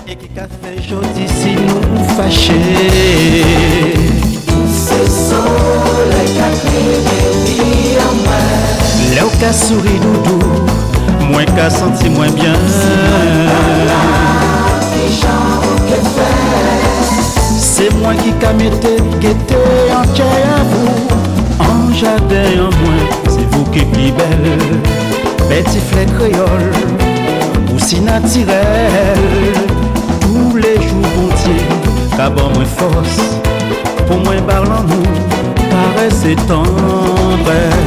[0.06, 0.30] Et qui si
[9.14, 10.38] Lè ou ka souri doudou
[11.30, 12.90] Mwen ka santi mwen byan Se
[17.96, 18.92] mwen ki ka mette
[19.22, 19.60] Gete
[19.96, 20.90] an kè avou
[21.64, 23.00] An jade an mwen
[23.30, 24.44] Se vou ki pi bel
[25.48, 26.64] Beti flek kreyol
[27.70, 29.24] Ou si natirel
[30.20, 31.56] Tou le jou bonti
[32.16, 33.14] Kaban mwen fos
[34.06, 35.06] Pou mwen barlan mou
[35.70, 37.80] Paresse et tendresse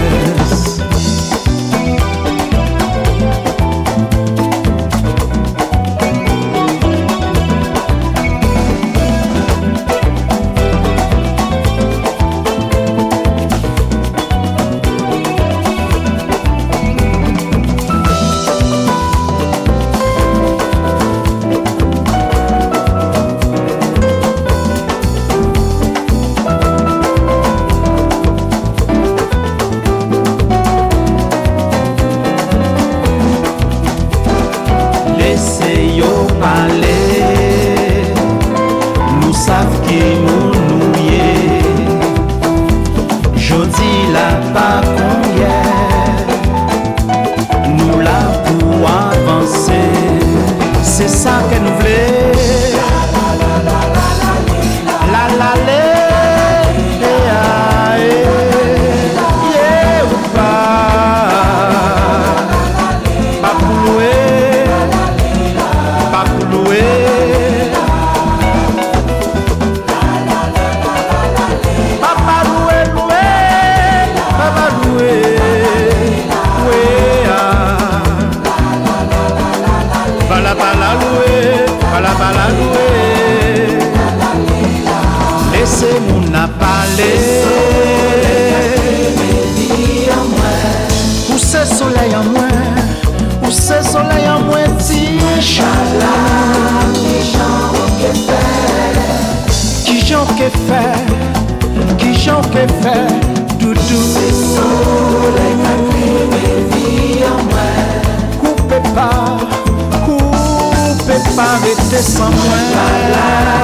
[111.35, 112.49] pa rete san mwen.
[112.49, 113.57] Mwen la la,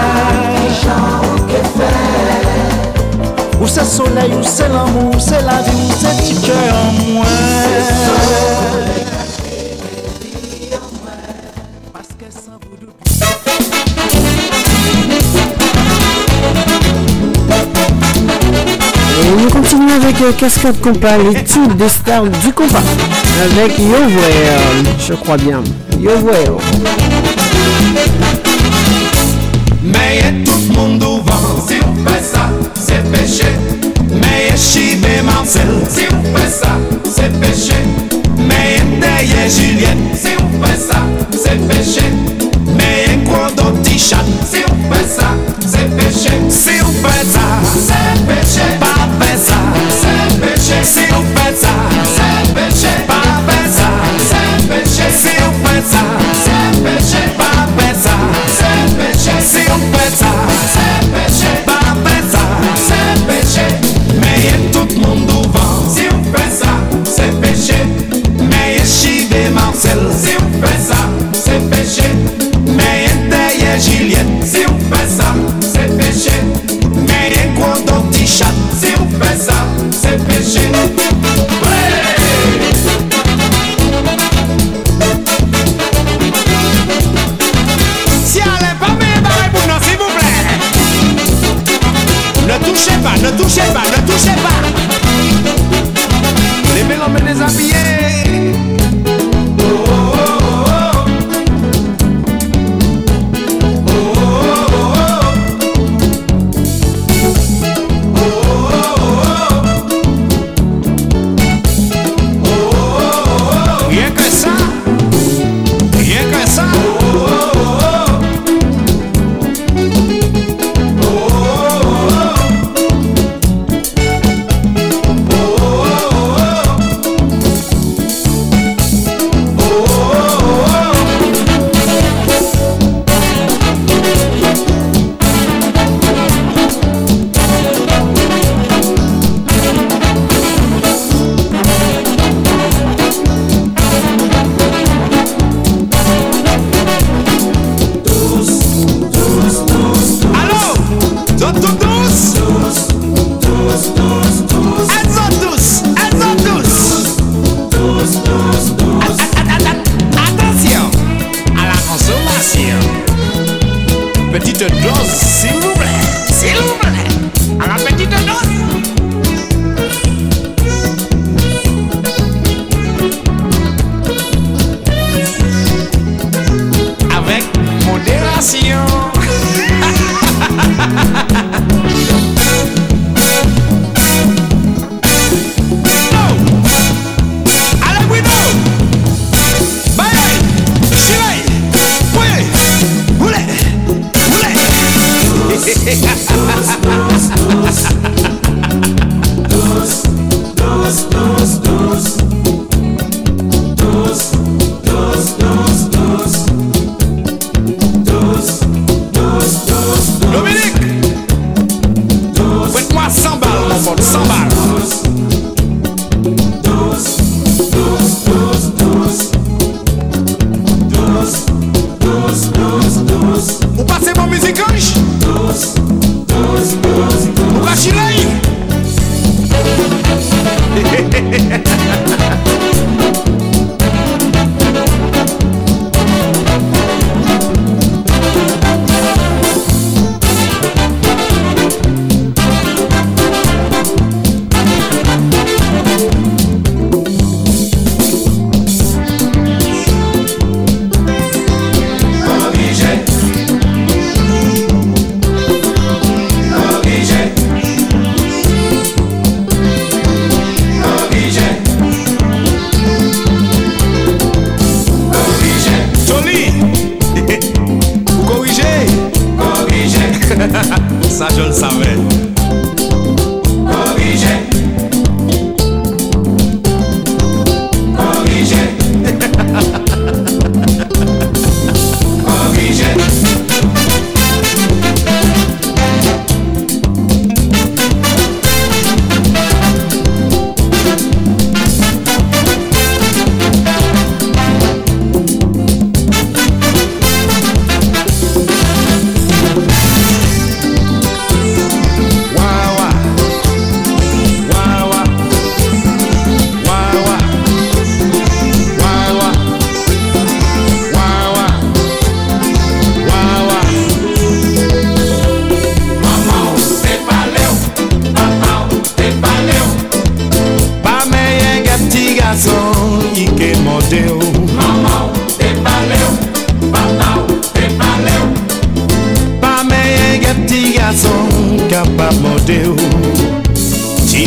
[0.82, 1.90] jan ke fe
[3.60, 6.96] Ou se soley, ou se l'amou, ou se la vi, ou se ti kè an
[7.02, 7.36] mwen.
[7.66, 8.49] Se soley
[19.50, 22.82] nous continuons avec euh, Cascade Compas, les tubes des stars du compas.
[23.42, 25.62] Avec Yo euh, je crois bien.
[26.00, 26.12] Yo
[29.84, 33.48] Mais tout le monde au vent, si on fait ça, c'est péché.
[34.14, 37.76] Mais chivé Marcel, si on fait ça, c'est péché.
[38.38, 42.06] Mais derrière Juliette, si on fait ça, c'est péché.
[42.76, 46.36] Mais quoi dans petit chat, si on fait ça, c'est péché.
[46.50, 47.40] Si on fait ça,
[47.88, 48.89] c'est péché.
[49.20, 49.54] Pas fait ça,
[50.84, 51.29] c'est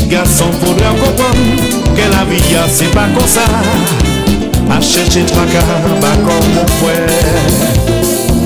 [0.02, 1.36] Petit garçon faudrait comprendre
[1.94, 3.42] Que la vie ah, c'est pas comme ça.
[4.70, 5.60] A chercher tracas
[6.00, 7.06] pas comme mon frère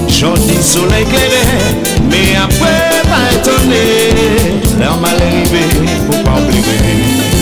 [0.08, 1.46] Gentil soleil éclairé
[2.10, 4.60] Mais après pas étonné.
[4.78, 7.35] L'homme à l'arrivée pour pas oublier.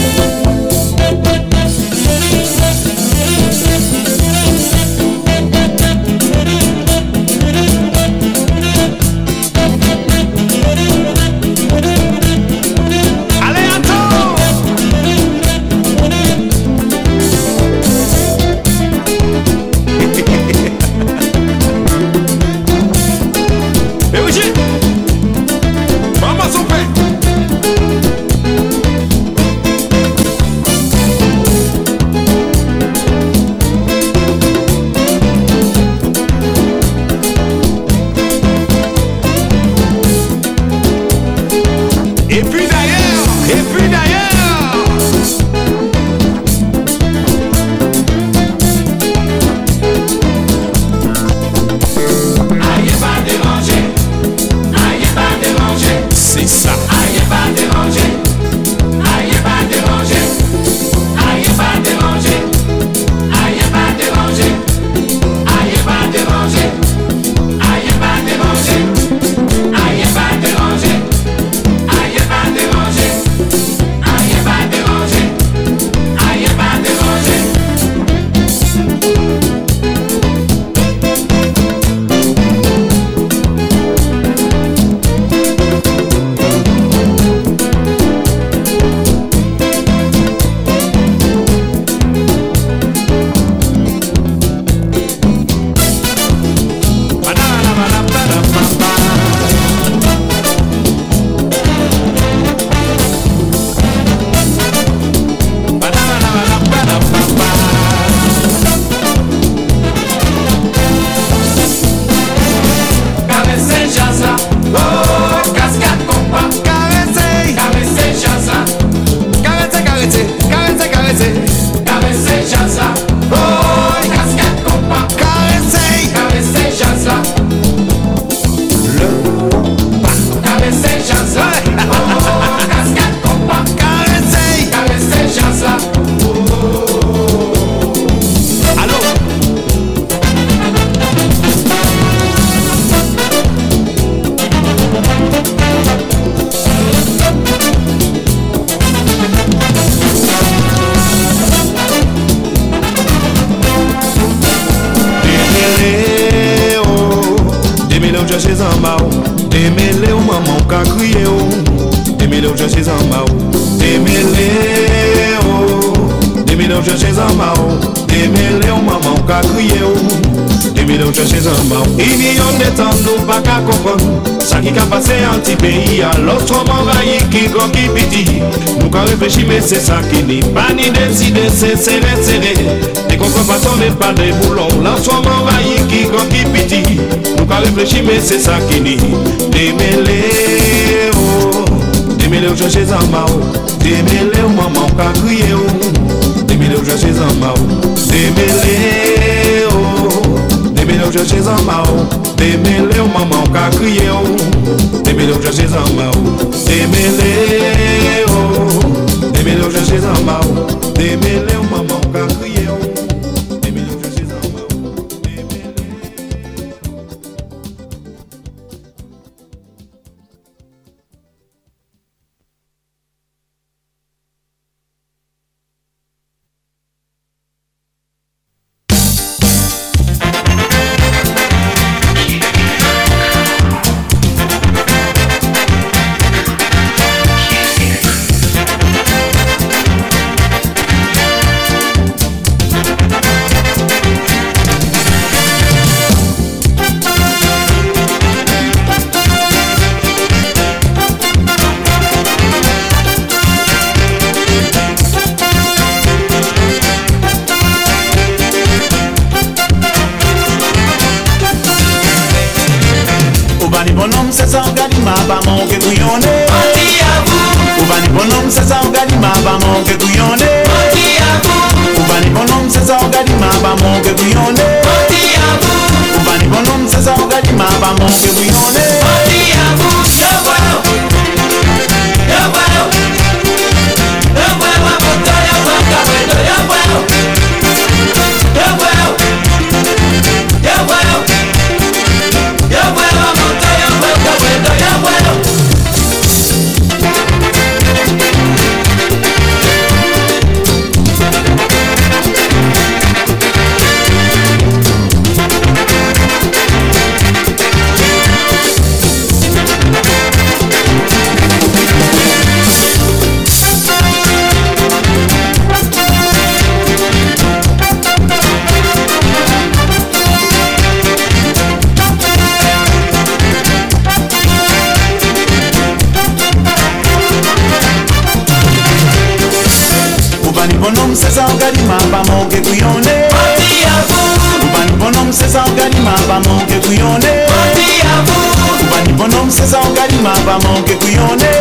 [340.45, 341.54] va manquer couillonner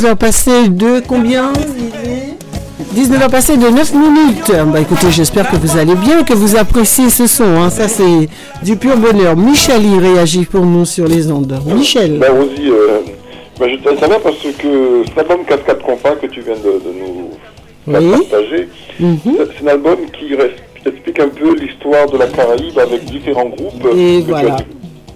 [0.00, 1.52] 19h passées de combien
[2.96, 4.50] 19h passées de 9 minutes.
[4.72, 7.44] Bah écoutez, j'espère que vous allez bien, que vous appréciez ce son.
[7.44, 7.68] hein.
[7.68, 8.28] Ça, c'est
[8.62, 9.36] du pur bonheur.
[9.36, 11.54] Michel y réagit pour nous sur les ondes.
[11.66, 12.18] Michel.
[12.18, 13.00] Ben Rosie, euh,
[13.60, 16.98] ben, je te savais parce que cet album Cascade Compas que tu viens de, de
[16.98, 17.30] nous
[17.86, 18.26] Oui.
[18.30, 18.68] partager,
[18.98, 19.18] Mhm.
[19.22, 20.32] c'est- c'est un album qui
[20.88, 23.86] explique un peu l'histoire de la Caraïbe avec différents groupes.
[23.94, 24.56] Et voilà.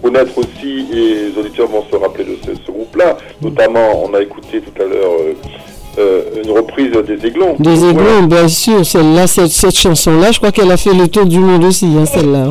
[0.02, 3.16] connaître aussi et les auditeurs vont se rappeler de ce, ce groupe-là.
[3.42, 5.32] Notamment, on a écouté tout à l'heure euh,
[5.98, 7.56] euh, une reprise des Aiglons.
[7.58, 7.90] Des Voilà.
[7.90, 8.84] aiglons, bien sûr.
[8.84, 12.06] Celle-là, cette, cette chanson-là, je crois qu'elle a fait le tour du monde aussi, hein,
[12.06, 12.50] celle-là.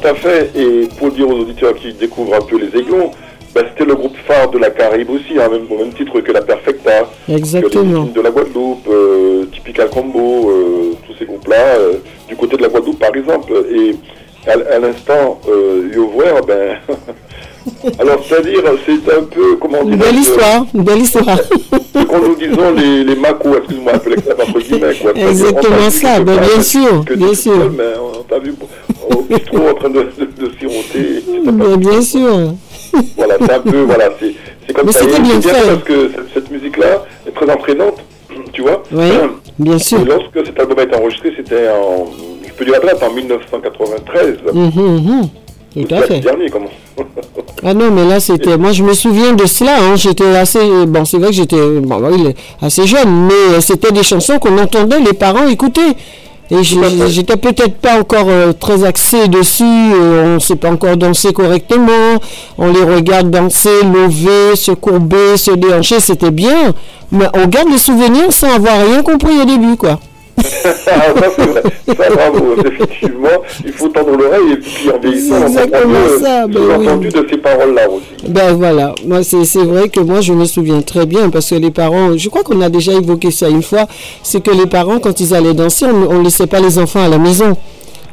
[0.00, 0.50] Tout à fait.
[0.56, 3.10] Et pour dire aux auditeurs qui découvrent un peu les Aiglons,
[3.54, 6.32] ben, c'était le groupe phare de la Caraïbe aussi, hein, même, au même titre que
[6.32, 7.82] la Perfecta, que les Exactement.
[7.84, 11.76] Musiciens de la Guadeloupe, euh, Typical Combo, euh, tous ces groupes-là,
[12.28, 13.52] du côté de la Guadeloupe par exemple.
[13.74, 13.96] Et
[14.48, 16.78] à, à l'instant, euh, Yovoer, ben.
[17.98, 19.92] Alors, c'est-à-dire, c'est un peu, comment dire.
[19.94, 21.38] Une belle histoire, une belle histoire.
[21.92, 25.12] Quand nous disons les, les macos, excuse-moi, l'extrême entre guillemets, quoi.
[25.14, 27.54] Exactement ça, ben, bien sûr, bien sûr.
[27.54, 28.54] seul, mais on t'a vu
[29.10, 31.24] au bistrot en train de, de, de siroter.
[31.44, 32.54] Mais bien sûr.
[33.16, 34.10] voilà, c'est un peu, voilà,
[34.66, 35.00] c'est comme Mais ça.
[35.00, 35.50] c'était bien fait.
[35.66, 37.98] Parce que cette, cette musique-là est très entraînante,
[38.52, 38.82] tu vois.
[38.92, 39.10] Oui,
[39.58, 40.00] bien sûr.
[40.00, 42.06] Et lorsque cet album a été enregistré, c'était en,
[42.46, 44.36] je peux dire la date, en 1993.
[44.52, 45.28] Mhm, mhm.
[45.74, 46.14] Tout à C'est fait.
[46.16, 46.66] le dernier, comment
[47.64, 48.56] Ah non, mais là, c'était.
[48.58, 49.76] Moi, je me souviens de cela.
[49.80, 49.96] hein.
[49.96, 50.58] J'étais assez.
[50.86, 54.58] Bon, c'est vrai que j'étais bon, oui, assez jeune, mais euh, c'était des chansons qu'on
[54.58, 55.80] entendait les parents écouter.
[56.52, 59.62] Et j'étais peut-être pas encore euh, très axé dessus.
[59.62, 62.18] euh, on ne sait pas encore danser correctement.
[62.58, 66.00] On les regarde danser, lever, se courber, se déhancher.
[66.00, 66.72] C'était bien.
[67.12, 70.00] Mais on garde les souvenirs sans avoir rien compris au début, quoi.
[70.38, 70.92] Ah, ça,
[72.08, 72.54] bravo.
[72.64, 73.28] Effectivement,
[73.64, 78.30] il faut tendre l'oreille et puis en vieillissant, on ben entendu de ces paroles-là aussi.
[78.30, 81.54] Ben voilà, moi c'est c'est vrai que moi je me souviens très bien parce que
[81.56, 83.86] les parents, je crois qu'on a déjà évoqué ça une fois,
[84.22, 87.08] c'est que les parents quand ils allaient danser, on ne laissait pas les enfants à
[87.08, 87.56] la maison.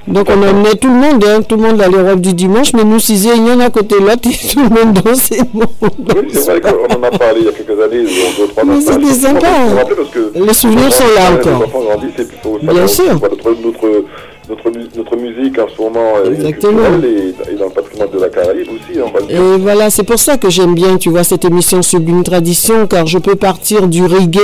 [0.07, 2.83] Donc on emmenait tout le monde, hein, tout le monde les robes du dimanche, mais
[2.85, 5.41] nous six il y en a à côté l'autre et tout le monde dansait.
[5.53, 8.03] Oui, c'est vrai qu'on en a parlé il y a quelques années,
[8.37, 8.67] deux trois ans.
[8.67, 9.47] Mais c'était sympa.
[9.75, 11.59] parce que Les souvenirs sont là encore.
[11.59, 13.19] Les enfants grandissent et puis il faut Bien sûr.
[13.19, 14.05] quoi, Notre, notre,
[14.49, 16.83] notre, notre musique en ce moment est Exactement.
[16.83, 19.41] culturelle et, dans le patrimoine de la Caraïbe aussi, on va le dire.
[19.41, 23.05] Et voilà, c'est pour ça que j'aime bien, tu vois, cette émission Sublime Tradition, car
[23.07, 24.39] je peux partir du reggae,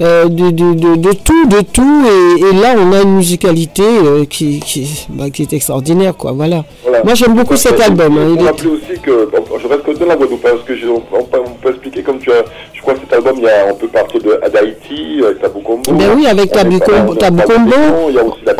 [0.00, 3.82] euh, de, de, de, de tout, de tout, et, et là on a une musicalité
[3.84, 6.64] euh, qui, qui, bah, qui est extraordinaire, quoi, voilà.
[6.82, 7.02] Voilà.
[7.04, 8.18] Moi j'aime beaucoup cet album.
[8.18, 9.28] hein, Il il est- aussi que,
[9.62, 12.18] je reste côté de la Guadeloupe, parce que j'ai- on, on peut- on expliquer comme
[12.18, 15.20] tu as, je crois que cet album, il y a, on peut partir de d'Haïti,
[15.24, 15.92] avec Tabou Combo.
[15.92, 18.54] Ben oui, avec On est pas- Combo- on est Il y a aussi la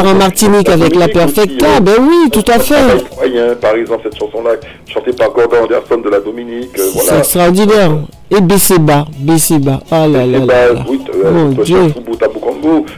[0.00, 3.04] En Martinique avec la Perfecta, ben oui, tout à fait.
[3.60, 4.52] Par exemple, cette chanson-là,
[4.86, 7.18] chantée par Gordon Anderson de la Dominique, euh, C'est voilà.
[7.18, 7.90] extraordinaire.
[8.30, 11.88] Et Besseba, Besseba, ah là là Et là euh, Mon Dieu.
[11.92, 12.10] Chanté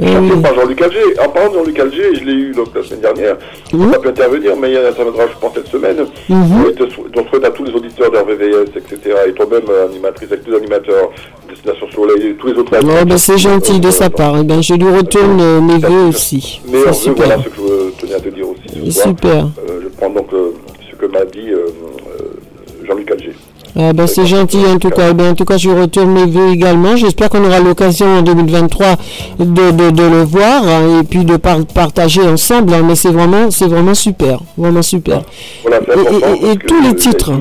[0.01, 0.43] oui.
[0.43, 0.99] par Jean-Luc Alger.
[1.25, 3.37] En parlant de Jean-Luc Alger, je l'ai eu donc, la semaine dernière.
[3.73, 5.97] Il n'a pas pu intervenir, mais il interviendra, je pense, cette semaine.
[6.29, 9.17] Et donc, souhaite à tous les auditeurs d'RVVS, etc.
[9.29, 11.11] Et toi-même, euh, animatrice, avec tous les animateurs,
[11.49, 12.73] Destination Soleil, et tous les autres.
[12.83, 14.37] Oh, ben, c'est gentil de sa part.
[14.41, 16.61] Eh ben, je lui retourne euh, mes voeux aussi.
[16.67, 18.93] Mais voilà ce que je tenais à te dire aussi.
[18.93, 19.45] Super.
[19.45, 20.53] Euh, je prends donc euh,
[20.91, 21.67] ce que m'a dit euh,
[22.21, 23.35] euh, Jean-Luc Alger.
[23.75, 25.13] Ah ben c'est gentil en tout cas.
[25.15, 26.95] Ben, en tout cas, je retourne mes vœux également.
[26.97, 28.87] J'espère qu'on aura l'occasion en 2023
[29.39, 32.75] de, de, de le voir hein, et puis de par- partager ensemble.
[32.75, 35.23] hein, mais c'est vraiment, c'est vraiment super, vraiment super.
[35.63, 37.33] Voilà, c'est Et- et- et que tous les titres.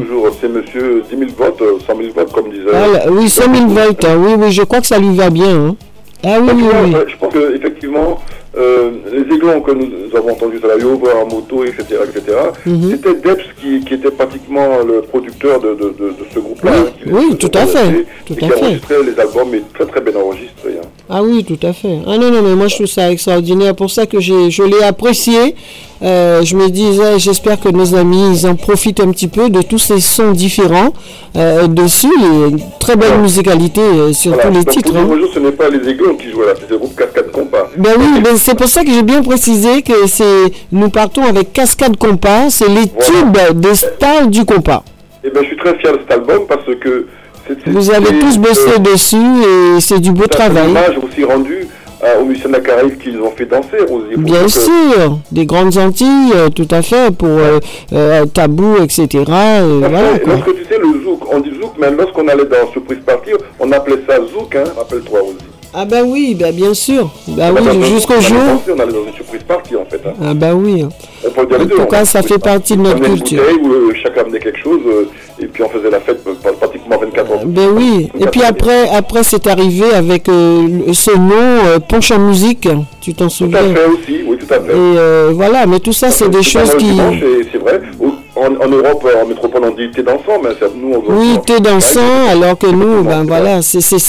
[0.41, 2.63] C'est monsieur 10 000 votes, euh, 100 000 votes, comme disait.
[2.73, 4.05] Ah, oui, 100 000 volts.
[4.05, 5.53] hein, oui, oui, je crois que ça lui va bien.
[5.53, 5.75] hein.
[6.23, 6.95] Ah oui, oui, oui.
[6.95, 8.19] euh, Je pense qu'effectivement,
[8.57, 12.91] euh, les aiglons que nous avons entendus sur la Yoba, en moto, etc., etc., Mhm.
[12.91, 16.71] c'était Debs qui, qui était pratiquement le producteur de, de, de, de ce groupe-là.
[16.75, 18.63] Oui, hein, oui, tout à fait, et tout qui à fait.
[18.65, 20.75] enregistré les albums, mais très très bien enregistrés.
[20.83, 20.87] hein.
[21.09, 21.97] Ah oui, tout à fait.
[22.07, 23.75] Ah non, non, mais moi je trouve ça extraordinaire.
[23.75, 25.55] Pour ça que j'ai, je l'ai apprécié.
[26.03, 29.61] Euh, je me disais, j'espère que nos amis, ils en profitent un petit peu de
[29.61, 30.93] tous ces sons différents
[31.35, 32.09] euh, dessus.
[32.19, 34.49] Les très belle musicalité euh, sur Voilà.
[34.49, 34.95] tous les Donc, titres.
[34.97, 35.07] Hein.
[35.33, 37.69] ce n'est pas les aiglons qui jouent là, c'est le groupe Cascade Compas.
[37.77, 41.53] Ben oui, ben c'est pour ça que j'ai bien précisé que c'est, nous partons avec
[41.53, 42.49] Cascade Compas.
[42.49, 44.83] C'est les tubes des stars du compas.
[45.23, 47.05] Et ben, je suis très fier de cet album parce que
[47.47, 50.67] c'est- c'est- Vous avez c'est- tous bossé dessus et c'est du beau c'est un travail.
[50.69, 51.67] hommage aussi rendu
[52.03, 54.15] euh, aux musiciens de la Caraïbe qui les ont fait danser, Rosie.
[54.17, 57.29] Bien que- sûr, des grandes Antilles, euh, tout à fait, pour
[57.93, 59.07] euh, tabou, etc.
[59.25, 63.31] voilà, lorsque tu sais le zouk, on dit zouk, mais lorsqu'on allait dans Surprise Party,
[63.59, 65.35] on appelait ça zouk, hein, rappelle-toi Rosie.
[65.73, 67.09] Ah bah oui, bah bien sûr.
[67.29, 68.37] Bah oui, jusqu'au jour.
[68.69, 70.01] On dans une Surprise Party en fait.
[70.05, 70.11] hein.
[70.21, 70.85] Ah bah oui.
[71.25, 71.75] On peut dire les En deux.
[71.75, 73.39] tout on- cas, ça fait partie de notre On amenait une culture.
[73.41, 75.05] bouteille où euh, chacun amenait quelque chose euh,
[75.41, 77.45] et puis on faisait la fête euh, pratiquement 24 heures.
[77.45, 78.09] Ben oui.
[78.19, 81.31] Et puis après, après c'est arrivé avec euh, ce nom
[81.65, 82.67] euh, Ponche en musique.
[82.99, 83.59] Tu t'en Tout à souviens?
[83.73, 84.71] fait aussi, oui, tout à fait.
[84.71, 86.97] Et euh, voilà, mais tout ça, c'est des choses qui.
[87.51, 87.81] C'est vrai.
[88.43, 91.99] En, en Europe, en métropole, on dit thé dansant, mais nous, on Oui, t'es dansant,
[92.31, 93.99] alors que nous, ben voilà, c'était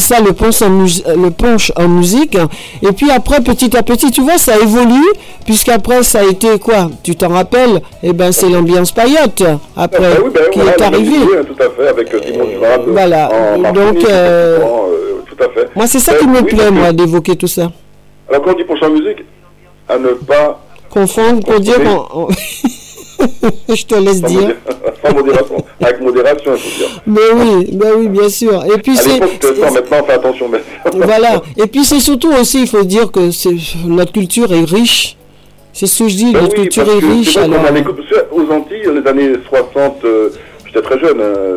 [0.00, 2.36] ça le punch, en mus- le punch en musique.
[2.82, 5.06] Et puis après, petit à petit, tu vois, ça évolue,
[5.46, 6.90] puisqu'après, ça a été quoi?
[7.04, 7.80] Tu t'en rappelles?
[8.02, 9.42] Eh ben, c'est l'ambiance paillote,
[9.76, 11.16] après, Ben oui, ben qui voilà, est arrivée.
[11.18, 12.84] oui, tout à fait, avec euh, Simon Durable.
[12.88, 15.68] voilà, en donc, euh, euh, tout à fait.
[15.76, 17.70] Moi, c'est ça Ben qui me oui, plaît, moi, d'évoquer tout ça.
[18.28, 19.24] Alors, quand on dit pour en musique,
[19.88, 20.60] à ne pas.
[20.90, 21.78] Confondre pour dire
[22.14, 22.28] on-
[23.68, 24.56] Je te laisse sans dire.
[25.04, 25.64] Sans modération.
[25.80, 27.02] Avec modération, il faut dire.
[27.06, 28.64] Mais oui, ben oui, bien sûr.
[28.64, 29.20] Et puis c'est...
[29.20, 30.48] maintenant, on fait attention.
[30.48, 30.58] Mais...
[30.92, 31.42] Voilà.
[31.56, 33.20] Et puis c'est surtout aussi, il faut dire que
[33.86, 35.16] notre culture est riche.
[35.72, 37.36] C'est ce que je dis, Ben notre oui, culture est riche.
[37.36, 37.60] Alors,
[38.32, 40.30] aux Antilles, dans les années 60, euh,
[40.66, 41.56] j'étais très jeune, hein,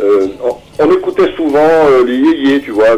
[0.00, 2.96] euh, on, on écoutait souvent euh, les yéyés, tu vois.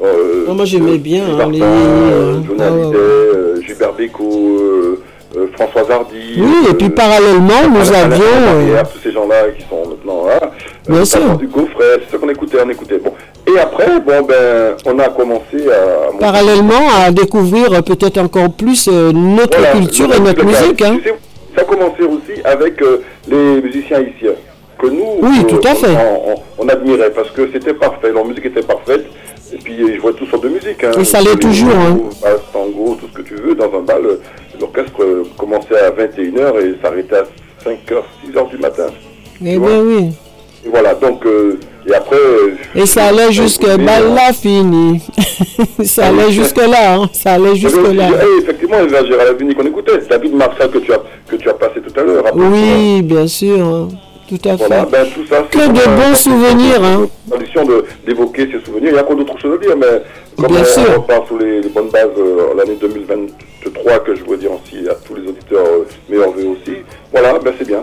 [0.00, 2.42] Oh, moi, j'aimais bien, hein, les yéyés, hein.
[2.58, 4.98] Ah, Gilbert Bécaud,
[5.36, 6.34] euh, François Hardy.
[6.38, 8.84] Oui, et puis parallèlement, nous avions.
[8.92, 10.50] tous ces gens-là qui sont maintenant là.
[10.88, 11.36] Bien sûr.
[11.36, 12.98] Du Gaufret, c'est ce qu'on écoutait, on écoutait.
[12.98, 13.12] Bon.
[13.46, 16.18] Et après, bon, ben, on a commencé à.
[16.18, 20.82] Parallèlement à découvrir peut-être encore plus notre culture et notre musique.
[20.82, 20.98] Hein.
[21.54, 22.80] ça a commencé aussi avec
[23.28, 24.32] les musiciens haïtiens
[24.78, 25.96] que nous, oui, tout à fait.
[26.58, 29.06] On, admirait parce que c'était parfait, leur musique était parfaite.
[29.56, 30.84] Et puis je vois toutes sortes de musique.
[30.84, 30.90] Hein.
[31.00, 31.70] Et ça l'est toujours.
[31.70, 31.96] Hein.
[32.52, 33.54] tango, tout ce que tu veux.
[33.54, 34.02] Dans un bal,
[34.60, 37.24] l'orchestre commençait à 21h et s'arrêtait à
[37.64, 38.88] 5h, 6h du matin.
[39.40, 40.10] Eh bien oui.
[40.66, 42.16] Et voilà, donc, euh, et après...
[42.74, 45.00] Et ça allait jusque bal là fini.
[45.84, 47.10] ça allait jusque là, hein.
[47.12, 48.08] ça allait jusque là.
[48.10, 51.80] Et effectivement, Gérard Lavini qu'on écoutait, David Marshall que tu as, que tu as passé
[51.80, 52.24] tout à l'heure.
[52.34, 53.88] Oui, bien sûr.
[54.28, 54.90] Tout à fait.
[54.90, 56.82] Ben, tout ça, que de bons souvenirs.
[56.82, 57.08] Hein.
[57.30, 57.64] Condition
[58.04, 58.90] d'évoquer ces souvenirs.
[58.90, 60.02] Il y a encore d'autres choses à dire, mais
[60.36, 60.82] comme Bien on, sûr.
[60.96, 64.94] on repart sur les, bonnes bases euh, l'année 2023, que je veux dire aussi à
[64.94, 66.76] tous les auditeurs euh, meilleurs vœux aussi,
[67.12, 67.82] voilà, ben, c'est bien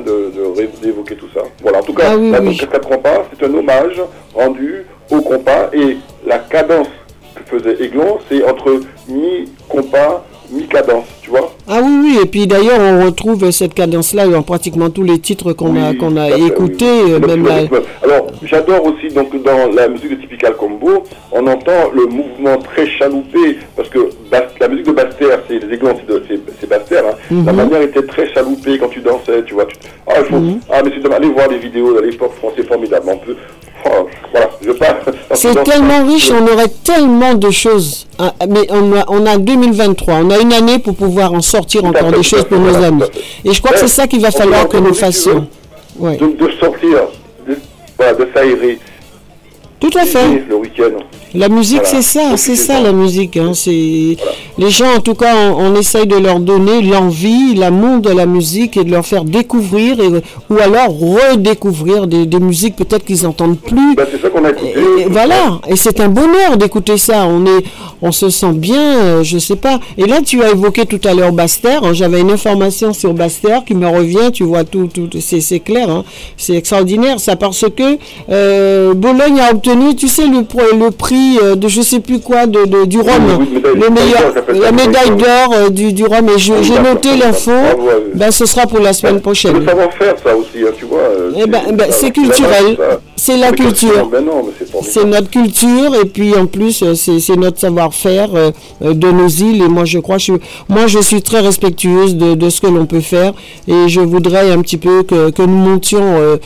[0.82, 1.42] d'évoquer tout ça.
[1.62, 2.60] Voilà, en tout cas, ah, oui, la oui.
[2.88, 4.02] compas, c'est un hommage
[4.34, 6.88] rendu au compas et la cadence
[7.36, 12.80] que faisait Aiglon, c'est entre mi-compas, mi-cadence, tu vois Ah oui, oui, et puis d'ailleurs,
[12.80, 17.14] on retrouve cette cadence-là dans pratiquement tous les titres qu'on a, qu'on a écoutés.
[17.14, 17.48] Euh, même
[18.04, 22.88] Alors, j'adore aussi, donc, dans la musique de Typical Combo, on entend le mouvement très
[22.88, 24.10] chaloupé, parce que
[24.60, 25.96] la musique de Bastère, c'est les aiglons,
[26.60, 27.16] c'est Bastère, hein.
[27.32, 27.56] la mhm.
[27.56, 29.68] manière était très chaloupée quand tu dansais, tu vois.
[30.08, 33.06] ah, il faut, mm ah, mais c'est aller voir les vidéos de l'époque français formidable.
[33.08, 33.36] On peut,
[35.34, 38.08] c'est tellement riche, on aurait tellement de choses.
[38.18, 41.84] Ah, mais on a, on a 2023, on a une année pour pouvoir en sortir
[41.86, 43.04] encore des choses pour nos amis.
[43.44, 45.48] Et je crois que c'est ça qu'il va falloir que nous fassions.
[46.00, 47.04] De, de sortir,
[47.48, 47.58] de,
[47.98, 48.80] voilà, de s'aérer.
[49.80, 50.44] Tout à fait.
[50.48, 50.98] Le week-end.
[51.36, 53.38] La musique, c'est ça, c'est ça la musique.
[53.38, 53.54] Hein.
[53.56, 54.18] C'est
[54.60, 58.78] les gens, en tout cas, on, essaye de leur donner l'envie, l'amour de la musique
[58.78, 59.98] et de leur faire découvrir
[60.52, 63.96] ou alors redécouvrir des, musiques peut-être qu'ils n'entendent plus.
[63.96, 64.76] Ben, c'est ça qu'on a écouté.
[65.00, 67.26] Et, voilà, et c'est un bonheur d'écouter ça.
[67.26, 67.66] On est,
[68.04, 69.80] on se sent bien, euh, je sais pas.
[69.98, 71.80] Et là, tu as évoqué tout à l'heure Baster.
[71.82, 71.94] Hein.
[71.94, 74.32] J'avais une information sur Baster qui me revient.
[74.32, 75.90] Tu vois tout, tout c'est clair.
[75.90, 76.04] Hein.
[76.38, 77.98] C'est extraordinaire ça parce que
[78.30, 80.46] euh, Bologne a obtenu, tu sais, le,
[80.78, 85.12] le prix euh, de je sais plus quoi de, du Rhum, le meilleur, la médaille
[85.12, 86.28] d'or euh, du, du Rhum.
[86.30, 87.52] Et j'ai noté l'info.
[88.14, 89.60] Ben, ce sera pour la semaine prochaine.
[89.60, 90.93] Le savoir-faire, ça aussi, hein, tu vois.
[91.24, 92.78] Euh, eh ben, ben, c'est culturel.
[93.16, 94.10] C'est la culture.
[94.12, 94.26] Ben
[94.82, 98.30] c'est notre culture et puis en plus c'est notre savoir-faire
[98.82, 100.34] de nos îles et moi je crois je,
[100.68, 103.34] moi je suis très respectueuse de, de ce que l'on peut faire
[103.68, 106.38] et je voudrais un petit peu que, que nous montions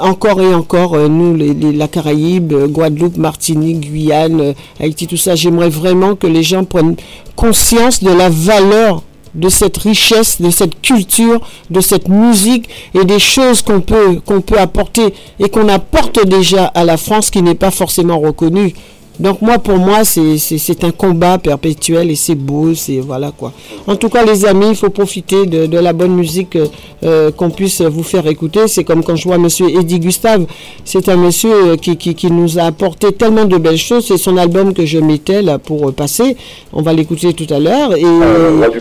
[0.00, 5.34] encore et encore nous les, la Caraïbe, Guadeloupe, Martinique, Guyane euh, Haïti, tout ça.
[5.34, 6.96] J'aimerais vraiment que les gens prennent
[7.36, 9.02] conscience de la valeur
[9.34, 11.40] de cette richesse, de cette culture,
[11.70, 16.66] de cette musique et des choses qu'on peut, qu'on peut apporter et qu'on apporte déjà
[16.66, 18.74] à la France qui n'est pas forcément reconnue.
[19.20, 23.52] Donc moi, pour moi, c'est un combat perpétuel et c'est beau, c'est voilà quoi.
[23.86, 26.58] En tout cas, les amis, il faut profiter de, la bonne musique
[27.04, 28.68] euh, qu'on puisse vous faire écouter.
[28.68, 30.46] C'est comme quand je vois Monsieur Eddie Gustave,
[30.84, 34.06] c'est un monsieur euh, qui, qui, nous a apporté tellement de belles choses.
[34.06, 36.36] C'est son album que je mettais là pour passer.
[36.72, 37.96] On va l'écouter tout à l'heure.
[37.96, 38.80] Et ah, du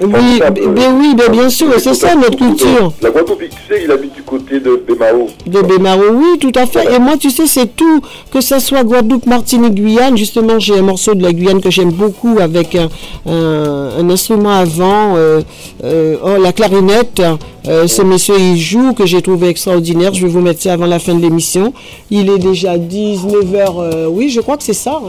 [0.00, 0.40] oui,
[0.74, 2.92] ben oui, ben bien sûr, c'est ça notre culture.
[3.02, 3.42] La Guadeloupe,
[3.82, 5.28] il habite du côté de Bémaro.
[5.46, 6.94] De Bémaro, oui, tout à fait.
[6.94, 8.00] Et moi, tu sais, c'est tout,
[8.32, 10.16] que ce soit Guadeloupe, Martinique Guyane.
[10.16, 12.88] Justement, j'ai un morceau de la Guyane que j'aime beaucoup avec un,
[14.08, 15.40] instrument avant, euh,
[15.84, 17.22] euh, oh, la clarinette.
[17.66, 20.14] Euh, ce monsieur, il joue, que j'ai trouvé extraordinaire.
[20.14, 21.72] Je vais vous mettre ça avant la fin de l'émission.
[22.10, 25.00] Il est déjà 19h, oui, je crois que c'est ça.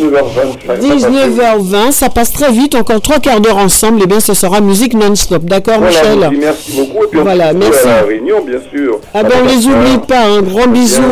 [0.00, 0.80] 19h20.
[0.80, 4.94] 19h20, ça passe très vite, encore trois quarts d'heure ensemble, et bien ce sera musique
[4.94, 5.44] non-stop.
[5.44, 6.30] D'accord, Michel?
[6.38, 7.04] Merci beaucoup.
[7.04, 7.86] Et puis voilà, merci.
[7.86, 8.98] À la réunion, bien sûr.
[9.14, 10.24] Ah ben, on les oublie pas.
[10.26, 11.02] Un grand bisou.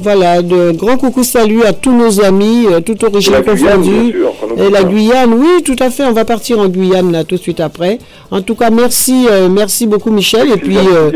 [0.00, 4.14] Voilà, de grand coucou salut à tous nos amis, euh, tout origine confondue.
[4.56, 7.40] Et la Guyane, oui, tout à fait, on va partir en Guyane là tout de
[7.40, 7.98] suite après.
[8.30, 10.50] En tout cas, merci, euh, merci beaucoup Michel.
[10.50, 11.10] Et puis, euh,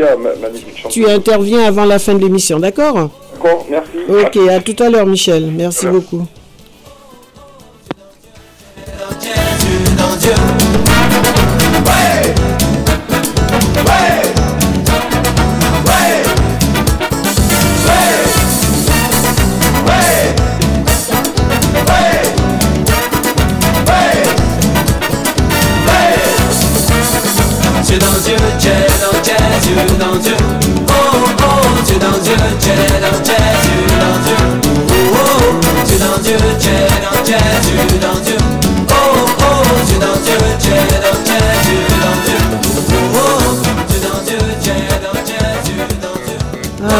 [0.89, 3.89] tu interviens avant la fin de l'émission, d'accord D'accord, merci.
[4.09, 6.25] Ok, à tout à l'heure Michel, merci beaucoup.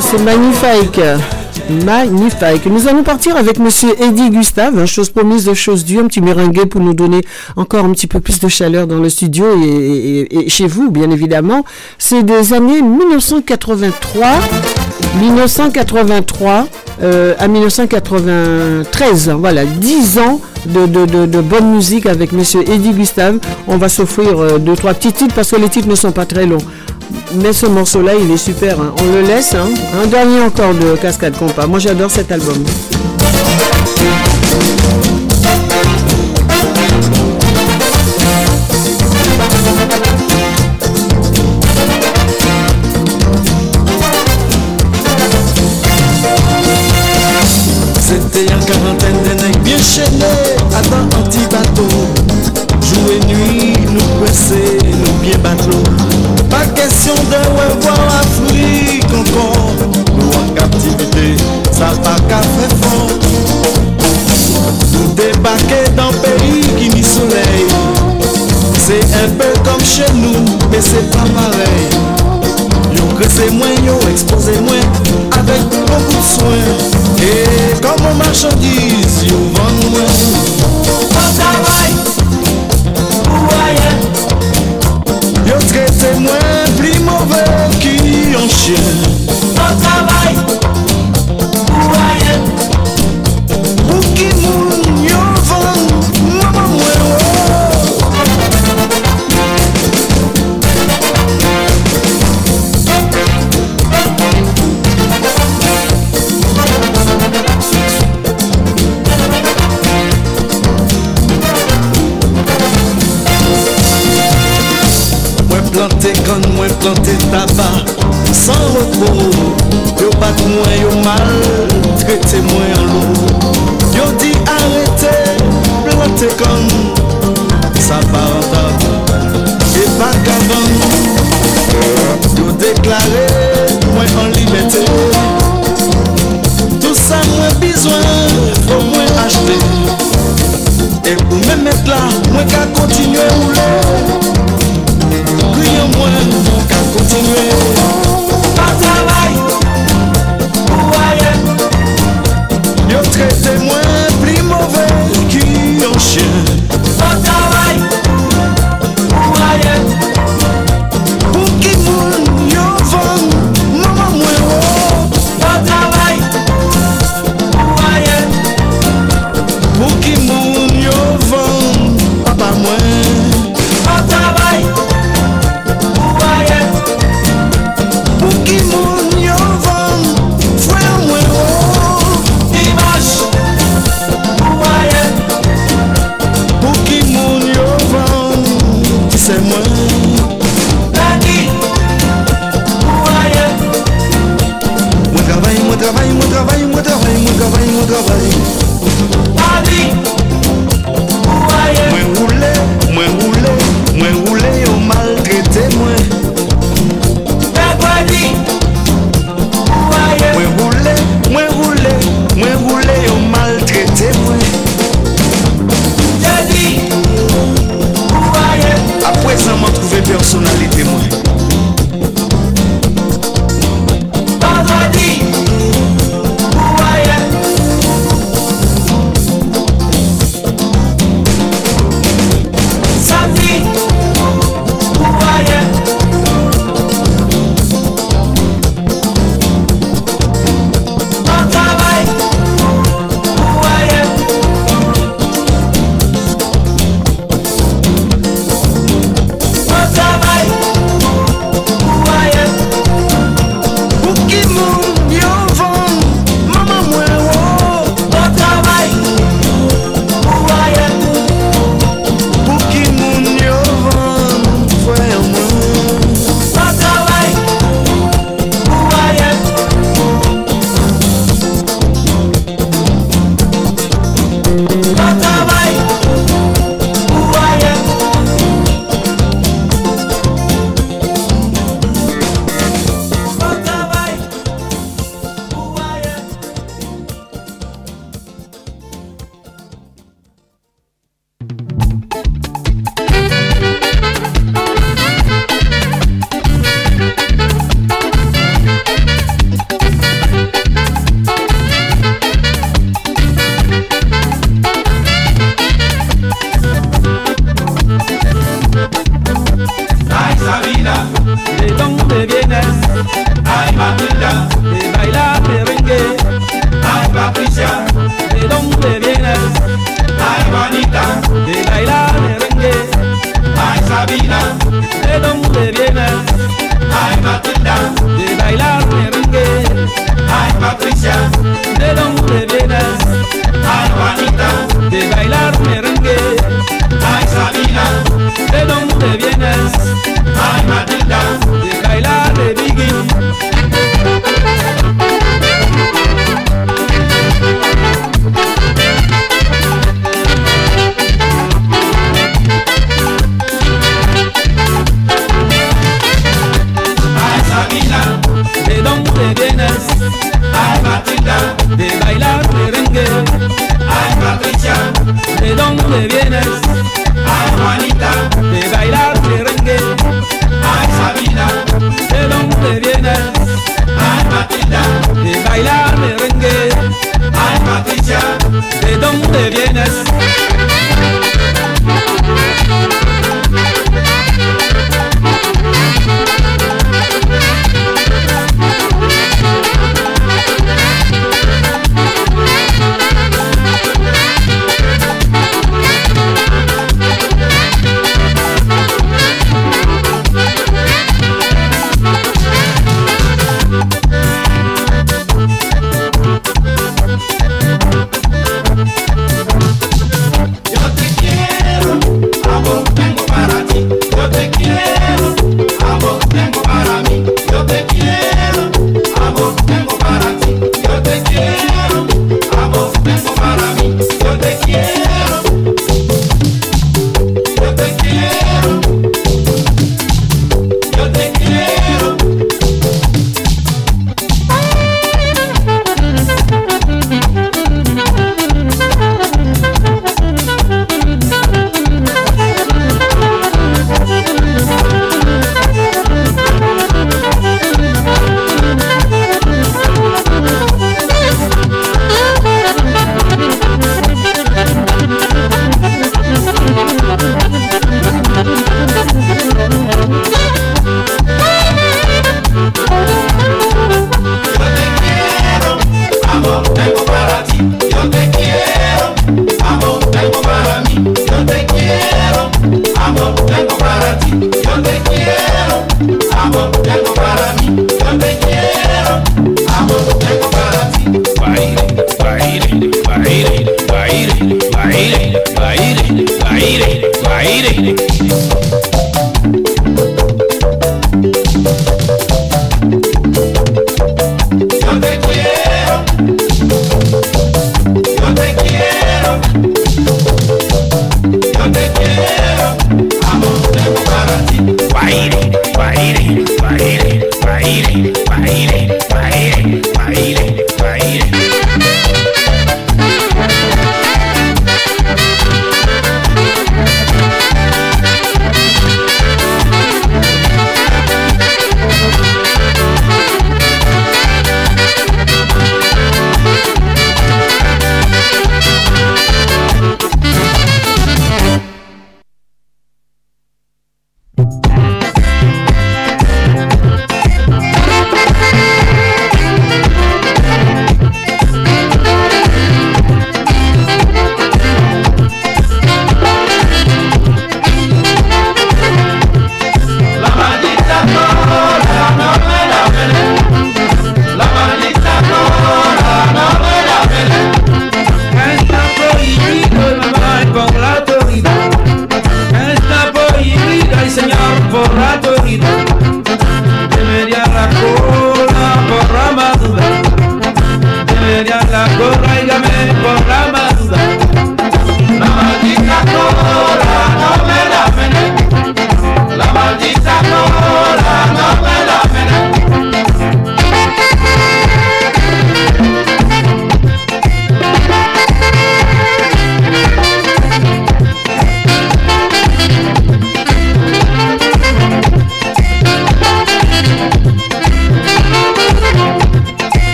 [0.00, 1.00] C'est magnifique.
[1.84, 2.66] Magnifique.
[2.66, 6.64] Nous allons partir avec Monsieur Eddie Gustave, chose promise de chose due, un petit meringue
[6.64, 7.20] pour nous donner
[7.54, 11.64] encore un petit peu plus de chaleur dans le studio et chez vous, bien évidemment.
[11.98, 14.26] C'est des années 1983.
[15.20, 16.66] 1983
[17.02, 19.30] euh, à 1993.
[19.38, 23.38] Voilà, 10 ans de, bonne musique avec Monsieur Eddie Gustave.
[23.66, 26.26] On va s'offrir euh, deux, trois petits titres parce que les titres ne sont pas
[26.26, 26.58] très longs.
[27.34, 28.80] Mais ce morceau-là, il est super.
[28.80, 28.92] Hein.
[29.00, 29.54] On le laisse.
[29.54, 29.68] Hein.
[30.02, 31.66] Un dernier encore de Cascade Compas.
[31.66, 32.64] Moi, j'adore cet album.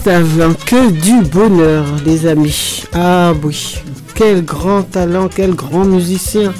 [0.00, 2.84] Gustave, que du bonheur, les amis.
[2.94, 3.76] Ah oui,
[4.14, 6.54] quel grand talent, quel grand musicien,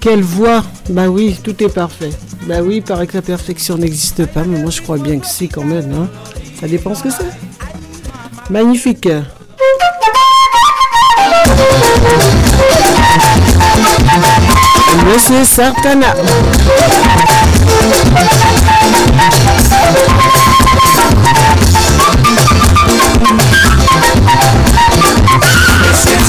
[0.00, 0.62] quelle voix.
[0.90, 2.10] Bah oui, tout est parfait.
[2.46, 5.26] Bah oui, il paraît que la perfection n'existe pas, mais moi je crois bien que
[5.26, 5.94] si quand même.
[5.94, 6.08] Hein.
[6.60, 7.24] Ça dépend ce que c'est.
[8.50, 9.08] Magnifique.
[15.06, 16.14] Monsieur Sartana.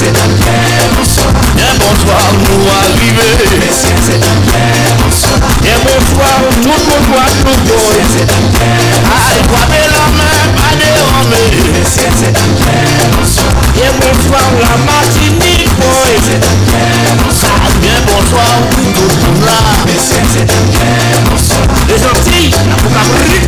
[0.04, 1.32] c'est la paix, bonsoir.
[1.56, 3.40] Bien bonsoir, nous arrivés.
[3.60, 5.40] Messieurs, c'est la paix, bonsoir.
[5.62, 8.00] Bien bonsoir, tout bonsoir, tout boy.
[8.12, 11.32] c'est la paix, Aïe, croisez la main, pas des hommes.
[11.72, 12.84] Messieurs, c'est la paix,
[13.16, 13.54] bonsoir.
[13.76, 16.16] Bien bonsoir, la Martinique, boy.
[16.20, 17.60] c'est la paix, bonsoir.
[17.80, 19.60] Bien bonsoir, tout le monde là.
[19.88, 21.64] Messieurs, c'est la paix, bonsoir.
[21.88, 23.48] Les gentils, la boucaborie.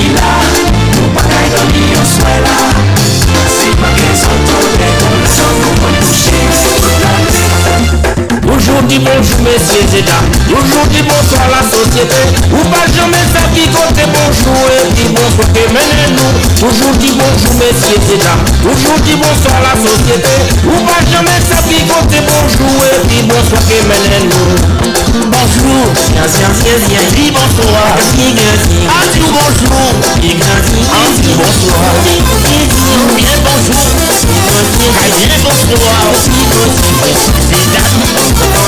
[0.00, 0.34] Il a,
[0.98, 2.58] nous pas qu'à dormir, on soit là.
[3.48, 4.97] Si pas qu'elles sont tombées.
[5.10, 6.77] Não com olhos cheios
[8.78, 12.14] Aujourd'hui bonjour messieurs et dames Aujourd'hui bonsoir la société
[12.46, 16.30] Ou pas jamais ça qui compte bonjour Et dit bonsoir que menez nous
[16.62, 20.30] Aujourd'hui bonjour messieurs et dames Aujourd'hui bonsoir la société
[20.62, 23.58] Ou pas jamais ça qui compte bonjour Et dit bonsoir
[25.26, 26.30] bonsoir Ah
[28.94, 29.26] ah tu
[31.34, 32.22] bonsoir Bien
[32.62, 33.90] bonjour Bien bonsoir
[38.14, 38.67] Bonsoir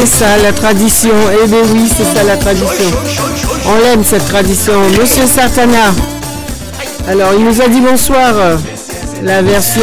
[0.00, 1.14] c'est ça la tradition.
[1.42, 2.86] Eh bien oui, c'est ça la tradition.
[3.66, 4.80] On l'aime cette tradition.
[4.98, 5.92] Monsieur Sartana.
[7.06, 8.58] Alors, il nous a dit bonsoir.
[9.22, 9.82] La version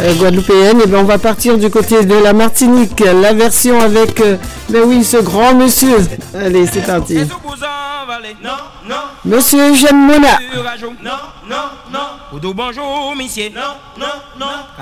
[0.00, 0.80] euh, guadeloupéenne.
[0.82, 3.00] Et bien, on va partir du côté de la Martinique.
[3.00, 4.36] La version avec, euh,
[4.70, 5.98] ben oui, ce grand monsieur.
[6.34, 7.18] Allez, c'est parti.
[9.24, 10.38] Monsieur Eugène Mona.
[11.02, 11.10] Non,
[11.46, 11.56] non,
[11.92, 12.52] non.
[12.54, 13.50] Bonjour, monsieur.
[13.54, 14.06] Non, non,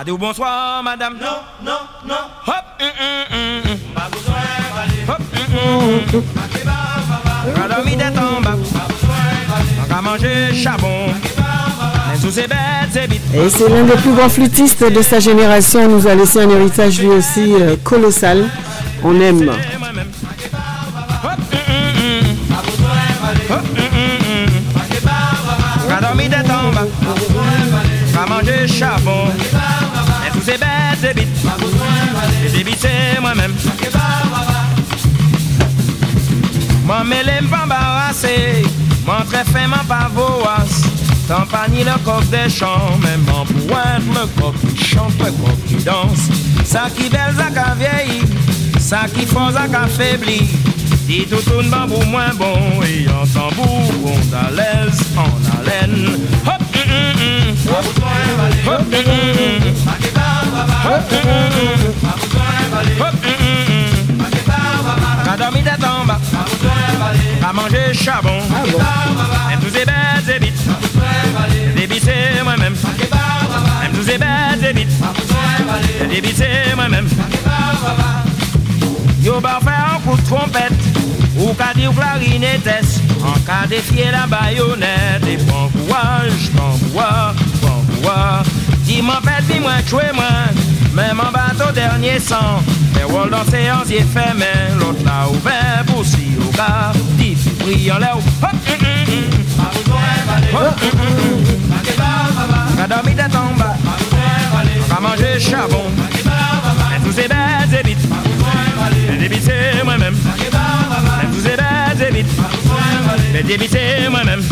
[0.06, 0.16] non.
[0.16, 1.18] Bonsoir, madame.
[1.20, 2.14] Non, non, non.
[13.34, 15.80] Et c'est l'un des plus grands flûtistes de sa génération.
[15.82, 18.44] Il nous a laissé un héritage lui aussi euh, colossal.
[19.04, 19.52] On aime.
[37.08, 38.62] Pas embarrassé.
[39.06, 40.66] Mon très fin, mon pavoas.
[41.26, 45.30] Tant pas ni le coq des champs, même en pointe, le coq qui chante, le
[45.30, 46.28] coq qui danse.
[46.64, 48.22] Ça qui belle, ça qui vieilli,
[48.78, 50.50] ça qui fort, ça qui affaibli.
[51.06, 56.08] Dit tout tourne bambou moins bon, et en tambour, on l'aise, en haleine.
[56.46, 57.56] Hop, hum, hum, hum.
[57.70, 57.86] Hop,
[58.66, 59.78] hum, hum, hum.
[65.48, 66.18] En bas,
[67.40, 68.38] qu'a mangé charbon,
[69.48, 69.94] même tous ces bêtes,
[70.26, 70.60] c'est vite.
[71.74, 72.12] Débité
[72.44, 74.90] moi-même, même tous ces bêtes, c'est vite.
[76.10, 76.44] Débité
[76.76, 77.08] moi-même.
[79.22, 80.72] Yo ba faire un coup de trompette.
[81.38, 83.00] Ou ka dire clarinetesse.
[83.24, 85.26] En cas défier la baïonnette.
[85.26, 88.46] Et bon courage, bon courage, bon courage.
[88.84, 90.24] Dis-moi fait, dis-moi jouer moi
[90.92, 92.62] Même en bateau dernier sang
[92.98, 93.88] Les rôles dans séance
[94.78, 96.92] L'autre l'a ouvert pour si au gars
[97.92, 98.16] en l'air
[100.52, 100.80] Hop,
[102.88, 103.76] dormi en bas.
[104.88, 105.84] Qu'a mangé charbon.
[106.90, 107.28] Mais tous ces
[107.70, 107.98] c'est vite
[109.08, 109.52] Mais débiter
[109.84, 110.16] moi-même.
[111.32, 111.56] Tous ces
[112.10, 112.30] vite
[113.32, 114.42] Mais débiter moi-même.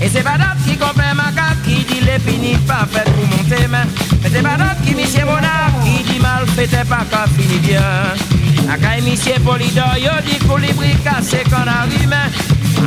[0.00, 0.38] Et c'est pas
[0.76, 3.84] d'autre qui comprend ma carte Qui dit les finis pas fait pour monter mais
[4.22, 8.76] Mais c'est pas d'autre qui dit mal fait t'es pas qu'à finir bien.
[8.80, 12.30] Caille monsieur Polidor Yo dit colibri cassé qu'on arrive mais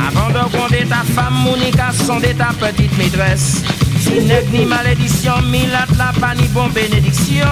[0.06, 3.62] Avant de gronder ta femme Monica sonder ta petite maîtresse
[4.00, 7.46] Si n'est ni malédiction Milat la pas ni bon bénédiction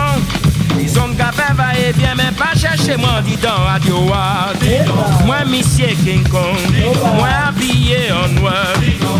[0.78, 4.56] Disons que Gabin va et bien, mais pas chercher moi, dis dans Radio Ward.
[5.24, 6.56] Moi, monsieur King Kong,
[7.16, 8.74] moi habillé en noir.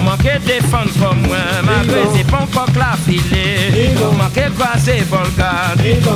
[0.05, 1.83] Manqué défendre comme moi, ma
[2.15, 3.95] c'est pas encore la filée.
[4.17, 5.75] Manqué croiser Volga,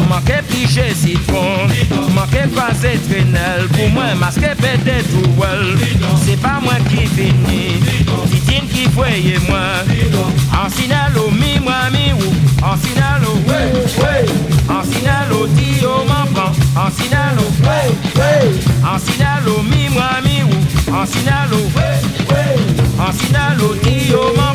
[0.08, 1.66] manqué piché citron,
[2.14, 5.76] manqué croiser Trinel, pour moi masqué pété tout well.
[6.24, 7.80] C'est pas moi qui finis,
[8.50, 9.58] Titine qui voyait moi.
[10.52, 12.32] En sinalo mi moi mi ou,
[12.64, 13.72] en sinalo ouais
[14.02, 14.26] ouais,
[14.68, 16.26] en sinalo ti au m'en
[16.76, 18.50] en sinalo ouais ouais,
[18.84, 22.56] en sinalo mi moi mi ou, en sinalo ouais ouais,
[22.98, 24.52] en sinalo ti au m'en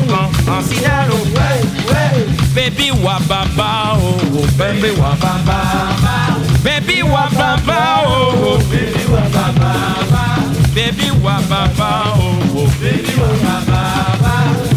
[0.52, 1.60] en sinalo ouais
[1.90, 2.26] ouais.
[2.54, 5.58] Baby wa baba oh, oh baby wa baba,
[6.62, 9.72] baby wa baba oh, oh baby wa baba,
[10.76, 13.82] baby wa baba oh, oh baby wa baba,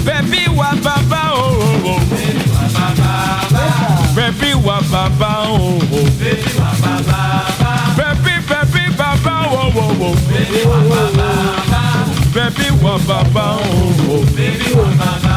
[0.08, 3.14] baby wa baba oh, oh, oh baby wa baba,
[4.16, 7.22] baby wa baba oh, oh baby wa baba,
[8.00, 11.28] baby baby baba oh, oh, oh baby wa baba,
[12.34, 15.36] baby wa baba oh, oh baby wa baba,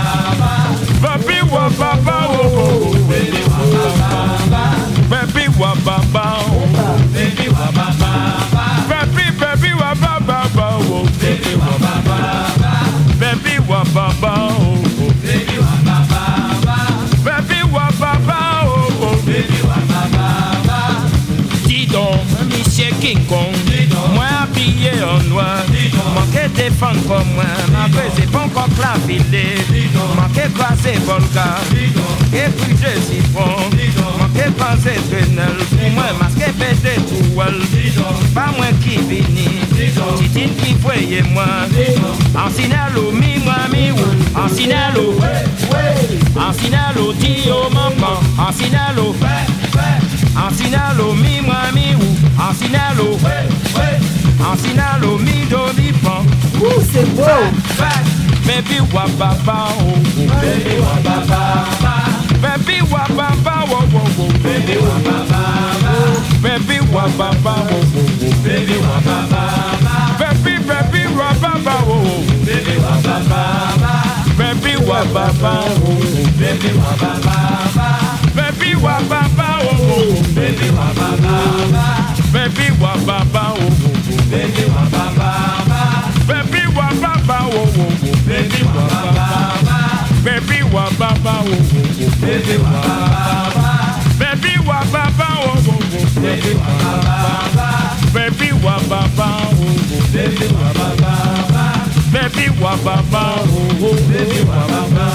[1.03, 3.59] baby wa baba oh, oh, oh baby wa
[3.91, 4.63] baba,
[5.11, 8.11] baby wa baba oh, oh baby wa baba,
[21.93, 23.55] donc, monsieur King Kong,
[24.15, 25.63] moi habillé en noir,
[26.15, 29.57] manqué défendre comme moi, ma c'est pas encore la filée,
[30.17, 31.59] manqué croiser Volga,
[32.33, 33.43] et puis je suis bon,
[34.19, 36.99] manqué croiser Trinel, pour moi masqué pété
[37.37, 37.61] well,
[38.35, 39.49] pas moi qui vini,
[40.19, 41.45] titine qui voyait moi,
[42.35, 45.15] en sinalo mi moi mi ou, en sinalo,
[46.37, 49.15] en sinalo tio maman, en sinalo,
[49.77, 52.15] en sinalo mi moi mi ou,
[52.49, 53.19] en sinalo,
[54.51, 56.25] en sinalo mi do mi pan.
[56.61, 57.45] Ouh, c'est beau.
[58.47, 59.97] Baby wa baba oh, oh.
[60.43, 61.65] Baby wa baba,
[62.43, 64.29] baby wa baba oh, oh, oh.
[64.43, 65.43] Baby wa baba,
[66.43, 68.43] baby wa baba oh, oh, oh.
[68.45, 69.43] Baby wa baba,
[70.19, 72.45] baby baby wa baba oh, oh.
[72.45, 73.43] Baby wa baba,
[74.37, 76.01] baby wa baba oh, oh.
[76.39, 77.23] Baby wa baba,
[77.79, 78.02] baby
[78.83, 81.35] wa baba oh, oh oh baby wa baba,
[82.33, 85.31] baby wa baba oh, oh oh baby wa baba,
[86.27, 89.27] baby wa baba oh, oh oh baby wa baba,
[90.25, 93.65] baby wa baba oh, oh oh baby wa baba,
[94.19, 97.69] baby wa baba oh, oh oh baby wa baba,
[98.13, 99.79] baby wa baba oh, oh
[100.13, 101.15] baby wa baba,
[102.13, 105.07] baby wa baba oh, oh baby wa baba,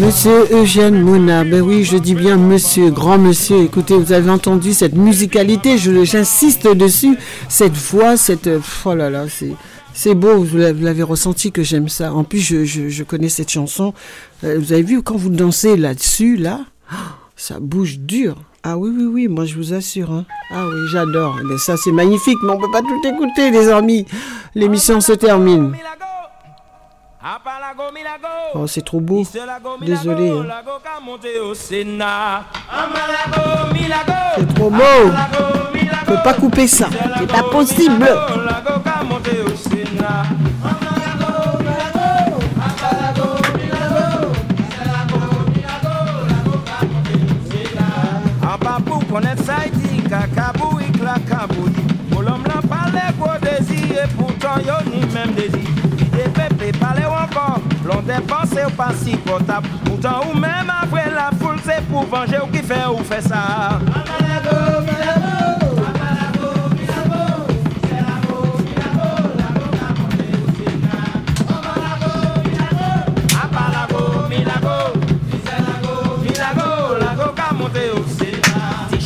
[0.00, 3.62] Monsieur Eugène Mouna, ben oui, je dis bien monsieur, grand monsieur.
[3.62, 7.18] Écoutez, vous avez entendu cette musicalité, je- j'insiste dessus,
[7.48, 8.48] cette voix, cette.
[8.84, 9.52] Oh là là, c'est.
[9.98, 12.12] C'est beau, vous l'avez ressenti que j'aime ça.
[12.12, 13.94] En plus, je, je- connais cette chanson.
[14.44, 16.60] Euh, vous avez vu quand vous dansez là-dessus, là,
[16.92, 18.36] ah, ça bouge dur.
[18.62, 20.10] Ah oui, oui, oui, moi je vous assure.
[20.12, 20.26] hein.
[20.50, 21.38] Ah oui, j'adore.
[21.46, 24.04] Mais ça, c'est magnifique, mais on peut pas tout écouter, les amis.
[24.54, 25.74] L'émission se termine.
[28.54, 29.24] Oh, c'est trop beau.
[29.86, 30.28] Désolé.
[30.30, 30.46] hein.
[34.36, 35.10] C'est trop beau.
[36.02, 36.88] On peut pas couper ça.
[37.18, 38.06] C'est pas possible.
[59.84, 63.80] Pourtant ou même après la foule, c'est pour venger ou qui fait ou fait ça.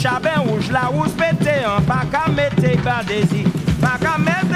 [0.01, 3.45] Chabin rouge la rousse pété, en pas qu'à mettre bandési.
[3.81, 4.51] Pas qu'à mettre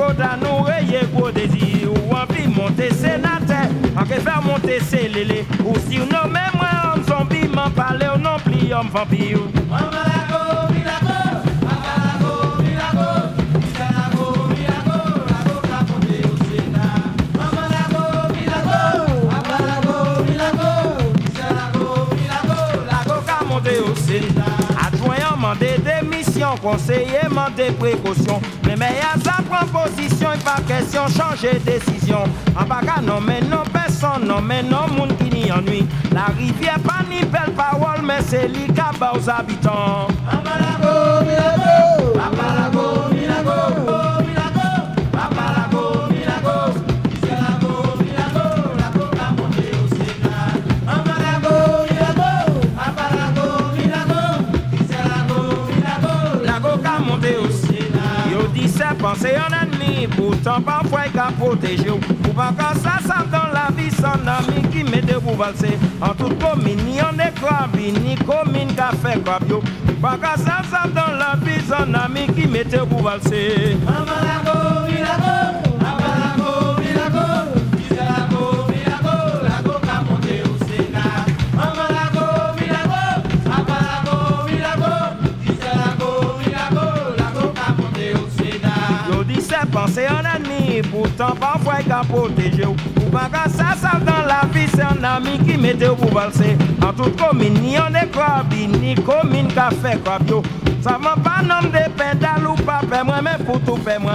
[0.00, 1.90] faudra nous rayer gros désir.
[1.90, 5.46] Ou envie monter sénateur, en que faire monter ses lélés.
[5.64, 7.70] Ou si on nomme moi homme zombie, m'en
[8.18, 9.38] non plus homme vampire.
[26.56, 28.40] Conseiller mandé précaution.
[28.66, 32.24] Mais meilleurs à prendre position, il pas question changer décision.
[32.58, 35.86] En pas qu'à nommer non personne, non non mais non moun qui n'y ennuie.
[36.12, 40.08] La rivière pas ni belle parole, mais c'est li kaba aux habitants.
[40.28, 40.79] Apalago,
[59.20, 61.90] c'est en ennemi, pourtant parfois il a protégé.
[61.90, 65.78] Ou pas quand ça, ça dans la vie, son ami qui met de vous valser.
[66.00, 69.62] En toute commune, ni en écrabie, ni commune qui a fait crabio.
[70.00, 73.76] Pas quand ça, ça dans la vie, son ami qui met de vous valser.
[91.20, 92.64] Ennemi, pourtant parfois il a protégé.
[92.64, 92.76] Ou
[93.12, 96.56] la vie, c'est un ami qui mette au bout valser.
[96.82, 100.42] En toute commune, ni en écrabie, ni commune qui a fait crabio.
[100.82, 102.56] Ça m'a pas nom de pédale ou
[103.04, 104.12] moi, mais pour tout paie moi.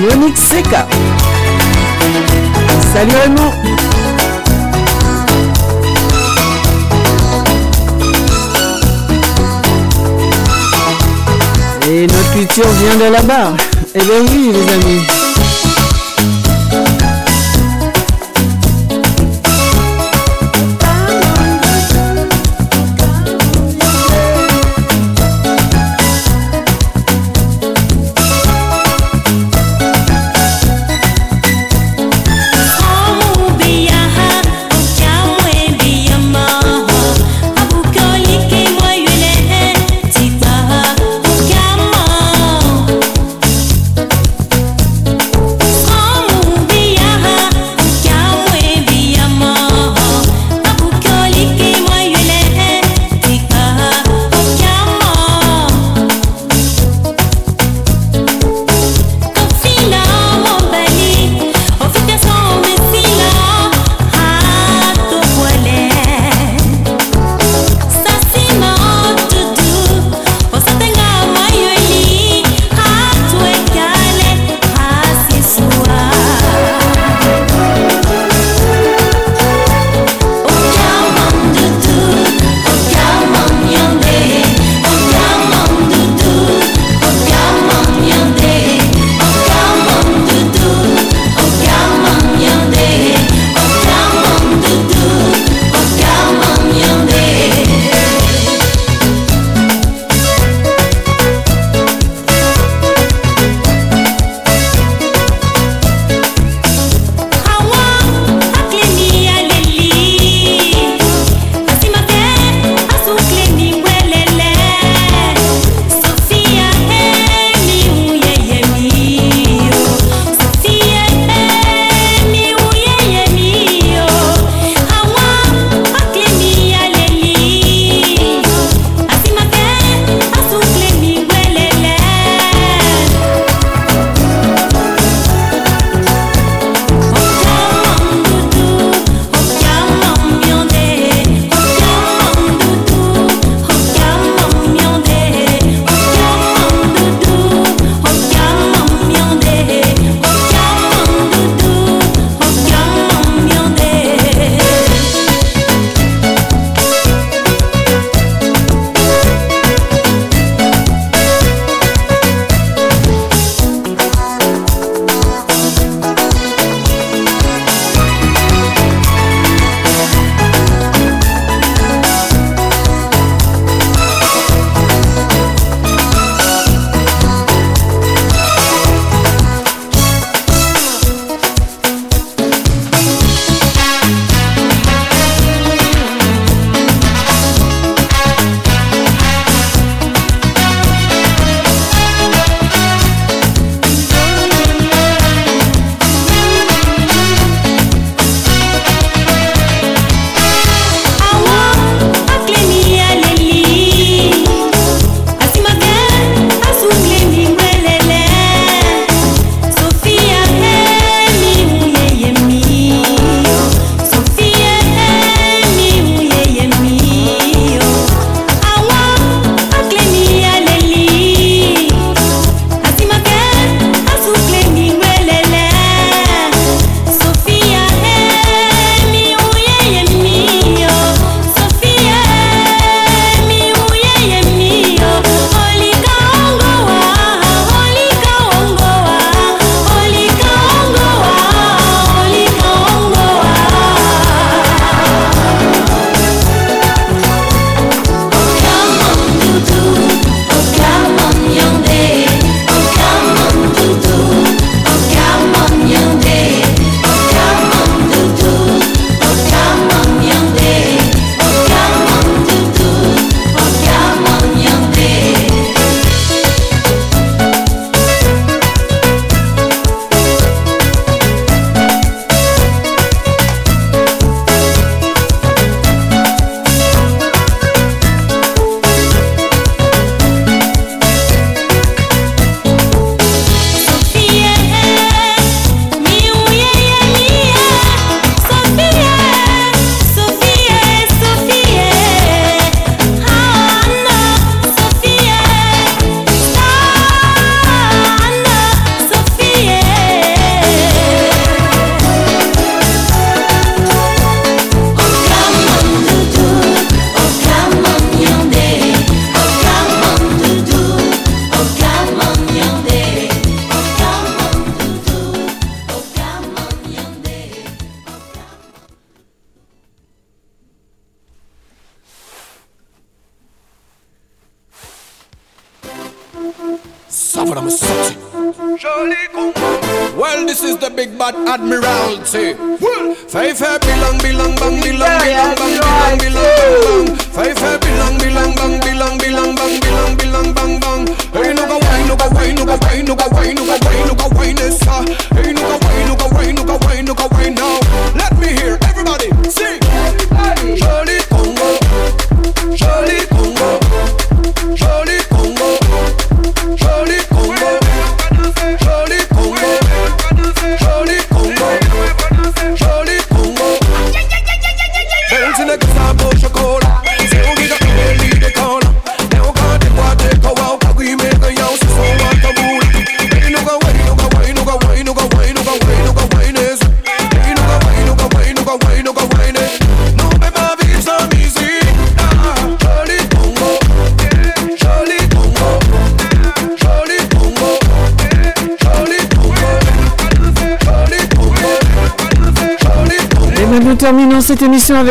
[0.00, 0.36] Monique.
[2.92, 3.81] Salut Raymond.
[11.94, 13.52] Et notre culture vient de là-bas.
[13.94, 15.21] Eh bien oui, les amis.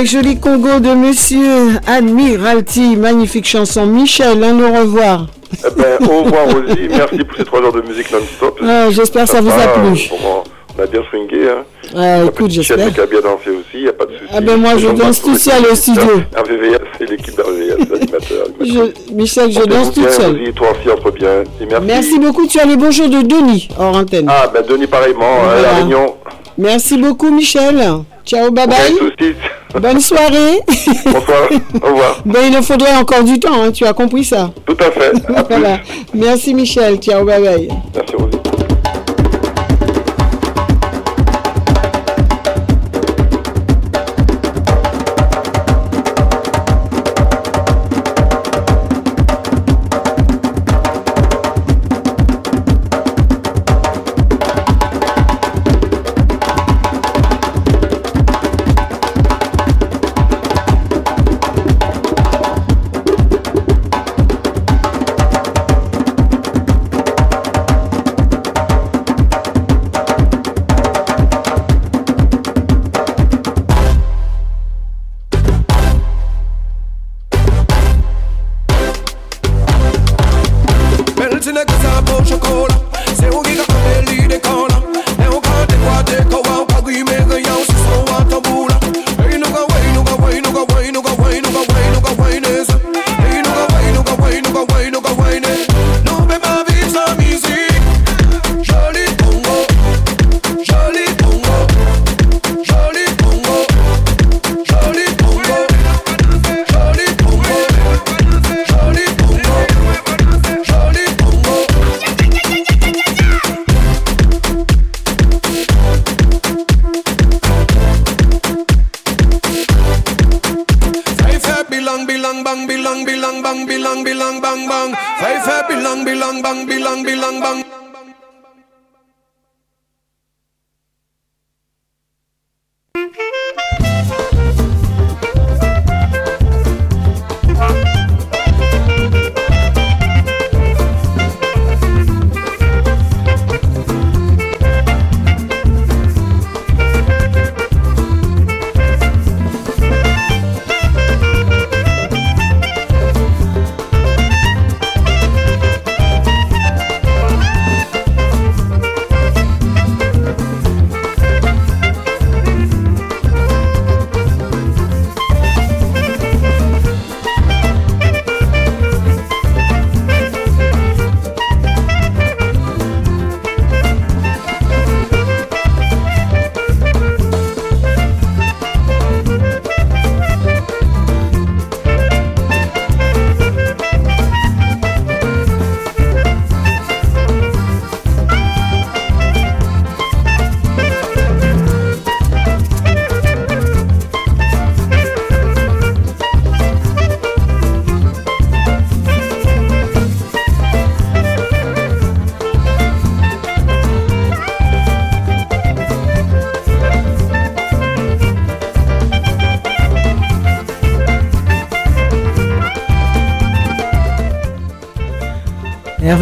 [0.02, 2.96] Avec Joli Congo de Monsieur Admiralty.
[2.96, 3.86] Magnifique chanson.
[3.86, 5.28] Michel, un au revoir.
[5.64, 6.88] Eh ben, au revoir aussi.
[6.90, 8.60] Merci pour ces trois heures de musique non-stop.
[8.66, 10.10] Ah, j'espère que ça vous a plu.
[10.80, 11.50] On a bien swingé.
[11.52, 11.64] Hein.
[11.96, 12.92] Ah, écoute, j'espère.
[12.92, 14.24] qui a bien dansé aussi, il n'y a pas de souci.
[14.34, 16.02] Ah ben moi, je danse toute seule au studio.
[16.36, 18.48] RVVS, c'est l'équipe d'RVVS, l'animateur.
[18.60, 20.42] Je- Michel, je danse bien seule.
[20.42, 21.44] aussi, toi aussi, entre bien.
[21.62, 21.86] Et merci.
[21.86, 22.48] Merci beaucoup.
[22.48, 24.26] Tu as les bonjours de Denis hors antenne.
[24.30, 25.62] Ah, ben Denis, pareillement, hein, Voilà.
[25.62, 26.16] la Réunion.
[26.58, 27.84] Merci beaucoup, Michel.
[28.26, 29.11] Ciao, bye bye.
[29.80, 30.60] Bonne soirée.
[31.06, 31.50] Bonsoir,
[31.82, 32.22] au revoir.
[32.26, 34.52] Ben, il nous faudrait encore du temps, hein, tu as compris ça.
[34.66, 35.14] Tout à fait.
[35.36, 35.80] À voilà.
[36.14, 36.98] Merci, Michel.
[36.98, 37.70] Ciao, bye bye.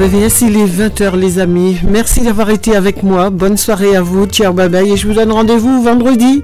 [0.09, 1.77] RVVS, il est 20h les amis.
[1.87, 3.29] Merci d'avoir été avec moi.
[3.29, 4.25] Bonne soirée à vous.
[4.25, 4.91] Ciao, bye bye.
[4.91, 6.43] Et je vous donne rendez-vous vendredi